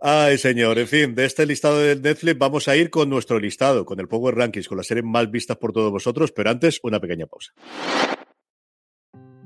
Ay, 0.00 0.38
señor. 0.38 0.78
En 0.78 0.88
fin, 0.88 1.14
de 1.14 1.24
este 1.24 1.46
listado 1.46 1.78
de 1.78 1.94
Netflix 1.96 2.38
vamos 2.38 2.68
a 2.68 2.76
ir 2.76 2.90
con 2.90 3.08
nuestro 3.08 3.38
listado, 3.38 3.84
con 3.84 4.00
el 4.00 4.08
Power 4.08 4.34
Rankings, 4.34 4.66
con 4.66 4.76
las 4.76 4.86
series 4.86 5.04
más 5.04 5.30
vistas 5.30 5.58
por 5.58 5.72
todos 5.72 5.92
vosotros, 5.92 6.32
pero 6.32 6.50
antes 6.50 6.80
una 6.82 6.98
pequeña 6.98 7.26
pausa. 7.26 7.52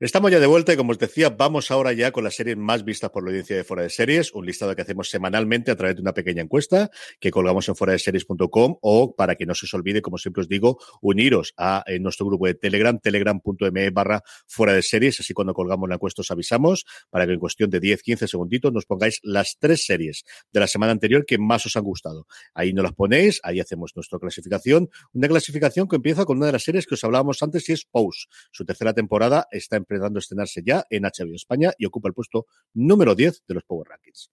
Estamos 0.00 0.32
ya 0.32 0.40
de 0.40 0.48
vuelta 0.48 0.72
y 0.72 0.76
como 0.76 0.90
os 0.90 0.98
decía, 0.98 1.30
vamos 1.30 1.70
ahora 1.70 1.92
ya 1.92 2.10
con 2.10 2.24
las 2.24 2.34
series 2.34 2.56
más 2.56 2.84
vistas 2.84 3.10
por 3.10 3.22
la 3.22 3.30
audiencia 3.30 3.54
de 3.54 3.62
Fuera 3.62 3.84
de 3.84 3.90
Series, 3.90 4.32
un 4.32 4.44
listado 4.44 4.74
que 4.74 4.82
hacemos 4.82 5.08
semanalmente 5.08 5.70
a 5.70 5.76
través 5.76 5.94
de 5.94 6.02
una 6.02 6.12
pequeña 6.12 6.42
encuesta 6.42 6.90
que 7.20 7.30
colgamos 7.30 7.68
en 7.68 7.76
fuera 7.76 7.92
de 7.92 8.00
series.com 8.00 8.76
o 8.80 9.14
para 9.14 9.36
que 9.36 9.46
no 9.46 9.54
se 9.54 9.66
os 9.66 9.74
olvide, 9.74 10.02
como 10.02 10.18
siempre 10.18 10.40
os 10.40 10.48
digo, 10.48 10.80
uniros 11.00 11.54
a 11.56 11.84
nuestro 12.00 12.26
grupo 12.26 12.48
de 12.48 12.54
Telegram, 12.54 12.98
telegram.me 12.98 13.90
barra 13.90 14.24
fuera 14.48 14.72
de 14.72 14.82
series, 14.82 15.20
así 15.20 15.32
cuando 15.32 15.54
colgamos 15.54 15.88
la 15.88 15.94
encuesta 15.94 16.22
os 16.22 16.30
avisamos 16.32 16.84
para 17.08 17.24
que 17.24 17.34
en 17.34 17.38
cuestión 17.38 17.70
de 17.70 17.78
10, 17.78 18.02
15 18.02 18.26
segunditos 18.26 18.72
nos 18.72 18.86
pongáis 18.86 19.20
las 19.22 19.58
tres 19.60 19.86
series 19.86 20.24
de 20.52 20.58
la 20.58 20.66
semana 20.66 20.90
anterior 20.90 21.24
que 21.24 21.38
más 21.38 21.66
os 21.66 21.76
han 21.76 21.84
gustado. 21.84 22.26
Ahí 22.52 22.72
nos 22.72 22.82
las 22.82 22.94
ponéis, 22.94 23.38
ahí 23.44 23.60
hacemos 23.60 23.92
nuestra 23.94 24.18
clasificación, 24.18 24.90
una 25.12 25.28
clasificación 25.28 25.86
que 25.86 25.94
empieza 25.94 26.24
con 26.24 26.38
una 26.38 26.46
de 26.46 26.52
las 26.52 26.64
series 26.64 26.84
que 26.84 26.94
os 26.94 27.04
hablábamos 27.04 27.40
antes 27.44 27.68
y 27.68 27.74
es 27.74 27.84
Pose. 27.84 28.26
Su 28.50 28.64
tercera 28.64 28.92
temporada 28.92 29.46
está 29.52 29.76
en 29.76 29.83
empezando 29.90 30.18
a 30.18 30.20
estrenarse 30.20 30.62
ya 30.64 30.84
en 30.90 31.04
HBO 31.04 31.34
España 31.34 31.72
y 31.78 31.86
ocupa 31.86 32.08
el 32.08 32.14
puesto 32.14 32.46
número 32.74 33.14
10 33.14 33.44
de 33.46 33.54
los 33.54 33.64
Power 33.64 33.88
Rankings. 33.88 34.30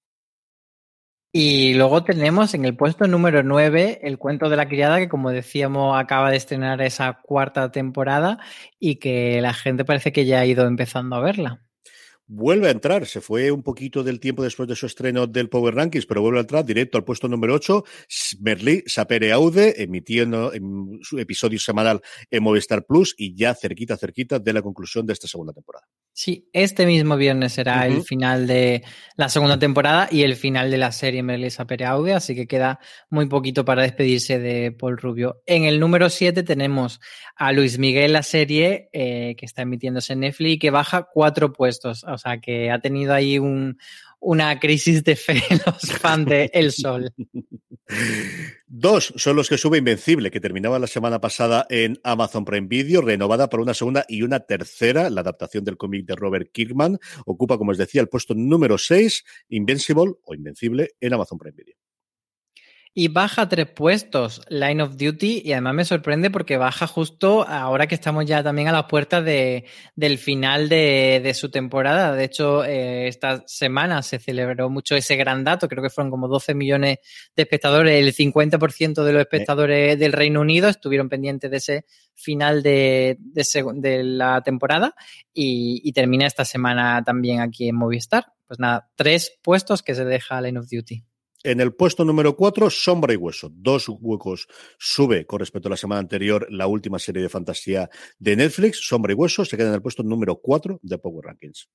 Y 1.34 1.76
luego 1.76 2.04
tenemos 2.04 2.54
en 2.54 2.66
el 2.66 2.76
puesto 2.76 3.08
número 3.08 3.42
9 3.42 4.02
el 4.04 4.18
cuento 4.18 4.50
de 4.50 4.58
la 4.58 4.68
criada, 4.68 5.00
que 5.00 5.08
como 5.08 5.32
decíamos 5.32 5.98
acaba 5.98 6.30
de 6.30 6.36
estrenar 6.36 6.82
esa 6.82 7.22
cuarta 7.22 7.72
temporada 7.72 8.40
y 8.80 8.96
que 8.98 9.40
la 9.42 9.54
gente 9.54 9.86
parece 9.86 10.12
que 10.12 10.26
ya 10.26 10.42
ha 10.42 10.46
ido 10.46 10.68
empezando 10.68 11.16
a 11.16 11.22
verla 11.22 11.62
vuelve 12.32 12.70
a 12.70 12.72
entrar. 12.72 13.06
Se 13.06 13.20
fue 13.20 13.52
un 13.52 13.62
poquito 13.62 14.04
del 14.04 14.20
tiempo 14.20 14.44
después 14.44 14.68
de 14.70 14.76
su 14.76 14.86
estreno 14.86 15.28
del 15.28 15.50
Power 15.50 15.76
Rankings, 15.76 16.06
pero 16.06 16.22
vuelve 16.22 16.40
a 16.40 16.42
entrar 16.42 16.66
directo 16.66 16.98
al 16.98 17.04
puesto 17.04 17.28
número 17.28 17.54
8. 17.54 17.84
Merlí 18.40 18.84
Sapere 18.88 19.34
Aude, 19.34 19.84
emitiendo 19.84 20.54
en 20.54 21.00
su 21.02 21.20
episodio 21.20 21.60
semanal 21.60 22.02
en 22.30 22.44
Movistar 22.44 22.86
Plus 22.86 23.14
y 23.18 23.36
ya 23.36 23.54
cerquita, 23.54 23.98
cerquita 23.98 24.40
de 24.40 24.54
la 24.54 24.62
conclusión 24.62 25.06
de 25.06 25.14
esta 25.14 25.28
segunda 25.28 25.52
temporada. 25.52 25.86
Sí, 26.14 26.50
este 26.54 26.86
mismo 26.86 27.16
viernes 27.16 27.54
será 27.54 27.88
el 27.88 28.04
final 28.04 28.46
de 28.46 28.84
la 29.16 29.30
segunda 29.30 29.58
temporada 29.58 30.10
y 30.12 30.24
el 30.24 30.36
final 30.36 30.70
de 30.70 30.78
la 30.78 30.92
serie 30.92 31.24
Merlí 31.24 31.50
Sapere 31.50 31.86
Aude, 31.86 32.14
así 32.14 32.36
que 32.36 32.48
queda 32.48 32.80
muy 33.10 33.28
poquito 33.28 33.64
para 33.66 33.84
despedirse 33.84 34.40
de 34.40 34.72
Paul 34.72 34.98
Rubio. 34.98 35.42
En 35.46 35.64
el 35.64 35.80
número 35.80 36.10
7 36.10 36.44
tenemos 36.44 37.00
a 37.36 37.52
Luis 37.54 37.80
Miguel, 37.80 38.14
la 38.14 38.24
serie 38.24 38.90
eh, 38.92 39.36
que 39.38 39.46
está 39.46 39.62
emitiéndose 39.62 40.14
en 40.14 40.22
Netflix 40.22 40.52
y 40.52 40.60
que 40.60 40.70
baja 40.70 41.08
cuatro 41.12 41.54
puestos. 41.54 42.04
Sea 42.22 42.40
que 42.40 42.72
ha 42.72 42.80
tenido 42.80 43.14
ahí 43.14 43.40
un, 43.40 43.78
una 44.22 44.60
crisis 44.60 45.04
de 45.04 45.16
fe 45.16 45.44
en 45.50 45.60
los 45.66 45.92
fans 46.00 46.26
de 46.28 46.50
El 46.54 46.72
Sol. 46.72 47.12
Dos 48.68 49.14
son 49.18 49.36
los 49.36 49.50
que 49.50 49.58
sube 49.58 49.80
Invencible, 49.80 50.32
que 50.32 50.40
terminaba 50.40 50.80
la 50.80 50.88
semana 50.88 51.20
pasada 51.20 51.66
en 51.70 52.00
Amazon 52.04 52.46
Prime 52.46 52.68
Video, 52.68 53.02
renovada 53.02 53.50
por 53.50 53.60
una 53.60 53.74
segunda 53.74 54.06
y 54.08 54.22
una 54.22 54.40
tercera, 54.42 55.10
la 55.10 55.22
adaptación 55.22 55.66
del 55.66 55.78
cómic 55.78 56.06
de 56.06 56.16
Robert 56.16 56.52
Kirkman. 56.52 57.00
Ocupa, 57.26 57.58
como 57.58 57.72
os 57.72 57.78
decía, 57.78 58.02
el 58.02 58.08
puesto 58.08 58.34
número 58.34 58.78
6, 58.78 59.26
Invincible 59.50 60.14
o 60.24 60.34
Invencible 60.34 60.92
en 61.02 61.14
Amazon 61.14 61.38
Prime 61.38 61.56
Video. 61.58 61.81
Y 62.94 63.08
baja 63.08 63.48
tres 63.48 63.68
puestos 63.68 64.42
Line 64.50 64.84
of 64.84 64.98
Duty 64.98 65.44
y 65.46 65.54
además 65.54 65.76
me 65.76 65.86
sorprende 65.86 66.30
porque 66.30 66.58
baja 66.58 66.88
justo 66.88 67.48
ahora 67.48 67.88
que 67.88 67.96
estamos 67.96 68.26
ya 68.26 68.44
también 68.44 68.68
a 68.68 68.74
las 68.74 68.84
puertas 68.86 69.24
de, 69.24 69.64
del 69.96 70.18
final 70.18 70.68
de, 70.68 71.22
de, 71.24 71.34
su 71.34 71.50
temporada. 71.50 72.14
De 72.14 72.26
hecho, 72.26 72.66
eh, 72.66 73.08
esta 73.08 73.44
semana 73.48 74.02
se 74.02 74.20
celebró 74.20 74.70
mucho 74.70 74.98
ese 74.98 75.16
gran 75.16 75.46
dato, 75.46 75.70
creo 75.70 75.82
que 75.82 75.90
fueron 75.90 76.12
como 76.12 76.28
12 76.28 76.54
millones 76.54 76.98
de 77.34 77.44
espectadores, 77.44 77.98
el 77.98 78.14
50% 78.14 79.04
de 79.06 79.14
los 79.14 79.22
espectadores 79.22 79.98
del 79.98 80.12
Reino 80.12 80.42
Unido 80.42 80.68
estuvieron 80.68 81.08
pendientes 81.08 81.50
de 81.50 81.58
ese 81.58 81.86
final 82.14 82.62
de, 82.62 83.18
de, 83.20 84.04
la 84.04 84.42
temporada 84.42 84.96
y, 85.34 85.80
y 85.86 85.94
termina 85.94 86.28
esta 86.28 86.44
semana 86.44 87.02
también 87.06 87.40
aquí 87.40 87.70
en 87.70 87.76
Movistar. 87.78 88.26
Pues 88.48 88.60
nada, 88.60 88.92
tres 88.98 89.40
puestos 89.42 89.82
que 89.82 89.96
se 89.96 90.04
deja 90.04 90.42
Line 90.42 90.60
of 90.60 90.68
Duty. 90.70 91.06
En 91.44 91.60
el 91.60 91.74
puesto 91.74 92.06
número 92.06 92.36
4, 92.36 92.70
Sombra 92.70 93.14
y 93.14 93.16
Hueso. 93.16 93.50
Dos 93.52 93.90
huecos 93.90 94.48
sube 94.78 95.26
con 95.26 95.40
respecto 95.40 95.70
a 95.70 95.72
la 95.72 95.78
semana 95.78 96.00
anterior 96.00 96.46
la 96.52 96.68
última 96.68 97.00
serie 97.00 97.24
de 97.24 97.30
fantasía 97.30 97.90
de 98.20 98.36
Netflix. 98.36 98.86
Sombra 98.88 99.14
y 99.14 99.16
Hueso 99.16 99.44
se 99.44 99.58
queda 99.58 99.70
en 99.70 99.74
el 99.74 99.82
puesto 99.82 100.04
número 100.04 100.40
4 100.40 100.80
de 100.84 100.98
Power 101.00 101.26
Rankings. 101.26 101.68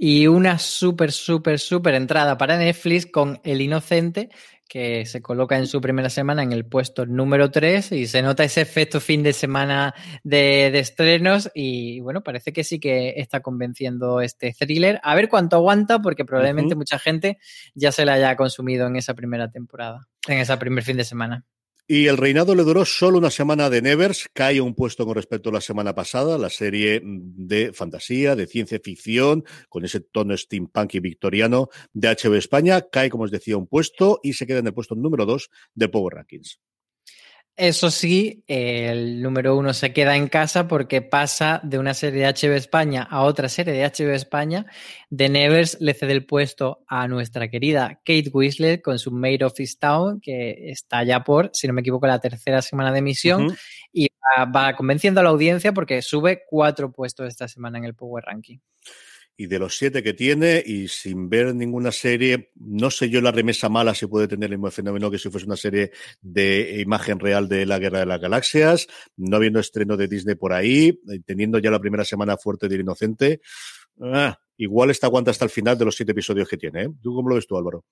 Y 0.00 0.28
una 0.28 0.60
súper, 0.60 1.10
súper, 1.10 1.58
súper 1.58 1.94
entrada 1.94 2.38
para 2.38 2.56
Netflix 2.56 3.04
con 3.04 3.40
El 3.42 3.60
Inocente, 3.60 4.28
que 4.68 5.06
se 5.06 5.20
coloca 5.20 5.58
en 5.58 5.66
su 5.66 5.80
primera 5.80 6.08
semana 6.08 6.44
en 6.44 6.52
el 6.52 6.64
puesto 6.64 7.04
número 7.04 7.50
3 7.50 7.90
y 7.90 8.06
se 8.06 8.22
nota 8.22 8.44
ese 8.44 8.60
efecto 8.60 9.00
fin 9.00 9.24
de 9.24 9.32
semana 9.32 9.94
de, 10.22 10.70
de, 10.70 10.78
estrenos 10.78 11.50
y 11.52 11.98
bueno, 11.98 12.22
parece 12.22 12.52
que 12.52 12.62
sí 12.62 12.78
que 12.78 13.14
está 13.16 13.40
convenciendo 13.40 14.20
este 14.20 14.52
thriller. 14.56 15.00
A 15.02 15.16
ver 15.16 15.28
cuánto 15.28 15.56
aguanta 15.56 16.00
porque 16.00 16.24
probablemente 16.24 16.74
uh 16.74 16.76
-huh. 16.76 16.78
mucha 16.78 17.00
gente 17.00 17.38
ya 17.74 17.90
se 17.90 18.04
la 18.04 18.12
haya 18.12 18.36
consumido 18.36 18.86
en 18.86 18.94
esa 18.94 19.14
primera 19.14 19.50
temporada, 19.50 20.06
en 20.28 20.38
ese 20.38 20.56
primer 20.58 20.84
fin 20.84 20.96
de 20.96 21.04
semana. 21.04 21.44
Y 21.90 22.06
el 22.08 22.18
reinado 22.18 22.54
le 22.54 22.64
duró 22.64 22.84
solo 22.84 23.16
una 23.16 23.30
semana 23.30 23.70
de 23.70 23.80
Nevers, 23.80 24.28
cae 24.34 24.60
un 24.60 24.74
puesto 24.74 25.06
con 25.06 25.14
respecto 25.14 25.48
a 25.48 25.54
la 25.54 25.62
semana 25.62 25.94
pasada, 25.94 26.36
la 26.36 26.50
serie 26.50 27.00
de 27.02 27.72
fantasía, 27.72 28.36
de 28.36 28.46
ciencia 28.46 28.78
ficción, 28.78 29.42
con 29.70 29.86
ese 29.86 30.00
tono 30.00 30.36
steampunk 30.36 30.96
y 30.96 31.00
victoriano 31.00 31.70
de 31.94 32.08
HBO 32.08 32.34
España, 32.34 32.82
cae, 32.92 33.08
como 33.08 33.24
os 33.24 33.30
decía, 33.30 33.56
un 33.56 33.66
puesto 33.66 34.20
y 34.22 34.34
se 34.34 34.46
queda 34.46 34.58
en 34.58 34.66
el 34.66 34.74
puesto 34.74 34.96
número 34.96 35.24
dos 35.24 35.48
de 35.74 35.88
Power 35.88 36.16
Rankings. 36.16 36.60
Eso 37.58 37.90
sí, 37.90 38.44
el 38.46 39.20
número 39.20 39.56
uno 39.56 39.74
se 39.74 39.92
queda 39.92 40.14
en 40.14 40.28
casa 40.28 40.68
porque 40.68 41.02
pasa 41.02 41.60
de 41.64 41.80
una 41.80 41.92
serie 41.92 42.24
de 42.24 42.32
HBO 42.32 42.54
España 42.54 43.02
a 43.10 43.22
otra 43.22 43.48
serie 43.48 43.74
de 43.74 43.84
HBO 43.84 44.12
España. 44.12 44.66
The 45.10 45.28
Nevers 45.28 45.76
le 45.80 45.92
cede 45.92 46.12
el 46.12 46.24
puesto 46.24 46.84
a 46.86 47.08
nuestra 47.08 47.48
querida 47.50 48.00
Kate 48.04 48.30
Winslet 48.32 48.80
con 48.80 49.00
su 49.00 49.10
Made 49.10 49.44
of 49.44 49.54
Town, 49.80 50.20
que 50.20 50.70
está 50.70 51.02
ya 51.02 51.24
por, 51.24 51.50
si 51.52 51.66
no 51.66 51.72
me 51.72 51.80
equivoco, 51.80 52.06
la 52.06 52.20
tercera 52.20 52.62
semana 52.62 52.92
de 52.92 53.00
emisión. 53.00 53.56
Y 53.92 54.08
va, 54.38 54.44
va 54.44 54.76
convenciendo 54.76 55.18
a 55.18 55.24
la 55.24 55.30
audiencia 55.30 55.72
porque 55.72 56.00
sube 56.00 56.44
cuatro 56.48 56.92
puestos 56.92 57.26
esta 57.26 57.48
semana 57.48 57.78
en 57.78 57.86
el 57.86 57.96
Power 57.96 58.22
Ranking 58.24 58.58
y 59.40 59.46
de 59.46 59.60
los 59.60 59.78
siete 59.78 60.02
que 60.02 60.14
tiene, 60.14 60.60
y 60.66 60.88
sin 60.88 61.30
ver 61.30 61.54
ninguna 61.54 61.92
serie, 61.92 62.50
no 62.56 62.90
sé 62.90 63.08
yo 63.08 63.20
la 63.20 63.30
remesa 63.30 63.68
mala 63.68 63.94
si 63.94 64.08
puede 64.08 64.26
tener 64.26 64.50
el 64.50 64.58
mismo 64.58 64.72
fenómeno 64.72 65.12
que 65.12 65.18
si 65.18 65.30
fuese 65.30 65.46
una 65.46 65.56
serie 65.56 65.92
de 66.20 66.80
imagen 66.80 67.20
real 67.20 67.48
de 67.48 67.64
la 67.64 67.78
Guerra 67.78 68.00
de 68.00 68.06
las 68.06 68.20
Galaxias, 68.20 68.88
no 69.16 69.36
habiendo 69.36 69.60
estreno 69.60 69.96
de 69.96 70.08
Disney 70.08 70.34
por 70.34 70.52
ahí, 70.52 70.88
eh, 70.88 71.20
teniendo 71.24 71.60
ya 71.60 71.70
la 71.70 71.78
primera 71.78 72.04
semana 72.04 72.36
fuerte 72.36 72.68
de 72.68 72.80
Inocente. 72.80 73.40
Ah, 74.00 74.36
igual 74.56 74.90
está 74.90 75.06
aguanta 75.06 75.30
hasta 75.30 75.44
el 75.44 75.52
final 75.52 75.78
de 75.78 75.84
los 75.84 75.94
siete 75.94 76.10
episodios 76.10 76.48
que 76.48 76.56
tiene. 76.56 76.82
¿eh? 76.82 76.88
¿Tú 77.00 77.14
cómo 77.14 77.28
lo 77.28 77.36
ves 77.36 77.46
tú, 77.46 77.56
Álvaro? 77.56 77.84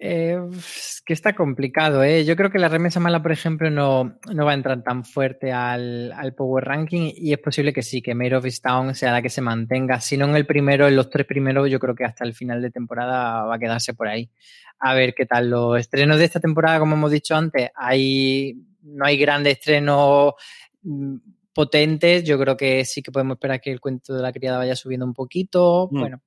Eh, 0.00 0.38
es 0.52 1.02
que 1.04 1.12
está 1.12 1.34
complicado, 1.34 2.04
¿eh? 2.04 2.24
Yo 2.24 2.36
creo 2.36 2.50
que 2.50 2.60
la 2.60 2.68
remesa 2.68 3.00
mala, 3.00 3.20
por 3.20 3.32
ejemplo, 3.32 3.68
no, 3.68 4.16
no 4.32 4.44
va 4.44 4.52
a 4.52 4.54
entrar 4.54 4.84
tan 4.84 5.04
fuerte 5.04 5.50
al, 5.50 6.12
al, 6.12 6.34
Power 6.34 6.64
Ranking 6.64 7.10
y 7.16 7.32
es 7.32 7.38
posible 7.40 7.72
que 7.72 7.82
sí, 7.82 8.00
que 8.00 8.14
Mare 8.14 8.36
of 8.36 8.46
Town 8.62 8.94
sea 8.94 9.10
la 9.10 9.22
que 9.22 9.28
se 9.28 9.40
mantenga. 9.40 10.00
Si 10.00 10.16
no 10.16 10.26
en 10.26 10.36
el 10.36 10.46
primero, 10.46 10.86
en 10.86 10.94
los 10.94 11.10
tres 11.10 11.26
primeros, 11.26 11.68
yo 11.68 11.80
creo 11.80 11.96
que 11.96 12.04
hasta 12.04 12.24
el 12.24 12.34
final 12.34 12.62
de 12.62 12.70
temporada 12.70 13.44
va 13.44 13.56
a 13.56 13.58
quedarse 13.58 13.92
por 13.92 14.06
ahí. 14.06 14.30
A 14.78 14.94
ver 14.94 15.14
qué 15.14 15.26
tal. 15.26 15.50
Los 15.50 15.80
estrenos 15.80 16.18
de 16.18 16.26
esta 16.26 16.38
temporada, 16.38 16.78
como 16.78 16.94
hemos 16.94 17.10
dicho 17.10 17.34
antes, 17.34 17.70
hay, 17.74 18.54
no 18.82 19.04
hay 19.04 19.18
grandes 19.18 19.58
estrenos 19.58 20.34
mm, 20.82 21.16
potentes. 21.52 22.22
Yo 22.22 22.38
creo 22.38 22.56
que 22.56 22.84
sí 22.84 23.02
que 23.02 23.10
podemos 23.10 23.34
esperar 23.34 23.60
que 23.60 23.72
el 23.72 23.80
cuento 23.80 24.14
de 24.14 24.22
la 24.22 24.32
criada 24.32 24.58
vaya 24.58 24.76
subiendo 24.76 25.06
un 25.06 25.14
poquito. 25.14 25.88
Mm. 25.90 25.98
Bueno, 25.98 26.22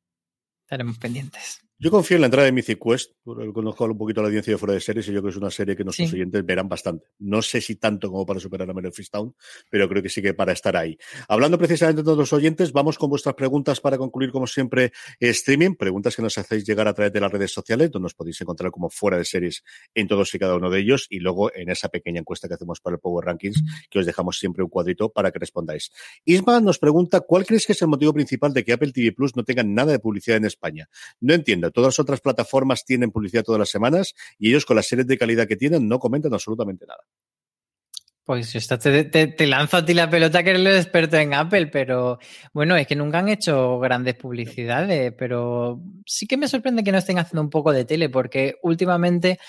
estaremos 0.66 0.98
pendientes. 0.98 1.62
Yo 1.84 1.90
confío 1.90 2.18
en 2.18 2.22
la 2.22 2.28
entrada 2.28 2.46
de 2.46 2.52
Mythic 2.52 2.78
Quest, 2.80 3.14
conozco 3.24 3.86
un 3.86 3.98
poquito 3.98 4.22
la 4.22 4.28
audiencia 4.28 4.54
de 4.54 4.60
fuera 4.60 4.76
de 4.76 4.80
series 4.80 5.08
y 5.08 5.14
yo 5.14 5.20
creo 5.20 5.24
que 5.24 5.30
es 5.30 5.38
una 5.38 5.50
serie 5.50 5.76
que 5.76 5.84
nuestros 5.84 6.12
sí. 6.12 6.16
oyentes 6.16 6.46
verán 6.46 6.70
bastante. 6.70 7.08
No 7.18 7.42
sé 7.42 7.60
si 7.60 7.78
tanto 7.78 8.12
como 8.12 8.24
para 8.24 8.40
superar 8.40 8.70
a 8.70 8.74
Mary 8.74 8.92
Town, 9.12 9.34
pero 9.68 9.90
creo 9.90 10.04
que 10.04 10.10
sí 10.10 10.22
que 10.22 10.36
para 10.36 10.52
estar 10.52 10.78
ahí. 10.78 10.96
Hablando 11.28 11.58
precisamente 11.58 12.04
de 12.04 12.06
todos 12.06 12.20
los 12.20 12.34
oyentes, 12.34 12.72
vamos 12.72 13.00
con 13.00 13.10
vuestras 13.10 13.34
preguntas 13.34 13.82
para 13.82 13.98
concluir, 13.98 14.32
como 14.32 14.46
siempre, 14.46 14.92
streaming. 15.20 15.74
Preguntas 15.74 16.16
que 16.16 16.22
nos 16.22 16.38
hacéis 16.38 16.68
llegar 16.68 16.88
a 16.88 16.94
través 16.94 17.14
de 17.14 17.20
las 17.20 17.32
redes 17.32 17.52
sociales, 17.52 17.90
donde 17.90 18.04
nos 18.04 18.14
podéis 18.14 18.40
encontrar 18.42 18.70
como 18.70 18.92
fuera 18.92 19.18
de 19.18 19.26
series 19.26 19.64
en 19.96 20.08
todos 20.08 20.36
y 20.36 20.38
cada 20.38 20.56
uno 20.56 20.70
de 20.70 20.82
ellos, 20.82 21.08
y 21.10 21.18
luego 21.18 21.52
en 21.52 21.72
esa 21.72 21.90
pequeña 21.90 22.20
encuesta 22.20 22.48
que 22.48 22.54
hacemos 22.54 22.80
para 22.80 22.98
el 22.98 23.00
Power 23.00 23.26
Rankings, 23.26 23.64
que 23.90 23.98
os 23.98 24.06
dejamos 24.06 24.38
siempre 24.38 24.64
un 24.64 24.70
cuadrito 24.70 25.10
para 25.10 25.32
que 25.32 25.40
respondáis. 25.40 25.92
Isma 26.26 26.62
nos 26.62 26.78
pregunta, 26.78 27.22
¿cuál 27.22 27.44
crees 27.44 27.66
que 27.66 27.72
es 27.72 27.82
el 27.82 27.88
motivo 27.88 28.14
principal 28.14 28.54
de 28.54 28.64
que 28.64 28.74
Apple 28.74 28.92
TV 28.92 29.14
Plus 29.14 29.36
no 29.36 29.44
tenga 29.44 29.64
nada 29.64 29.94
de 29.94 29.98
publicidad 29.98 30.38
en 30.38 30.46
España? 30.46 30.88
No 31.20 31.34
entiendo. 31.34 31.71
Todas 31.72 31.90
las 31.90 32.00
otras 32.00 32.20
plataformas 32.20 32.42
plataformas 32.42 32.86
tienen 32.86 33.12
publicidad 33.12 33.44
todas 33.44 33.60
las 33.60 33.70
semanas 33.70 34.14
y 34.40 34.50
ellos 34.50 34.66
con 34.66 34.76
las 34.76 34.88
series 34.88 35.08
de 35.08 35.18
calidad 35.18 35.48
que 35.48 35.58
tienen 35.58 35.88
no 35.88 36.00
comentan 36.00 36.34
absolutamente 36.34 36.86
nada. 36.86 37.04
Pues 38.24 38.52
te, 38.52 39.04
te, 39.06 39.28
te, 39.28 39.48
lanzo 39.48 39.78
a 39.78 39.86
ti 39.86 39.94
la 39.96 40.10
pelota 40.10 40.44
que 40.44 40.52
eres 40.52 40.62
el 40.62 40.78
experto 40.78 41.18
en 41.18 41.34
Apple, 41.34 41.68
pero 41.68 42.20
bueno, 42.54 42.78
es 42.78 42.86
que 42.86 42.96
nunca 42.96 43.20
han 43.20 43.28
hecho 43.28 43.80
grandes 43.80 44.14
publicidades, 44.14 45.12
pero 45.18 45.82
sí 46.06 46.28
que 46.28 46.38
me 46.38 46.48
sorprende 46.48 46.84
que 46.84 46.92
no 46.92 47.00
estén 47.00 47.18
haciendo 47.18 47.42
un 47.42 47.50
poco 47.50 47.74
de 47.74 47.84
tele, 47.84 48.10
porque 48.10 48.56
últimamente 48.62 49.40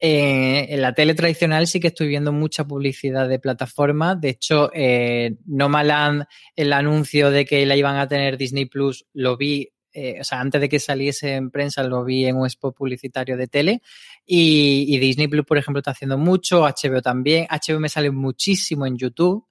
eh, 0.00 0.66
en 0.70 0.80
la 0.80 0.94
tele 0.94 1.14
tradicional 1.14 1.66
sí 1.66 1.78
que 1.78 1.88
estoy 1.88 2.08
viendo 2.08 2.32
mucha 2.32 2.64
publicidad 2.64 3.28
de 3.28 3.38
plataforma. 3.38 4.16
De 4.16 4.30
hecho, 4.30 4.70
eh, 4.74 5.36
Nomaland, 5.44 6.24
el 6.56 6.72
anuncio 6.72 7.30
de 7.30 7.44
que 7.44 7.64
la 7.66 7.76
iban 7.76 7.96
a 7.96 8.08
tener 8.08 8.38
Disney 8.38 8.64
Plus, 8.64 9.04
lo 9.12 9.36
vi 9.36 9.68
eh, 9.92 10.18
o 10.20 10.24
sea, 10.24 10.40
antes 10.40 10.60
de 10.60 10.68
que 10.68 10.78
saliese 10.78 11.34
en 11.34 11.50
prensa 11.50 11.82
lo 11.82 12.04
vi 12.04 12.24
en 12.26 12.36
un 12.36 12.46
spot 12.46 12.74
publicitario 12.74 13.36
de 13.36 13.46
tele 13.46 13.82
y, 14.24 14.98
Disney 14.98 15.28
Plus, 15.28 15.44
por 15.44 15.58
ejemplo, 15.58 15.80
está 15.80 15.90
haciendo 15.90 16.18
mucho, 16.18 16.62
HBO 16.62 17.02
también, 17.02 17.46
HBO 17.50 17.80
me 17.80 17.88
sale 17.88 18.10
muchísimo 18.10 18.86
en 18.86 18.96
YouTube 18.96 19.46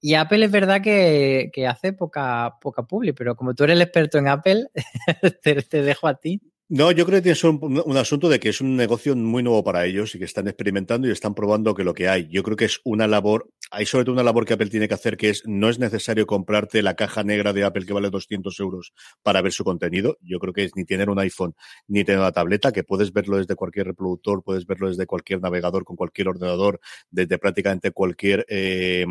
y 0.00 0.14
Apple 0.14 0.44
es 0.44 0.50
verdad 0.50 0.82
que, 0.82 1.50
que 1.52 1.66
hace 1.66 1.92
poca, 1.92 2.56
poca 2.60 2.82
publi, 2.82 3.12
pero 3.12 3.36
como 3.36 3.54
tú 3.54 3.64
eres 3.64 3.76
el 3.76 3.82
experto 3.82 4.18
en 4.18 4.28
Apple, 4.28 4.66
te, 5.42 5.62
te 5.62 5.82
dejo 5.82 6.08
a 6.08 6.14
ti. 6.14 6.40
No, 6.68 6.90
yo 6.90 7.04
creo 7.04 7.22
que 7.22 7.30
es 7.30 7.44
un, 7.44 7.58
un, 7.62 7.96
asunto 7.96 8.28
de 8.28 8.40
que 8.40 8.48
es 8.48 8.60
un 8.60 8.74
negocio 8.74 9.14
muy 9.14 9.42
nuevo 9.42 9.62
para 9.62 9.84
ellos 9.84 10.14
y 10.14 10.18
que 10.18 10.24
están 10.24 10.48
experimentando 10.48 11.06
y 11.06 11.10
están 11.10 11.34
probando 11.34 11.74
que 11.74 11.84
lo 11.84 11.92
que 11.92 12.08
hay. 12.08 12.26
Yo 12.28 12.42
creo 12.42 12.56
que 12.56 12.64
es 12.64 12.80
una 12.84 13.06
labor, 13.06 13.50
hay 13.74 13.86
sobre 13.86 14.04
todo 14.04 14.12
una 14.14 14.22
labor 14.22 14.46
que 14.46 14.54
Apple 14.54 14.70
tiene 14.70 14.88
que 14.88 14.94
hacer 14.94 15.16
que 15.16 15.30
es, 15.30 15.42
no 15.46 15.68
es 15.68 15.78
necesario 15.78 16.26
comprarte 16.26 16.82
la 16.82 16.94
caja 16.94 17.24
negra 17.24 17.52
de 17.52 17.64
Apple 17.64 17.84
que 17.84 17.92
vale 17.92 18.08
200 18.08 18.58
euros 18.60 18.92
para 19.22 19.42
ver 19.42 19.52
su 19.52 19.64
contenido. 19.64 20.16
Yo 20.22 20.38
creo 20.38 20.52
que 20.52 20.64
es 20.64 20.76
ni 20.76 20.84
tener 20.84 21.10
un 21.10 21.18
iPhone 21.18 21.54
ni 21.88 22.04
tener 22.04 22.20
una 22.20 22.32
tableta, 22.32 22.72
que 22.72 22.84
puedes 22.84 23.12
verlo 23.12 23.38
desde 23.38 23.56
cualquier 23.56 23.86
reproductor, 23.86 24.42
puedes 24.42 24.66
verlo 24.66 24.88
desde 24.88 25.06
cualquier 25.06 25.40
navegador, 25.40 25.84
con 25.84 25.96
cualquier 25.96 26.28
ordenador, 26.28 26.80
desde 27.10 27.38
prácticamente 27.38 27.90
cualquier 27.90 28.46
eh, 28.48 29.06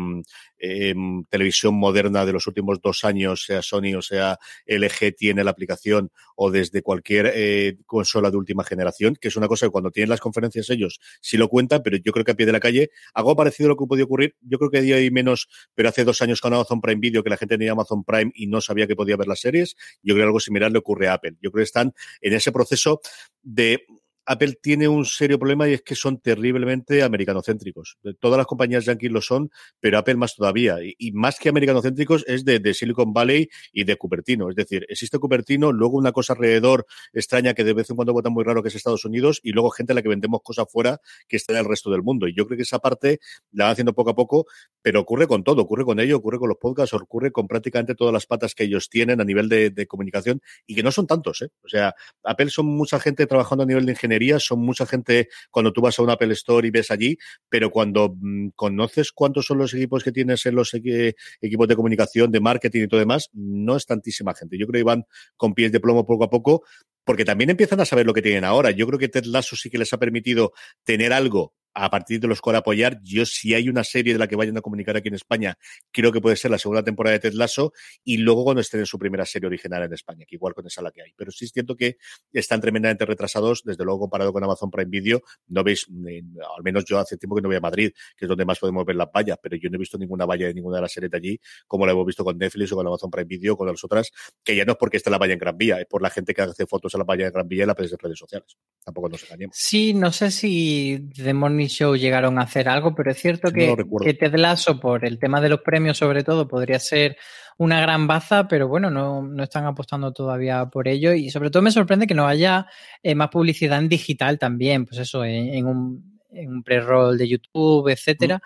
eh, 0.58 0.94
televisión 1.28 1.74
moderna 1.74 2.24
de 2.24 2.32
los 2.32 2.46
últimos 2.46 2.80
dos 2.80 3.04
años, 3.04 3.44
sea 3.44 3.62
Sony 3.62 3.94
o 3.96 4.02
sea 4.02 4.38
LG, 4.66 5.14
tiene 5.16 5.44
la 5.44 5.50
aplicación 5.50 6.10
o 6.36 6.50
desde 6.50 6.82
cualquier 6.82 7.30
eh, 7.34 7.76
consola 7.86 8.30
de 8.30 8.36
última 8.36 8.64
generación, 8.64 9.16
que 9.20 9.28
es 9.28 9.36
una 9.36 9.48
cosa 9.48 9.66
que 9.66 9.70
cuando 9.70 9.90
tienen 9.90 10.10
las 10.10 10.20
conferencias 10.20 10.70
ellos 10.70 11.00
sí 11.20 11.36
lo 11.36 11.48
cuentan, 11.48 11.82
pero 11.82 11.96
yo 11.98 12.12
creo 12.12 12.24
que 12.24 12.32
a 12.32 12.34
pie 12.34 12.46
de 12.46 12.52
la 12.52 12.60
calle, 12.60 12.90
algo 13.12 13.36
parecido 13.36 13.68
a 13.68 13.70
lo 13.70 13.76
que 13.76 13.86
podía 13.86 14.04
ocurrir, 14.04 14.36
creo 14.58 14.70
que 14.70 14.80
día 14.80 15.00
y 15.00 15.10
menos, 15.10 15.48
pero 15.74 15.88
hace 15.88 16.04
dos 16.04 16.20
años 16.22 16.40
con 16.40 16.52
Amazon 16.52 16.80
Prime 16.80 17.00
Video, 17.00 17.22
que 17.22 17.30
la 17.30 17.36
gente 17.36 17.56
tenía 17.56 17.72
Amazon 17.72 18.04
Prime 18.04 18.32
y 18.34 18.46
no 18.46 18.60
sabía 18.60 18.86
que 18.86 18.96
podía 18.96 19.16
ver 19.16 19.28
las 19.28 19.40
series, 19.40 19.76
yo 20.02 20.14
creo 20.14 20.24
que 20.24 20.28
algo 20.28 20.40
similar 20.40 20.70
le 20.70 20.78
ocurre 20.78 21.08
a 21.08 21.14
Apple. 21.14 21.36
Yo 21.40 21.50
creo 21.50 21.62
que 21.62 21.64
están 21.64 21.94
en 22.20 22.32
ese 22.32 22.52
proceso 22.52 23.00
de 23.42 23.86
Apple 24.26 24.54
tiene 24.60 24.88
un 24.88 25.04
serio 25.04 25.38
problema 25.38 25.68
y 25.68 25.74
es 25.74 25.82
que 25.82 25.94
son 25.94 26.18
terriblemente 26.18 27.02
americanocéntricos. 27.02 27.98
Todas 28.20 28.38
las 28.38 28.46
compañías 28.46 28.84
yankees 28.84 29.10
lo 29.10 29.20
son, 29.20 29.50
pero 29.80 29.98
Apple 29.98 30.16
más 30.16 30.34
todavía. 30.34 30.76
Y, 30.82 31.12
más 31.12 31.38
que 31.38 31.48
americanocéntricos 31.48 32.24
es 32.26 32.44
de, 32.44 32.58
de, 32.58 32.74
Silicon 32.74 33.12
Valley 33.12 33.48
y 33.72 33.84
de 33.84 33.96
Cupertino. 33.96 34.48
Es 34.50 34.56
decir, 34.56 34.86
existe 34.88 35.18
Cupertino, 35.18 35.72
luego 35.72 35.96
una 35.96 36.12
cosa 36.12 36.32
alrededor 36.32 36.86
extraña 37.12 37.54
que 37.54 37.64
de 37.64 37.74
vez 37.74 37.90
en 37.90 37.96
cuando 37.96 38.12
vota 38.12 38.30
muy 38.30 38.44
raro 38.44 38.62
que 38.62 38.68
es 38.68 38.74
Estados 38.74 39.04
Unidos 39.04 39.40
y 39.42 39.52
luego 39.52 39.70
gente 39.70 39.92
a 39.92 39.94
la 39.94 40.02
que 40.02 40.08
vendemos 40.08 40.40
cosas 40.42 40.66
fuera 40.70 41.00
que 41.28 41.36
está 41.36 41.52
en 41.52 41.60
el 41.60 41.64
resto 41.66 41.90
del 41.90 42.02
mundo. 42.02 42.26
Y 42.26 42.34
yo 42.34 42.46
creo 42.46 42.56
que 42.56 42.62
esa 42.62 42.78
parte 42.78 43.20
la 43.52 43.64
van 43.64 43.72
haciendo 43.72 43.94
poco 43.94 44.10
a 44.10 44.14
poco, 44.14 44.46
pero 44.82 45.00
ocurre 45.00 45.26
con 45.26 45.44
todo. 45.44 45.62
Ocurre 45.62 45.84
con 45.84 46.00
ello, 46.00 46.16
ocurre 46.16 46.38
con 46.38 46.48
los 46.48 46.58
podcasts, 46.58 46.94
ocurre 46.94 47.30
con 47.30 47.46
prácticamente 47.46 47.94
todas 47.94 48.12
las 48.12 48.26
patas 48.26 48.54
que 48.54 48.64
ellos 48.64 48.88
tienen 48.88 49.20
a 49.20 49.24
nivel 49.24 49.48
de, 49.48 49.70
de 49.70 49.86
comunicación 49.86 50.40
y 50.66 50.74
que 50.74 50.82
no 50.82 50.90
son 50.90 51.06
tantos. 51.06 51.42
¿eh? 51.42 51.48
O 51.62 51.68
sea, 51.68 51.94
Apple 52.22 52.50
son 52.50 52.66
mucha 52.66 52.98
gente 52.98 53.26
trabajando 53.26 53.64
a 53.64 53.66
nivel 53.66 53.86
de 53.86 53.92
ingeniería 53.92 54.13
son 54.40 54.60
mucha 54.60 54.86
gente 54.86 55.28
cuando 55.50 55.72
tú 55.72 55.80
vas 55.80 55.98
a 55.98 56.02
un 56.02 56.10
Apple 56.10 56.32
Store 56.32 56.66
y 56.66 56.70
ves 56.70 56.90
allí, 56.90 57.16
pero 57.48 57.70
cuando 57.70 58.14
mmm, 58.18 58.48
conoces 58.54 59.12
cuántos 59.12 59.46
son 59.46 59.58
los 59.58 59.74
equipos 59.74 60.02
que 60.04 60.12
tienes 60.12 60.44
en 60.46 60.54
los 60.54 60.74
equ 60.74 61.14
equipos 61.40 61.68
de 61.68 61.76
comunicación, 61.76 62.30
de 62.30 62.40
marketing 62.40 62.84
y 62.84 62.88
todo 62.88 63.00
demás, 63.00 63.30
no 63.32 63.76
es 63.76 63.86
tantísima 63.86 64.34
gente. 64.34 64.58
Yo 64.58 64.66
creo 64.66 64.80
que 64.80 64.84
van 64.84 65.04
con 65.36 65.54
pies 65.54 65.72
de 65.72 65.80
plomo 65.80 66.06
poco 66.06 66.24
a 66.24 66.30
poco, 66.30 66.62
porque 67.04 67.24
también 67.24 67.50
empiezan 67.50 67.80
a 67.80 67.84
saber 67.84 68.06
lo 68.06 68.14
que 68.14 68.22
tienen 68.22 68.44
ahora. 68.44 68.70
Yo 68.70 68.86
creo 68.86 68.98
que 68.98 69.08
Ted 69.08 69.24
Lasso 69.24 69.56
sí 69.56 69.70
que 69.70 69.78
les 69.78 69.92
ha 69.92 69.98
permitido 69.98 70.52
tener 70.84 71.12
algo 71.12 71.54
a 71.74 71.90
partir 71.90 72.20
de 72.20 72.28
los 72.28 72.40
core 72.40 72.58
apoyar. 72.58 73.00
Yo, 73.02 73.26
si 73.26 73.54
hay 73.54 73.68
una 73.68 73.84
serie 73.84 74.12
de 74.12 74.18
la 74.18 74.28
que 74.28 74.36
vayan 74.36 74.56
a 74.56 74.60
comunicar 74.60 74.96
aquí 74.96 75.08
en 75.08 75.14
España, 75.14 75.58
creo 75.90 76.12
que 76.12 76.20
puede 76.20 76.36
ser 76.36 76.50
la 76.50 76.58
segunda 76.58 76.82
temporada 76.82 77.14
de 77.14 77.20
Ted 77.20 77.34
Lasso 77.34 77.72
y 78.04 78.18
luego 78.18 78.44
cuando 78.44 78.60
estén 78.60 78.80
en 78.80 78.86
su 78.86 78.98
primera 78.98 79.26
serie 79.26 79.46
original 79.46 79.82
en 79.82 79.92
España, 79.92 80.24
que 80.26 80.36
igual 80.36 80.54
con 80.54 80.66
esa 80.66 80.82
la 80.82 80.90
que 80.90 81.02
hay. 81.02 81.12
Pero 81.16 81.30
sí 81.30 81.46
siento 81.48 81.76
que 81.76 81.96
están 82.32 82.60
tremendamente 82.60 83.04
retrasados, 83.04 83.62
desde 83.64 83.84
luego 83.84 84.00
comparado 84.00 84.32
con 84.32 84.42
Amazon 84.44 84.70
Prime 84.70 84.90
Video. 84.90 85.22
No 85.48 85.64
veis, 85.64 85.86
al 85.88 86.62
menos 86.62 86.84
yo 86.84 86.98
hace 86.98 87.16
tiempo 87.16 87.36
que 87.36 87.42
no 87.42 87.48
voy 87.48 87.56
a 87.56 87.60
Madrid, 87.60 87.90
que 88.16 88.24
es 88.24 88.28
donde 88.28 88.44
más 88.44 88.58
podemos 88.58 88.84
ver 88.84 88.96
las 88.96 89.08
vallas, 89.14 89.38
pero 89.42 89.56
yo 89.56 89.68
no 89.70 89.76
he 89.76 89.78
visto 89.78 89.98
ninguna 89.98 90.24
valla 90.26 90.46
de 90.46 90.54
ninguna 90.54 90.76
de 90.76 90.82
las 90.82 90.92
series 90.92 91.10
de 91.10 91.16
allí, 91.16 91.40
como 91.66 91.86
la 91.86 91.92
hemos 91.92 92.06
visto 92.06 92.24
con 92.24 92.38
Netflix 92.38 92.72
o 92.72 92.76
con 92.76 92.86
Amazon 92.86 93.10
Prime 93.10 93.26
Video, 93.26 93.56
con 93.56 93.66
las 93.66 93.82
otras, 93.82 94.10
que 94.42 94.54
ya 94.54 94.64
no 94.64 94.72
es 94.72 94.78
porque 94.78 94.98
esté 94.98 95.10
la 95.10 95.18
valla 95.18 95.32
en 95.32 95.38
Gran 95.38 95.56
Vía, 95.56 95.80
es 95.80 95.86
por 95.86 96.02
la 96.02 96.10
gente 96.10 96.34
que 96.34 96.42
hace 96.42 96.66
fotos 96.66 96.94
a 96.94 96.98
la 96.98 97.04
valla 97.04 97.26
en 97.26 97.32
Gran 97.32 97.48
Vía 97.48 97.64
y 97.64 97.66
la 97.66 97.74
en 97.76 97.98
redes 97.98 98.18
sociales. 98.18 98.56
Tampoco 98.84 99.08
nos 99.08 99.22
engañemos. 99.24 99.56
Sí, 99.58 99.94
no 99.94 100.12
sé 100.12 100.30
si 100.30 101.08
The 101.14 101.34
Show 101.68 101.96
llegaron 101.96 102.38
a 102.38 102.42
hacer 102.42 102.68
algo, 102.68 102.94
pero 102.94 103.10
es 103.10 103.18
cierto 103.18 103.52
que, 103.52 103.74
no 103.76 103.98
que 103.98 104.14
Ted 104.14 104.34
Lasso, 104.34 104.80
por 104.80 105.04
el 105.04 105.18
tema 105.18 105.40
de 105.40 105.48
los 105.48 105.60
premios 105.60 105.98
sobre 105.98 106.22
todo, 106.24 106.48
podría 106.48 106.78
ser 106.78 107.16
una 107.56 107.80
gran 107.80 108.06
baza, 108.06 108.48
pero 108.48 108.68
bueno, 108.68 108.90
no, 108.90 109.22
no 109.22 109.42
están 109.42 109.64
apostando 109.66 110.12
todavía 110.12 110.66
por 110.66 110.88
ello 110.88 111.12
y 111.12 111.30
sobre 111.30 111.50
todo 111.50 111.62
me 111.62 111.70
sorprende 111.70 112.06
que 112.06 112.14
no 112.14 112.26
haya 112.26 112.66
eh, 113.02 113.14
más 113.14 113.28
publicidad 113.28 113.78
en 113.78 113.88
digital 113.88 114.38
también, 114.38 114.86
pues 114.86 115.00
eso, 115.00 115.24
en, 115.24 115.54
en 115.54 115.66
un 115.66 116.14
en 116.34 116.50
un 116.50 116.62
pre-roll 116.62 117.16
de 117.16 117.28
YouTube, 117.28 117.88
etcétera. 117.88 118.42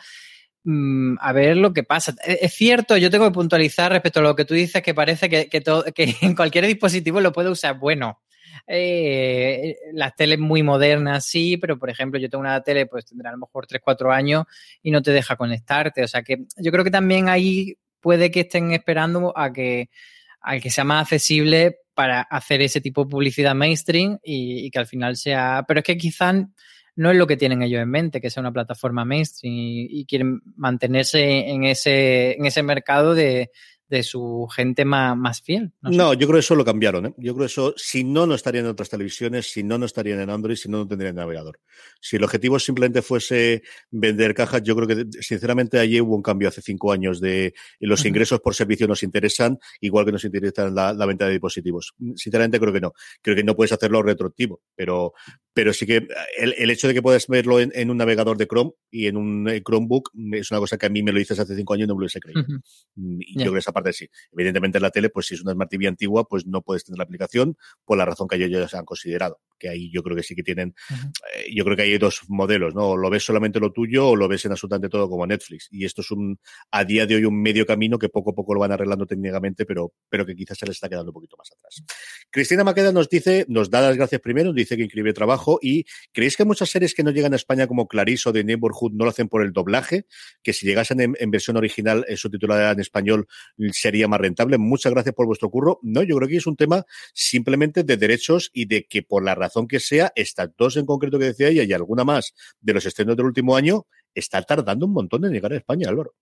Mm, 0.65 1.17
a 1.21 1.33
ver 1.33 1.57
lo 1.57 1.73
que 1.73 1.83
pasa. 1.83 2.15
E, 2.25 2.39
es 2.43 2.55
cierto, 2.55 2.97
yo 2.97 3.11
tengo 3.11 3.27
que 3.27 3.35
puntualizar 3.35 3.91
respecto 3.93 4.21
a 4.21 4.23
lo 4.23 4.37
que 4.37 4.45
tú 4.45 4.55
dices, 4.55 4.83
que 4.83 4.95
parece 4.95 5.29
que, 5.29 5.49
que, 5.49 5.63
que 5.95 6.17
en 6.23 6.35
cualquier 6.35 6.67
dispositivo 6.67 7.21
lo 7.21 7.33
puede 7.33 7.51
usar. 7.51 7.79
Bueno, 7.79 8.21
eh, 8.67 9.77
las 9.93 10.15
teles 10.17 10.39
muy 10.39 10.63
modernas 10.63 11.27
sí, 11.27 11.57
pero 11.57 11.79
por 11.79 11.91
ejemplo 11.91 12.19
yo 12.19 12.29
tengo 12.29 12.41
una 12.41 12.63
tele, 12.63 12.87
pues 12.87 13.07
tendrá 13.07 13.31
a 13.31 13.33
lo 13.33 13.39
mejor 13.39 13.67
3, 13.67 13.81
4 13.83 14.13
años 14.13 14.45
y 14.83 14.91
no 14.91 15.03
te 15.03 15.13
deja 15.13 15.37
conectarte. 15.37 16.03
O 16.03 16.09
sea 16.09 16.23
que 16.23 16.45
yo 16.57 16.73
creo 16.73 16.85
que 16.85 16.91
también 16.91 17.29
ahí 17.29 17.77
puede 18.01 18.31
que 18.31 18.41
estén 18.41 18.73
esperando 18.73 19.37
a 19.37 19.53
que, 19.53 19.91
a 20.41 20.59
que 20.59 20.71
sea 20.71 20.85
más 20.85 21.03
accesible 21.03 21.79
para 21.95 22.23
hacer 22.23 22.63
ese 22.63 22.81
tipo 22.81 23.05
de 23.05 23.11
publicidad 23.11 23.55
mainstream 23.55 24.19
y, 24.23 24.67
y 24.67 24.71
que 24.71 24.79
al 24.79 24.87
final 24.87 25.17
sea... 25.17 25.65
Pero 25.67 25.81
es 25.81 25.85
que 25.85 25.99
quizás 25.99 26.47
no 26.99 27.13
es 27.13 27.17
lo 27.17 27.29
que 27.29 27.37
tienen 27.37 27.63
ellos 27.63 27.81
en 27.81 27.91
mente, 27.91 28.21
que 28.21 28.29
sea 28.29 28.41
una 28.41 28.53
plataforma 28.53 29.05
mainstream 29.05 29.55
y, 29.57 30.05
quieren 30.07 30.43
mantenerse 30.57 31.49
en 31.49 31.63
ese, 31.63 32.33
en 32.33 32.45
ese 32.45 32.65
mercado 32.65 33.15
de, 33.15 33.53
de 33.89 34.03
su 34.03 34.47
gente 34.55 34.85
más, 34.85 35.17
más 35.17 35.41
fiel. 35.41 35.73
No, 35.83 36.13
yo 36.13 36.27
creo 36.27 36.35
que 36.35 36.41
eso 36.41 36.55
lo 36.55 36.65
cambiaron. 36.65 37.07
¿eh? 37.07 37.15
Yo 37.17 37.35
creo 37.35 37.47
que 37.47 37.53
eso, 37.53 37.75
si 37.77 38.05
no, 38.05 38.27
no 38.27 38.35
estarían 38.35 38.67
en 38.67 38.73
otras 38.73 38.89
televisiones, 38.89 39.51
si 39.51 39.63
no, 39.63 39.79
no 39.79 39.87
estarían 39.87 40.21
en 40.21 40.31
Android, 40.31 40.57
si 40.57 40.69
no, 40.69 40.79
no 40.79 40.89
tendrían 40.89 41.17
navegador. 41.17 41.61
Si 42.01 42.17
el 42.17 42.25
objetivo 42.25 42.59
simplemente 42.59 43.03
fuese 43.03 43.63
vender 43.91 44.35
cajas, 44.35 44.63
yo 44.63 44.77
creo 44.77 44.87
que, 44.87 45.07
sinceramente, 45.23 45.79
allí 45.79 46.01
hubo 46.01 46.15
un 46.15 46.23
cambio 46.23 46.49
hace 46.49 46.61
cinco 46.61 46.93
años 46.93 47.21
de 47.21 47.55
los 47.81 48.05
ingresos 48.05 48.41
por 48.41 48.55
servicio 48.55 48.87
nos 48.87 49.03
interesan, 49.03 49.59
igual 49.81 50.05
que 50.05 50.13
nos 50.13 50.25
interesa 50.25 50.69
la, 50.69 51.07
venta 51.07 51.27
de 51.27 51.33
dispositivos. 51.33 51.95
Sinceramente, 52.17 52.61
creo 52.61 52.73
que 52.73 52.81
no. 52.81 52.93
Creo 53.23 53.37
que 53.37 53.45
no 53.45 53.57
puedes 53.57 53.73
hacerlo 53.73 54.03
retroactivo, 54.03 54.61
pero, 54.75 55.15
pero 55.59 55.73
sí 55.73 55.87
que 55.87 56.07
el, 56.39 56.71
hecho 56.71 56.87
de 56.87 56.95
que 56.95 57.03
puedas 57.03 57.27
verlo 57.27 57.59
en, 57.59 57.91
un 57.91 57.97
navegador 57.97 58.37
de 58.37 58.47
Chrome 58.47 58.71
y 58.93 59.09
en 59.09 59.17
un 59.17 59.49
eh, 59.49 59.61
Chromebook 59.61 60.13
es 60.35 60.53
una 60.53 60.61
cosa 60.61 60.79
que 60.79 60.87
a 60.87 60.89
mí 60.89 61.03
me 61.03 61.11
lo 61.11 61.19
dices 61.19 61.37
hace 61.37 61.57
cinco 61.57 61.75
años 61.75 61.87
y 61.87 61.89
no 61.89 61.97
me 61.97 61.99
lo 61.99 62.05
hubiese 62.05 62.21
creído. 62.21 62.45
Mm, 62.95 63.19
y 63.19 63.35
yo 63.35 63.41
creo 63.41 63.53
que 63.55 63.59
esa 63.59 63.73
parte 63.73 63.93
sí. 63.93 64.09
Evidentemente 64.31 64.79
en 64.79 64.83
la 64.83 64.93
tele, 64.93 65.11
pues 65.11 65.27
si 65.27 65.35
es 65.35 65.43
una 65.43 65.55
Smart 65.55 65.69
TV 65.69 65.89
antigua, 65.89 66.29
pues 66.29 66.47
no 66.47 66.63
puedes 66.63 66.85
tener 66.85 66.99
la 66.99 67.03
aplicación 67.03 67.57
por 67.85 67.99
la 67.99 68.05
razón 68.05 68.29
que 68.29 68.37
ellos 68.37 68.53
ya 68.53 68.69
se 68.69 68.77
han 68.77 68.85
considerado 68.85 69.41
que 69.59 69.69
ahí 69.69 69.91
yo 69.91 70.03
creo 70.03 70.17
que 70.17 70.23
sí 70.23 70.35
que 70.35 70.43
tienen, 70.43 70.75
eh, 70.91 71.53
yo 71.55 71.65
creo 71.65 71.77
que 71.77 71.83
hay 71.83 71.99
dos 71.99 72.21
modelos, 72.29 72.75
¿no? 72.75 72.91
O 72.91 72.97
lo 72.97 73.11
ves 73.11 73.25
solamente 73.25 73.61
lo 73.61 73.73
tuyo 73.73 74.09
o 74.09 74.17
lo 74.17 74.29
ves 74.29 74.45
en 74.45 74.53
absolutamente 74.53 74.89
todo 74.89 75.11
como 75.11 75.27
Netflix. 75.27 75.69
Y 75.71 75.85
esto 75.85 76.01
es 76.01 76.11
un, 76.11 76.39
a 76.71 76.85
día 76.85 77.07
de 77.07 77.17
hoy, 77.17 77.25
un 77.25 77.43
medio 77.43 77.67
camino 77.67 77.99
que 77.99 78.09
poco 78.09 78.31
a 78.31 78.35
poco 78.35 78.55
lo 78.55 78.61
van 78.61 78.73
arreglando 78.73 79.07
técnicamente, 79.07 79.67
pero, 79.67 79.93
pero 80.09 80.25
que 80.25 80.35
quizás 80.35 80.57
se 80.57 80.67
les 80.67 80.77
está 80.77 80.89
quedando 80.89 81.11
un 81.11 81.15
poquito 81.15 81.37
más 81.37 81.51
atrás. 81.51 81.83
Cristina 82.31 82.65
Maqueda 82.65 82.93
nos 82.93 83.09
dice, 83.09 83.45
nos 83.49 83.71
da 83.71 83.81
las 83.81 83.97
gracias 83.97 84.21
primero, 84.21 84.53
dice 84.53 84.77
que 84.77 84.85
increíble 84.85 85.13
trabajo 85.13 85.48
y 85.63 85.85
¿creéis 86.13 86.37
que 86.37 86.45
muchas 86.45 86.69
series 86.69 86.95
que 86.95 87.03
no 87.03 87.11
llegan 87.11 87.33
a 87.33 87.37
España 87.37 87.67
como 87.67 87.89
Clarice 87.89 88.29
o 88.29 88.33
de 88.33 88.45
Neighborhood 88.45 88.93
no 88.93 89.05
lo 89.05 89.11
hacen 89.11 89.29
por 89.29 89.43
el 89.43 89.53
doblaje? 89.53 90.05
Que 90.43 90.53
si 90.53 90.67
llegasen 90.67 91.01
en, 91.01 91.31
versión 91.31 91.57
original 91.57 92.05
eh, 92.09 92.17
subtitulada 92.17 92.73
en 92.73 92.81
español 92.81 93.27
sería 93.73 94.09
más 94.09 94.21
rentable. 94.21 94.59
Muchas 94.59 94.93
gracias 94.93 95.15
por 95.15 95.27
vuestro 95.27 95.51
curro. 95.51 95.79
No, 95.83 96.03
yo 96.03 96.17
creo 96.17 96.29
que 96.29 96.37
es 96.37 96.47
un 96.47 96.57
tema 96.57 96.85
simplemente 97.15 97.85
de 97.85 97.97
derechos 97.97 98.51
y 98.53 98.67
de 98.67 98.85
que 98.85 99.03
por 99.03 99.25
la 99.25 99.35
razón 99.35 99.67
que 99.67 99.81
sea, 99.81 100.13
estas 100.15 100.51
dos 100.59 100.77
en 100.77 100.87
concreto 100.87 101.19
que 101.19 101.27
decía 101.27 101.49
ella 101.49 101.63
y 101.65 101.73
alguna 101.73 102.05
más 102.05 102.35
de 102.61 102.75
los 102.75 102.85
estrenos 102.85 103.17
del 103.17 103.27
último 103.27 103.57
año, 103.57 103.87
está 104.15 104.43
tardando 104.43 104.87
un 104.87 104.93
montón 104.93 105.25
en 105.25 105.33
llegar 105.33 105.53
a 105.53 105.57
España, 105.57 105.89
Álvaro. 105.89 106.15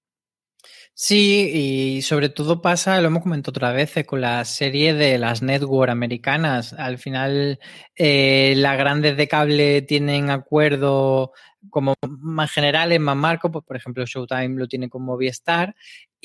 Sí, 0.98 1.50
y 1.98 2.02
sobre 2.02 2.30
todo 2.30 2.62
pasa, 2.62 2.98
lo 3.02 3.08
hemos 3.08 3.22
comentado 3.22 3.50
otra 3.50 3.70
vez, 3.72 3.92
con 4.06 4.22
la 4.22 4.42
serie 4.46 4.94
de 4.94 5.18
las 5.18 5.42
network 5.42 5.90
americanas. 5.90 6.72
Al 6.72 6.96
final, 6.96 7.58
eh, 7.94 8.54
las 8.56 8.78
grandes 8.78 9.14
de 9.18 9.28
cable 9.28 9.82
tienen 9.82 10.30
acuerdo 10.30 11.32
como 11.68 11.94
más 12.08 12.50
generales, 12.50 12.98
más 12.98 13.16
marcos, 13.16 13.50
pues 13.52 13.64
por 13.66 13.76
ejemplo 13.76 14.06
Showtime 14.06 14.58
lo 14.58 14.68
tiene 14.68 14.88
con 14.88 15.02
Movistar 15.02 15.74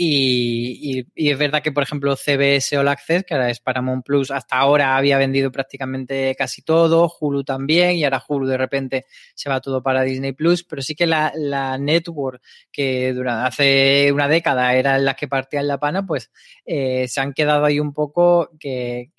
y, 0.03 1.05
es 1.15 1.37
verdad 1.37 1.61
que 1.61 1.71
por 1.71 1.83
ejemplo 1.83 2.15
CBS 2.15 2.75
All 2.75 2.87
Access, 2.87 3.23
que 3.23 3.35
ahora 3.35 3.51
es 3.51 3.59
Paramount 3.59 4.03
Plus, 4.03 4.31
hasta 4.31 4.57
ahora 4.57 4.97
había 4.97 5.19
vendido 5.19 5.51
prácticamente 5.51 6.33
casi 6.35 6.63
todo, 6.63 7.11
Hulu 7.19 7.43
también 7.43 7.97
y 7.97 8.03
ahora 8.03 8.23
Hulu 8.27 8.47
de 8.47 8.57
repente 8.57 9.05
se 9.35 9.47
va 9.47 9.61
todo 9.61 9.83
para 9.83 10.01
Disney 10.01 10.31
Plus, 10.31 10.63
pero 10.63 10.81
sí 10.81 10.95
que 10.95 11.05
la, 11.05 11.31
network 11.77 12.41
que 12.71 13.13
durante 13.13 13.47
hace 13.47 14.11
una 14.11 14.27
década 14.27 14.73
era 14.73 14.97
las 14.97 15.15
que 15.15 15.27
partían 15.27 15.67
la 15.67 15.77
pana, 15.77 16.03
pues 16.03 16.31
eh, 16.65 17.07
se 17.07 17.21
han 17.21 17.33
quedado 17.33 17.65
ahí 17.65 17.79
un 17.79 17.93
poco 17.93 18.49
que, 18.59 19.11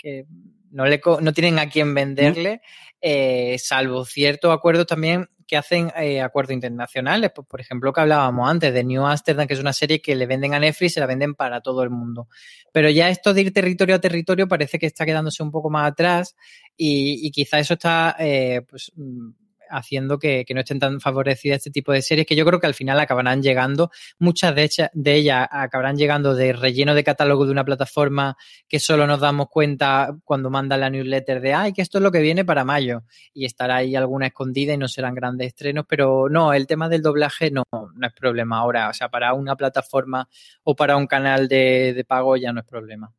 no, 0.72 0.86
le, 0.86 1.00
no 1.20 1.32
tienen 1.32 1.60
a 1.60 1.68
quién 1.68 1.94
venderle, 1.94 2.60
eh, 3.00 3.56
salvo 3.60 4.04
ciertos 4.04 4.52
acuerdos 4.52 4.88
también 4.88 5.28
que 5.52 5.58
hacen 5.58 5.92
eh, 5.98 6.22
acuerdos 6.22 6.54
internacionales. 6.54 7.30
Por 7.30 7.60
ejemplo, 7.60 7.92
que 7.92 8.00
hablábamos 8.00 8.48
antes 8.48 8.72
de 8.72 8.84
New 8.84 9.04
Amsterdam, 9.04 9.46
que 9.46 9.52
es 9.52 9.60
una 9.60 9.74
serie 9.74 10.00
que 10.00 10.16
le 10.16 10.24
venden 10.24 10.54
a 10.54 10.58
Netflix 10.58 10.92
y 10.92 10.94
se 10.94 11.00
la 11.00 11.04
venden 11.04 11.34
para 11.34 11.60
todo 11.60 11.82
el 11.82 11.90
mundo. 11.90 12.28
Pero 12.72 12.88
ya 12.88 13.10
esto 13.10 13.34
de 13.34 13.42
ir 13.42 13.52
territorio 13.52 13.96
a 13.96 13.98
territorio 13.98 14.48
parece 14.48 14.78
que 14.78 14.86
está 14.86 15.04
quedándose 15.04 15.42
un 15.42 15.50
poco 15.50 15.68
más 15.68 15.92
atrás 15.92 16.36
y, 16.74 17.26
y 17.26 17.30
quizá 17.30 17.58
eso 17.58 17.74
está 17.74 18.16
eh, 18.18 18.62
pues, 18.66 18.92
mm, 18.96 19.28
haciendo 19.72 20.18
que, 20.18 20.44
no 20.52 20.60
estén 20.60 20.78
tan 20.78 21.00
favorecidas 21.00 21.56
este 21.56 21.70
tipo 21.70 21.92
de 21.92 22.02
series 22.02 22.26
que 22.26 22.36
yo 22.36 22.44
creo 22.44 22.60
que 22.60 22.66
al 22.66 22.74
final 22.74 23.00
acabarán 23.00 23.42
llegando, 23.42 23.90
muchas 24.18 24.54
de, 24.54 24.70
de 24.92 25.14
ellas 25.14 25.48
acabarán 25.50 25.96
llegando 25.96 26.34
de 26.34 26.52
relleno 26.52 26.94
de 26.94 27.02
catálogo 27.02 27.46
de 27.46 27.52
una 27.52 27.64
plataforma 27.64 28.36
que 28.68 28.78
solo 28.78 29.06
nos 29.06 29.20
damos 29.20 29.48
cuenta 29.48 30.14
cuando 30.24 30.50
manda 30.50 30.76
la 30.76 30.90
newsletter 30.90 31.40
de, 31.40 31.54
ay, 31.54 31.72
que 31.72 31.82
esto 31.82 31.98
es 31.98 32.02
lo 32.02 32.12
que 32.12 32.20
viene 32.20 32.44
para 32.44 32.64
mayo 32.64 33.04
y 33.32 33.46
estará 33.46 33.76
ahí 33.76 33.96
alguna 33.96 34.26
escondida 34.26 34.74
y 34.74 34.78
no 34.78 34.88
serán 34.88 35.14
grandes 35.14 35.48
estrenos, 35.48 35.86
pero 35.88 36.28
no, 36.28 36.52
el 36.52 36.66
tema 36.66 36.88
del 36.88 37.02
doblaje 37.02 37.50
no, 37.50 37.64
no 37.72 38.06
es 38.06 38.12
problema 38.12 38.58
ahora, 38.58 38.90
o 38.90 38.94
sea, 38.94 39.08
para 39.08 39.32
una 39.34 39.56
plataforma 39.56 40.28
o 40.64 40.76
para 40.76 40.96
un 40.96 41.06
canal 41.06 41.48
de, 41.48 41.94
de 41.94 42.04
pago 42.04 42.36
ya 42.36 42.52
no 42.52 42.60
es 42.60 42.66
problema. 42.66 43.12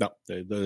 No, 0.00 0.16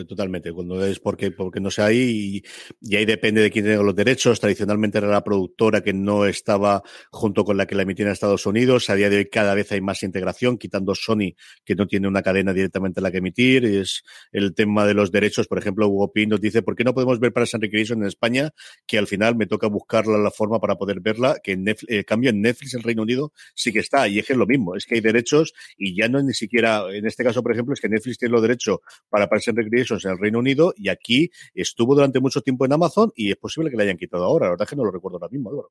totalmente. 0.06 0.52
Cuando 0.52 0.84
es 0.86 1.00
porque, 1.00 1.32
porque 1.32 1.58
no 1.58 1.68
sé 1.68 1.82
ahí 1.82 2.44
y, 2.80 2.94
ahí 2.94 3.04
depende 3.04 3.42
de 3.42 3.50
quién 3.50 3.64
tenga 3.64 3.82
los 3.82 3.96
derechos. 3.96 4.38
Tradicionalmente 4.38 4.98
era 4.98 5.08
la 5.08 5.24
productora 5.24 5.80
que 5.82 5.92
no 5.92 6.24
estaba 6.24 6.84
junto 7.10 7.44
con 7.44 7.56
la 7.56 7.66
que 7.66 7.74
la 7.74 7.82
emitía 7.82 8.06
en 8.06 8.12
Estados 8.12 8.46
Unidos. 8.46 8.88
A 8.90 8.94
día 8.94 9.10
de 9.10 9.16
hoy 9.16 9.28
cada 9.28 9.56
vez 9.56 9.72
hay 9.72 9.80
más 9.80 10.04
integración, 10.04 10.56
quitando 10.56 10.94
Sony, 10.94 11.34
que 11.64 11.74
no 11.74 11.88
tiene 11.88 12.06
una 12.06 12.22
cadena 12.22 12.52
directamente 12.52 13.00
en 13.00 13.02
la 13.02 13.10
que 13.10 13.18
emitir. 13.18 13.64
Y 13.64 13.78
es 13.78 14.04
el 14.30 14.54
tema 14.54 14.86
de 14.86 14.94
los 14.94 15.10
derechos. 15.10 15.48
Por 15.48 15.58
ejemplo, 15.58 15.88
Hugo 15.88 16.12
Pin 16.12 16.28
nos 16.28 16.40
dice, 16.40 16.62
¿por 16.62 16.76
qué 16.76 16.84
no 16.84 16.94
podemos 16.94 17.18
ver 17.18 17.32
para 17.32 17.44
San 17.44 17.60
Recreation 17.60 18.02
en 18.02 18.06
España? 18.06 18.50
Que 18.86 18.98
al 18.98 19.08
final 19.08 19.34
me 19.34 19.46
toca 19.46 19.66
buscarla 19.66 20.16
la 20.16 20.30
forma 20.30 20.60
para 20.60 20.76
poder 20.76 21.00
verla, 21.00 21.38
que 21.42 21.52
en 21.52 21.64
Netflix, 21.64 21.92
eh, 21.92 22.04
cambio 22.04 22.30
en 22.30 22.40
Netflix 22.40 22.74
en 22.74 22.84
Reino 22.84 23.02
Unido 23.02 23.32
sí 23.56 23.72
que 23.72 23.80
está. 23.80 24.06
Y 24.06 24.20
es 24.20 24.26
que 24.26 24.34
es 24.34 24.38
lo 24.38 24.46
mismo, 24.46 24.76
es 24.76 24.86
que 24.86 24.94
hay 24.94 25.00
derechos 25.00 25.54
y 25.76 25.96
ya 25.96 26.08
no 26.08 26.18
es 26.18 26.24
ni 26.24 26.34
siquiera, 26.34 26.84
en 26.92 27.04
este 27.04 27.24
caso, 27.24 27.42
por 27.42 27.50
ejemplo, 27.50 27.74
es 27.74 27.80
que 27.80 27.88
Netflix 27.88 28.18
tiene 28.18 28.30
los 28.30 28.42
derechos 28.42 28.78
para 29.08 29.23
para 29.24 29.30
Parks 29.30 29.48
and 29.48 29.58
Recreations 29.58 30.04
en 30.04 30.12
el 30.12 30.18
Reino 30.18 30.38
Unido 30.38 30.74
y 30.76 30.88
aquí 30.88 31.30
estuvo 31.54 31.94
durante 31.94 32.20
mucho 32.20 32.40
tiempo 32.40 32.64
en 32.64 32.72
Amazon 32.72 33.12
y 33.16 33.30
es 33.30 33.36
posible 33.36 33.70
que 33.70 33.76
la 33.76 33.84
hayan 33.84 33.96
quitado 33.96 34.24
ahora. 34.24 34.46
La 34.46 34.50
verdad 34.50 34.66
es 34.66 34.70
que 34.70 34.76
no 34.76 34.84
lo 34.84 34.90
recuerdo 34.90 35.18
ahora 35.18 35.28
mismo, 35.30 35.50
Álvaro. 35.50 35.70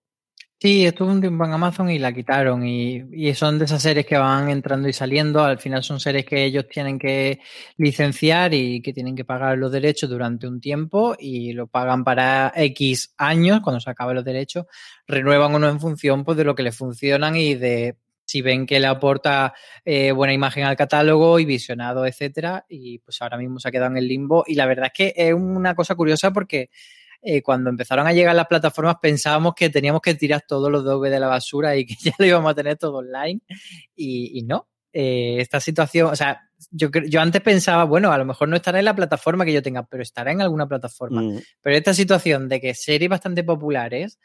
Sí, 0.63 0.85
estuvo 0.85 1.09
un 1.11 1.19
tiempo 1.19 1.43
en 1.43 1.51
Amazon 1.51 1.89
y 1.89 1.99
la 1.99 2.13
quitaron 2.13 2.65
y, 2.65 3.33
son 3.33 3.59
de 3.59 3.65
esas 3.65 3.81
series 3.81 4.05
que 4.05 4.17
van 4.17 4.49
entrando 4.49 4.87
y 4.87 4.93
saliendo. 4.93 5.43
Al 5.43 5.59
final 5.59 5.83
son 5.83 5.99
series 5.99 6.25
que 6.25 6.45
ellos 6.45 6.69
tienen 6.69 6.97
que 6.97 7.41
licenciar 7.75 8.53
y 8.53 8.81
que 8.81 8.93
tienen 8.93 9.13
que 9.13 9.25
pagar 9.25 9.57
los 9.57 9.73
derechos 9.73 10.09
durante 10.09 10.47
un 10.47 10.61
tiempo 10.61 11.15
y 11.19 11.51
lo 11.51 11.67
pagan 11.67 12.05
para 12.05 12.53
X 12.55 13.13
años 13.17 13.59
cuando 13.61 13.81
se 13.81 13.89
acaben 13.89 14.15
los 14.15 14.23
derechos. 14.23 14.65
Renuevan 15.05 15.53
uno 15.53 15.67
en 15.67 15.81
función 15.81 16.23
pues, 16.23 16.37
de 16.37 16.45
lo 16.45 16.55
que 16.55 16.63
les 16.63 16.77
funcionan 16.77 17.35
y 17.35 17.55
de 17.55 17.97
si 18.25 18.41
ven 18.41 18.65
que 18.65 18.79
le 18.79 18.87
aporta 18.87 19.53
eh, 19.85 20.11
buena 20.11 20.33
imagen 20.33 20.63
al 20.63 20.75
catálogo 20.75 21.39
y 21.39 21.45
visionado, 21.45 22.05
etcétera, 22.05 22.65
y 22.69 22.99
pues 22.99 23.21
ahora 23.21 23.37
mismo 23.37 23.59
se 23.59 23.67
ha 23.67 23.71
quedado 23.71 23.91
en 23.91 23.97
el 23.97 24.07
limbo. 24.07 24.43
Y 24.47 24.55
la 24.55 24.65
verdad 24.65 24.87
es 24.87 24.93
que 24.93 25.13
es 25.15 25.33
una 25.33 25.75
cosa 25.75 25.95
curiosa 25.95 26.31
porque 26.31 26.69
eh, 27.21 27.41
cuando 27.41 27.69
empezaron 27.69 28.05
a 28.07 28.13
llegar 28.13 28.35
las 28.35 28.47
plataformas 28.47 28.97
pensábamos 29.01 29.53
que 29.55 29.69
teníamos 29.69 30.01
que 30.01 30.13
tirar 30.15 30.43
todos 30.45 30.69
los 30.69 30.83
DV 30.83 31.09
de 31.09 31.19
la 31.19 31.27
basura 31.27 31.75
y 31.75 31.85
que 31.85 31.95
ya 32.03 32.13
lo 32.17 32.25
íbamos 32.25 32.51
a 32.51 32.55
tener 32.55 32.77
todo 32.77 32.97
online, 32.97 33.41
y, 33.95 34.43
no. 34.43 34.67
Eh, 34.95 35.37
esta 35.39 35.59
situación, 35.59 36.11
o 36.11 36.15
sea, 36.15 36.41
yo, 36.69 36.89
yo 37.07 37.19
antes 37.19 37.41
pensaba, 37.41 37.83
bueno, 37.83 38.11
a 38.11 38.17
lo 38.17 38.25
mejor 38.25 38.47
no 38.47 38.55
estará 38.55 38.77
en 38.77 38.85
la 38.85 38.95
plataforma 38.95 39.43
que 39.43 39.51
yo 39.51 39.63
tenga, 39.63 39.83
pero 39.87 40.03
estará 40.03 40.31
en 40.31 40.41
alguna 40.41 40.67
plataforma. 40.67 41.21
Mm. 41.21 41.39
Pero 41.61 41.75
esta 41.75 41.93
situación 41.95 42.47
de 42.47 42.61
que 42.61 42.75
series 42.75 43.09
bastante 43.09 43.43
populares 43.43 44.19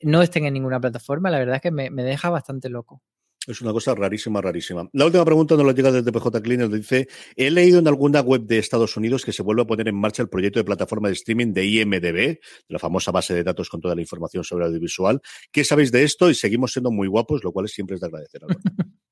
no 0.00 0.22
estén 0.22 0.46
en 0.46 0.54
ninguna 0.54 0.80
plataforma, 0.80 1.30
la 1.30 1.38
verdad 1.38 1.56
es 1.56 1.62
que 1.62 1.70
me 1.70 1.90
deja 1.90 2.30
bastante 2.30 2.70
loco. 2.70 3.02
Es 3.46 3.60
una 3.60 3.72
cosa 3.72 3.94
rarísima, 3.94 4.40
rarísima. 4.40 4.88
La 4.92 5.06
última 5.06 5.24
pregunta 5.24 5.54
nos 5.54 5.64
la 5.64 5.72
llega 5.72 5.92
desde 5.92 6.10
PJ 6.10 6.42
Clean, 6.42 6.70
dice, 6.70 7.06
he 7.36 7.50
leído 7.50 7.78
en 7.78 7.86
alguna 7.86 8.20
web 8.20 8.42
de 8.42 8.58
Estados 8.58 8.96
Unidos 8.96 9.24
que 9.24 9.32
se 9.32 9.42
vuelve 9.42 9.62
a 9.62 9.66
poner 9.66 9.86
en 9.86 9.94
marcha 9.94 10.22
el 10.22 10.28
proyecto 10.28 10.58
de 10.58 10.64
plataforma 10.64 11.08
de 11.08 11.14
streaming 11.14 11.52
de 11.52 11.64
IMDB, 11.64 12.38
la 12.68 12.78
famosa 12.78 13.12
base 13.12 13.34
de 13.34 13.44
datos 13.44 13.68
con 13.68 13.80
toda 13.80 13.94
la 13.94 14.00
información 14.00 14.42
sobre 14.42 14.64
audiovisual. 14.64 15.20
¿Qué 15.52 15.62
sabéis 15.62 15.92
de 15.92 16.02
esto? 16.02 16.28
Y 16.28 16.34
seguimos 16.34 16.72
siendo 16.72 16.90
muy 16.90 17.06
guapos, 17.06 17.44
lo 17.44 17.52
cual 17.52 17.68
siempre 17.68 17.94
es 17.94 18.00
de 18.00 18.06
agradecer. 18.08 18.42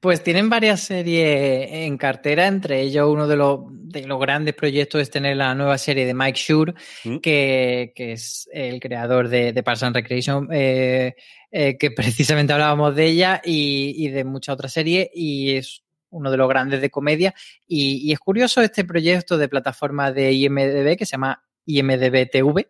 Pues 0.00 0.22
tienen 0.22 0.50
varias 0.50 0.80
series 0.80 1.68
en 1.70 1.96
cartera, 1.96 2.46
entre 2.46 2.80
ellos 2.82 3.08
uno 3.08 3.28
de 3.28 3.36
los, 3.36 3.60
de 3.70 4.06
los 4.06 4.20
grandes 4.20 4.54
proyectos 4.54 5.00
es 5.00 5.10
tener 5.10 5.36
la 5.36 5.54
nueva 5.54 5.78
serie 5.78 6.04
de 6.04 6.14
Mike 6.14 6.38
Shure, 6.38 6.74
mm. 7.04 7.18
que, 7.18 7.92
es 7.96 8.48
el 8.52 8.80
creador 8.80 9.28
de, 9.28 9.52
de 9.52 9.62
Parks 9.62 9.84
and 9.84 9.96
Recreation, 9.96 10.48
eh, 10.52 11.14
eh, 11.50 11.78
que 11.78 11.90
precisamente 11.92 12.52
hablábamos 12.52 12.94
de 12.94 13.06
ella 13.06 13.40
y, 13.44 14.08
de 14.08 14.24
muchas 14.24 14.54
otras 14.54 14.72
series, 14.72 15.08
y 15.14 15.56
es 15.56 15.82
uno 16.10 16.30
de 16.30 16.36
los 16.36 16.48
grandes 16.48 16.80
de 16.80 16.90
comedia. 16.90 17.34
Y, 17.66 18.12
es 18.12 18.18
curioso 18.18 18.60
este 18.62 18.84
proyecto 18.84 19.38
de 19.38 19.48
plataforma 19.48 20.12
de 20.12 20.32
IMDB 20.32 20.96
que 20.96 21.06
se 21.06 21.12
llama 21.12 21.42
IMDB 21.64 22.28
TV, 22.30 22.68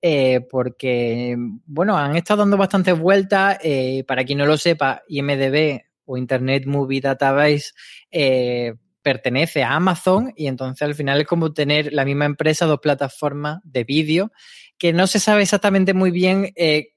eh, 0.00 0.40
porque, 0.50 1.36
bueno, 1.66 1.96
han 1.96 2.16
estado 2.16 2.40
dando 2.42 2.56
bastantes 2.56 2.98
vueltas. 2.98 3.58
para 4.06 4.24
quien 4.24 4.38
no 4.38 4.46
lo 4.46 4.56
sepa, 4.56 5.02
IMDB 5.08 5.91
o 6.04 6.16
Internet 6.16 6.66
Movie 6.66 7.00
Database 7.00 7.72
eh, 8.10 8.74
pertenece 9.02 9.62
a 9.62 9.74
Amazon 9.74 10.32
y 10.36 10.46
entonces 10.46 10.82
al 10.82 10.94
final 10.94 11.20
es 11.20 11.26
como 11.26 11.52
tener 11.52 11.92
la 11.92 12.04
misma 12.04 12.24
empresa, 12.24 12.66
dos 12.66 12.80
plataformas 12.80 13.58
de 13.64 13.84
vídeo, 13.84 14.32
que 14.78 14.92
no 14.92 15.06
se 15.06 15.20
sabe 15.20 15.42
exactamente 15.42 15.94
muy 15.94 16.10
bien 16.10 16.52
eh, 16.56 16.91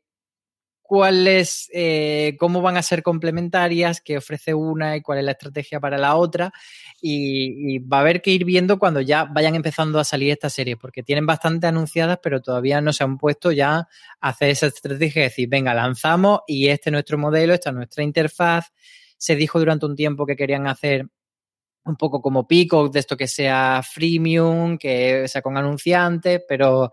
cuáles, 0.87 1.67
eh, 1.73 2.35
cómo 2.39 2.61
van 2.61 2.77
a 2.77 2.83
ser 2.83 3.01
complementarias, 3.01 4.01
qué 4.01 4.17
ofrece 4.17 4.53
una 4.53 4.95
y 4.95 5.01
cuál 5.01 5.19
es 5.19 5.25
la 5.25 5.31
estrategia 5.31 5.79
para 5.79 5.97
la 5.97 6.15
otra. 6.15 6.53
Y, 7.01 7.79
va 7.79 7.97
a 7.97 8.01
haber 8.01 8.21
que 8.21 8.31
ir 8.31 8.45
viendo 8.45 8.79
cuando 8.79 9.01
ya 9.01 9.25
vayan 9.25 9.55
empezando 9.55 9.99
a 9.99 10.03
salir 10.03 10.31
estas 10.31 10.53
series, 10.53 10.77
porque 10.77 11.03
tienen 11.03 11.25
bastante 11.25 11.67
anunciadas, 11.67 12.19
pero 12.21 12.41
todavía 12.41 12.81
no 12.81 12.93
se 12.93 13.03
han 13.03 13.17
puesto 13.17 13.51
ya 13.51 13.87
a 14.21 14.29
hacer 14.29 14.49
esa 14.49 14.67
estrategia 14.67 15.23
de 15.23 15.29
decir, 15.29 15.49
venga, 15.49 15.73
lanzamos 15.73 16.41
y 16.47 16.67
este 16.67 16.89
es 16.89 16.91
nuestro 16.91 17.17
modelo, 17.17 17.53
esta 17.53 17.71
es 17.71 17.75
nuestra 17.75 18.03
interfaz. 18.03 18.71
Se 19.17 19.35
dijo 19.35 19.59
durante 19.59 19.85
un 19.85 19.95
tiempo 19.95 20.25
que 20.25 20.35
querían 20.35 20.67
hacer 20.67 21.07
un 21.85 21.95
poco 21.95 22.21
como 22.21 22.47
Pico, 22.47 22.89
de 22.89 22.99
esto 22.99 23.15
que 23.15 23.27
sea 23.27 23.81
freemium, 23.83 24.77
que 24.77 25.27
sea 25.27 25.41
con 25.41 25.57
anunciantes, 25.57 26.41
pero 26.47 26.91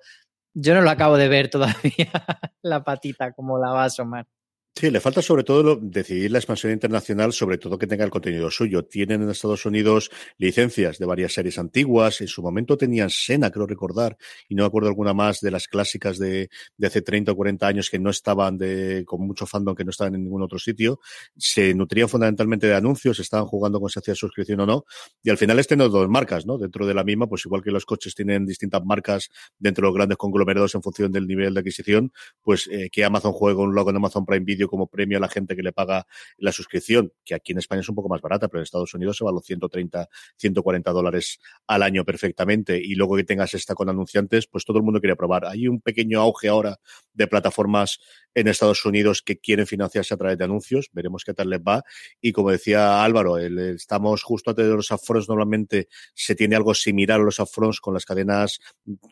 yo 0.54 0.74
no 0.74 0.82
lo 0.82 0.90
acabo 0.90 1.16
de 1.16 1.28
ver 1.28 1.48
todavía 1.48 2.10
la 2.62 2.84
patita 2.84 3.32
como 3.32 3.58
la 3.58 3.70
va 3.70 3.82
a 3.82 3.86
asomar. 3.86 4.26
Sí, 4.74 4.90
le 4.90 5.00
falta 5.00 5.20
sobre 5.20 5.44
todo 5.44 5.76
decidir 5.80 6.30
la 6.30 6.38
expansión 6.38 6.72
internacional, 6.72 7.32
sobre 7.34 7.58
todo 7.58 7.78
que 7.78 7.86
tenga 7.86 8.04
el 8.04 8.10
contenido 8.10 8.50
suyo. 8.50 8.84
Tienen 8.84 9.22
en 9.22 9.28
Estados 9.28 9.66
Unidos 9.66 10.10
licencias 10.38 10.98
de 10.98 11.04
varias 11.04 11.34
series 11.34 11.58
antiguas. 11.58 12.22
En 12.22 12.26
su 12.26 12.42
momento 12.42 12.78
tenían 12.78 13.10
Sena, 13.10 13.50
creo 13.50 13.66
recordar, 13.66 14.16
y 14.48 14.54
no 14.54 14.62
me 14.62 14.68
acuerdo 14.68 14.88
alguna 14.88 15.12
más 15.12 15.40
de 15.40 15.50
las 15.50 15.68
clásicas 15.68 16.18
de, 16.18 16.48
de 16.78 16.86
hace 16.86 17.02
30 17.02 17.32
o 17.32 17.36
40 17.36 17.66
años 17.66 17.90
que 17.90 17.98
no 17.98 18.08
estaban 18.08 18.56
de, 18.56 19.04
con 19.06 19.20
mucho 19.20 19.46
fandom, 19.46 19.74
que 19.76 19.84
no 19.84 19.90
estaban 19.90 20.14
en 20.14 20.24
ningún 20.24 20.42
otro 20.42 20.58
sitio. 20.58 21.00
Se 21.36 21.74
nutrían 21.74 22.08
fundamentalmente 22.08 22.66
de 22.66 22.74
anuncios, 22.74 23.20
estaban 23.20 23.46
jugando 23.46 23.78
con 23.78 23.90
si 23.90 23.98
hacía 23.98 24.14
suscripción 24.14 24.60
o 24.60 24.66
no. 24.66 24.84
Y 25.22 25.28
al 25.28 25.36
final 25.36 25.58
este 25.58 25.76
no 25.76 25.90
dos 25.90 26.08
marcas, 26.08 26.46
¿no? 26.46 26.56
Dentro 26.56 26.86
de 26.86 26.94
la 26.94 27.04
misma, 27.04 27.28
pues 27.28 27.44
igual 27.44 27.62
que 27.62 27.70
los 27.70 27.84
coches 27.84 28.14
tienen 28.14 28.46
distintas 28.46 28.82
marcas 28.84 29.28
dentro 29.58 29.82
de 29.82 29.88
los 29.88 29.94
grandes 29.94 30.16
conglomerados 30.16 30.74
en 30.74 30.82
función 30.82 31.12
del 31.12 31.26
nivel 31.26 31.52
de 31.52 31.60
adquisición, 31.60 32.10
pues 32.40 32.68
eh, 32.72 32.88
que 32.90 33.04
Amazon 33.04 33.32
juegue 33.32 33.60
un 33.60 33.74
logo 33.74 33.90
en 33.90 33.96
Amazon 33.96 34.24
Prime 34.24 34.44
Video 34.44 34.61
como 34.68 34.86
premio 34.86 35.18
a 35.18 35.20
la 35.20 35.28
gente 35.28 35.56
que 35.56 35.62
le 35.62 35.72
paga 35.72 36.06
la 36.36 36.52
suscripción, 36.52 37.12
que 37.24 37.34
aquí 37.34 37.52
en 37.52 37.58
España 37.58 37.80
es 37.80 37.88
un 37.88 37.94
poco 37.94 38.08
más 38.08 38.20
barata, 38.20 38.48
pero 38.48 38.60
en 38.60 38.64
Estados 38.64 38.94
Unidos 38.94 39.16
se 39.16 39.24
va 39.24 39.30
a 39.30 39.34
los 39.34 39.44
130, 39.44 40.08
140 40.36 40.90
dólares 40.90 41.40
al 41.66 41.82
año 41.82 42.04
perfectamente. 42.04 42.78
Y 42.82 42.94
luego 42.94 43.16
que 43.16 43.24
tengas 43.24 43.54
esta 43.54 43.74
con 43.74 43.88
anunciantes, 43.88 44.46
pues 44.46 44.64
todo 44.64 44.78
el 44.78 44.84
mundo 44.84 45.00
quiere 45.00 45.16
probar. 45.16 45.46
Hay 45.46 45.68
un 45.68 45.80
pequeño 45.80 46.20
auge 46.20 46.48
ahora 46.48 46.78
de 47.12 47.26
plataformas 47.26 48.00
en 48.34 48.48
Estados 48.48 48.84
Unidos 48.84 49.22
que 49.22 49.38
quieren 49.38 49.66
financiarse 49.66 50.14
a 50.14 50.16
través 50.16 50.38
de 50.38 50.44
anuncios. 50.44 50.88
Veremos 50.92 51.24
qué 51.24 51.34
tal 51.34 51.50
les 51.50 51.60
va. 51.60 51.82
Y 52.20 52.32
como 52.32 52.50
decía 52.50 53.04
Álvaro, 53.04 53.38
estamos 53.38 54.22
justo 54.22 54.50
antes 54.50 54.66
de 54.66 54.74
los 54.74 54.90
upfronts. 54.90 55.28
Normalmente 55.28 55.88
se 56.14 56.34
tiene 56.34 56.56
algo 56.56 56.74
similar 56.74 57.20
a 57.20 57.24
los 57.24 57.38
upfronts 57.38 57.80
con 57.80 57.94
las 57.94 58.04
cadenas 58.04 58.60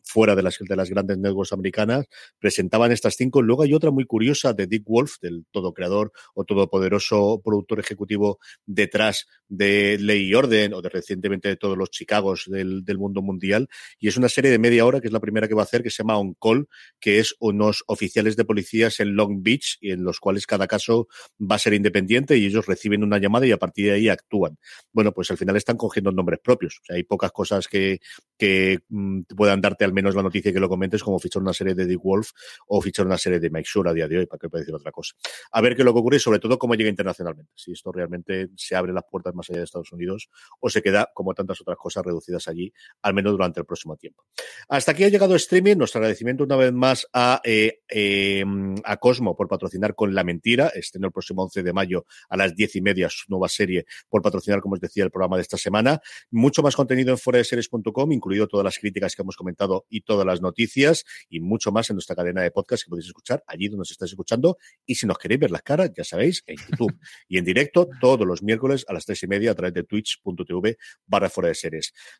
fuera 0.04 0.34
de 0.34 0.42
las, 0.42 0.58
de 0.58 0.76
las 0.76 0.90
grandes 0.90 1.18
networks 1.18 1.52
americanas. 1.52 2.06
Presentaban 2.38 2.92
estas 2.92 3.16
cinco. 3.16 3.42
Luego 3.42 3.62
hay 3.62 3.74
otra 3.74 3.90
muy 3.90 4.04
curiosa 4.04 4.52
de 4.52 4.66
Dick 4.66 4.84
Wolf, 4.86 5.20
del 5.20 5.44
todo 5.50 5.72
creador 5.72 6.12
o 6.34 6.44
todopoderoso 6.44 7.40
productor 7.44 7.80
ejecutivo 7.80 8.38
detrás 8.66 9.26
de 9.48 9.98
Ley 10.00 10.28
y 10.28 10.34
Orden 10.34 10.74
o 10.74 10.82
de 10.82 10.88
recientemente 10.88 11.48
de 11.48 11.56
todos 11.56 11.76
los 11.76 11.90
Chicagos 11.90 12.44
del, 12.46 12.84
del 12.84 12.98
mundo 12.98 13.22
mundial. 13.22 13.68
Y 13.98 14.08
es 14.08 14.16
una 14.16 14.28
serie 14.28 14.50
de 14.50 14.58
media 14.58 14.86
hora 14.86 15.00
que 15.00 15.08
es 15.08 15.12
la 15.12 15.20
primera 15.20 15.48
que 15.48 15.54
va 15.54 15.62
a 15.62 15.64
hacer 15.64 15.82
que 15.82 15.90
se 15.90 16.02
llama 16.02 16.18
On 16.18 16.34
Call, 16.34 16.68
que 17.00 17.18
es 17.18 17.34
unos 17.40 17.82
oficiales 17.86 18.36
de 18.36 18.44
policías 18.44 19.00
en 19.00 19.09
Long 19.14 19.42
Beach 19.42 19.78
y 19.80 19.92
en 19.92 20.04
los 20.04 20.20
cuales 20.20 20.46
cada 20.46 20.66
caso 20.66 21.08
va 21.40 21.56
a 21.56 21.58
ser 21.58 21.74
independiente 21.74 22.36
y 22.36 22.46
ellos 22.46 22.66
reciben 22.66 23.02
una 23.02 23.18
llamada 23.18 23.46
y 23.46 23.52
a 23.52 23.58
partir 23.58 23.86
de 23.86 23.92
ahí 23.92 24.08
actúan. 24.08 24.58
Bueno, 24.92 25.12
pues 25.12 25.30
al 25.30 25.36
final 25.36 25.56
están 25.56 25.76
cogiendo 25.76 26.12
nombres 26.12 26.40
propios. 26.42 26.80
Hay 26.88 27.04
pocas 27.04 27.32
cosas 27.32 27.68
que, 27.68 28.00
que 28.38 28.80
mm, 28.88 29.22
puedan 29.36 29.61
darte 29.61 29.84
al 29.84 29.92
menos 29.92 30.14
la 30.14 30.22
noticia 30.22 30.52
que 30.52 30.61
lo 30.61 30.68
comentes, 30.68 31.02
como 31.02 31.18
fichar 31.18 31.42
una 31.42 31.52
serie 31.52 31.74
de 31.74 31.86
Dick 31.86 32.02
Wolf 32.02 32.30
o 32.66 32.80
fichar 32.80 33.06
una 33.06 33.18
serie 33.18 33.38
de 33.38 33.50
Mike 33.50 33.68
Shure 33.72 33.90
a 33.90 33.92
día 33.92 34.08
de 34.08 34.18
hoy, 34.18 34.26
para 34.26 34.38
que 34.38 34.48
pueda 34.48 34.61
decir 34.62 34.74
otra 34.74 34.92
cosa. 34.92 35.14
A 35.52 35.61
ver 35.61 35.74
qué 35.74 35.82
es 35.82 35.86
lo 35.86 35.92
que 35.92 36.00
ocurre 36.00 36.16
y 36.16 36.20
sobre 36.20 36.38
todo 36.38 36.58
cómo 36.58 36.74
llega 36.74 36.90
internacionalmente. 36.90 37.52
Si 37.54 37.72
esto 37.72 37.92
realmente 37.92 38.48
se 38.56 38.76
abre 38.76 38.92
las 38.92 39.04
puertas 39.11 39.34
más 39.34 39.48
allá 39.50 39.58
de 39.58 39.64
Estados 39.64 39.92
Unidos 39.92 40.30
o 40.61 40.70
se 40.70 40.82
queda, 40.82 41.11
como 41.14 41.34
tantas 41.34 41.61
otras 41.61 41.76
cosas, 41.76 42.04
reducidas 42.04 42.48
allí, 42.48 42.72
al 43.02 43.14
menos 43.14 43.32
durante 43.32 43.61
el 43.61 43.66
próximo 43.66 43.96
tiempo. 43.96 44.24
Hasta 44.68 44.92
aquí 44.92 45.04
ha 45.04 45.08
llegado 45.08 45.34
streaming. 45.34 45.76
Nuestro 45.76 45.98
agradecimiento 45.98 46.44
una 46.44 46.56
vez 46.56 46.72
más 46.72 47.06
a, 47.12 47.40
eh, 47.44 47.80
eh, 47.88 48.44
a 48.84 48.96
Cosmo 49.01 49.36
por 49.36 49.48
patrocinar 49.48 49.96
con 49.96 50.14
La 50.14 50.22
Mentira, 50.22 50.68
estén 50.68 51.03
el 51.03 51.11
próximo 51.11 51.42
11 51.42 51.64
de 51.64 51.72
mayo 51.72 52.07
a 52.28 52.36
las 52.36 52.55
10 52.55 52.76
y 52.76 52.80
media 52.80 53.09
su 53.11 53.24
nueva 53.28 53.48
serie 53.48 53.84
por 54.09 54.22
patrocinar, 54.22 54.61
como 54.61 54.74
os 54.74 54.80
decía, 54.80 55.03
el 55.03 55.11
programa 55.11 55.36
de 55.36 55.42
esta 55.42 55.57
semana. 55.57 56.01
Mucho 56.30 56.62
más 56.62 56.76
contenido 56.76 57.11
en 57.11 57.18
foradeseries.com, 57.18 58.12
incluido 58.12 58.46
todas 58.46 58.64
las 58.64 58.78
críticas 58.78 59.16
que 59.16 59.22
hemos 59.22 59.36
comentado 59.36 59.86
y 59.90 60.03
todas 60.03 60.24
las 60.24 60.40
noticias 60.40 61.05
y 61.28 61.40
mucho 61.40 61.72
más 61.72 61.90
en 61.90 61.96
nuestra 61.96 62.14
cadena 62.14 62.42
de 62.42 62.53
podcast 62.53 62.84
que 62.84 62.90
podéis 62.90 63.09
escuchar 63.09 63.42
allí 63.46 63.68
donde 63.68 63.82
os 63.82 63.90
estáis 63.90 64.12
escuchando. 64.12 64.57
Y 64.86 64.94
si 64.94 65.07
nos 65.07 65.18
queréis 65.18 65.40
ver 65.40 65.51
las 65.51 65.62
caras, 65.62 65.90
ya 65.96 66.05
sabéis, 66.05 66.44
en 66.46 66.57
YouTube 66.57 66.96
y 67.28 67.38
en 67.38 67.44
directo 67.44 67.88
todos 68.01 68.26
los 68.26 68.42
miércoles 68.42 68.84
a 68.88 68.92
las 68.92 69.05
3 69.05 69.24
y 69.24 69.26
media 69.26 69.51
a 69.51 69.55
través 69.55 69.74
de 69.74 69.82
twitch.tv 69.82 70.78
barra 71.07 71.28
fuera. 71.28 71.51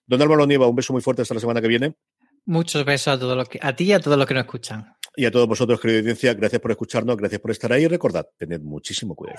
Don 0.07 0.23
Álvaro 0.23 0.47
Nieva, 0.47 0.67
un 0.67 0.77
beso 0.77 0.93
muy 0.93 1.03
fuerte 1.03 1.23
hasta 1.23 1.35
la 1.35 1.41
semana 1.41 1.61
que 1.61 1.69
viene. 1.69 1.95
Muchos 2.47 2.85
besos 2.85 3.09
a, 3.09 3.19
todos 3.19 3.37
los 3.37 3.49
que, 3.49 3.59
a 3.63 3.77
ti 3.77 3.85
y 3.85 3.93
a 3.93 4.01
todos 4.01 4.17
los 4.17 4.27
que 4.27 4.35
nos 4.35 4.45
escuchan. 4.45 4.97
Y 5.17 5.25
a 5.25 5.31
todos 5.31 5.49
vosotros, 5.49 5.81
querida 5.81 5.99
audiencia, 6.01 6.35
gracias 6.35 6.61
por 6.61 6.71
escucharnos, 6.71 7.17
gracias 7.17 7.41
por 7.41 7.51
estar 7.51 7.73
ahí 7.73 7.85
y 7.85 7.89
recordad, 7.89 8.27
tened 8.39 8.61
muchísimo 8.61 9.15
cuidado. 9.15 9.39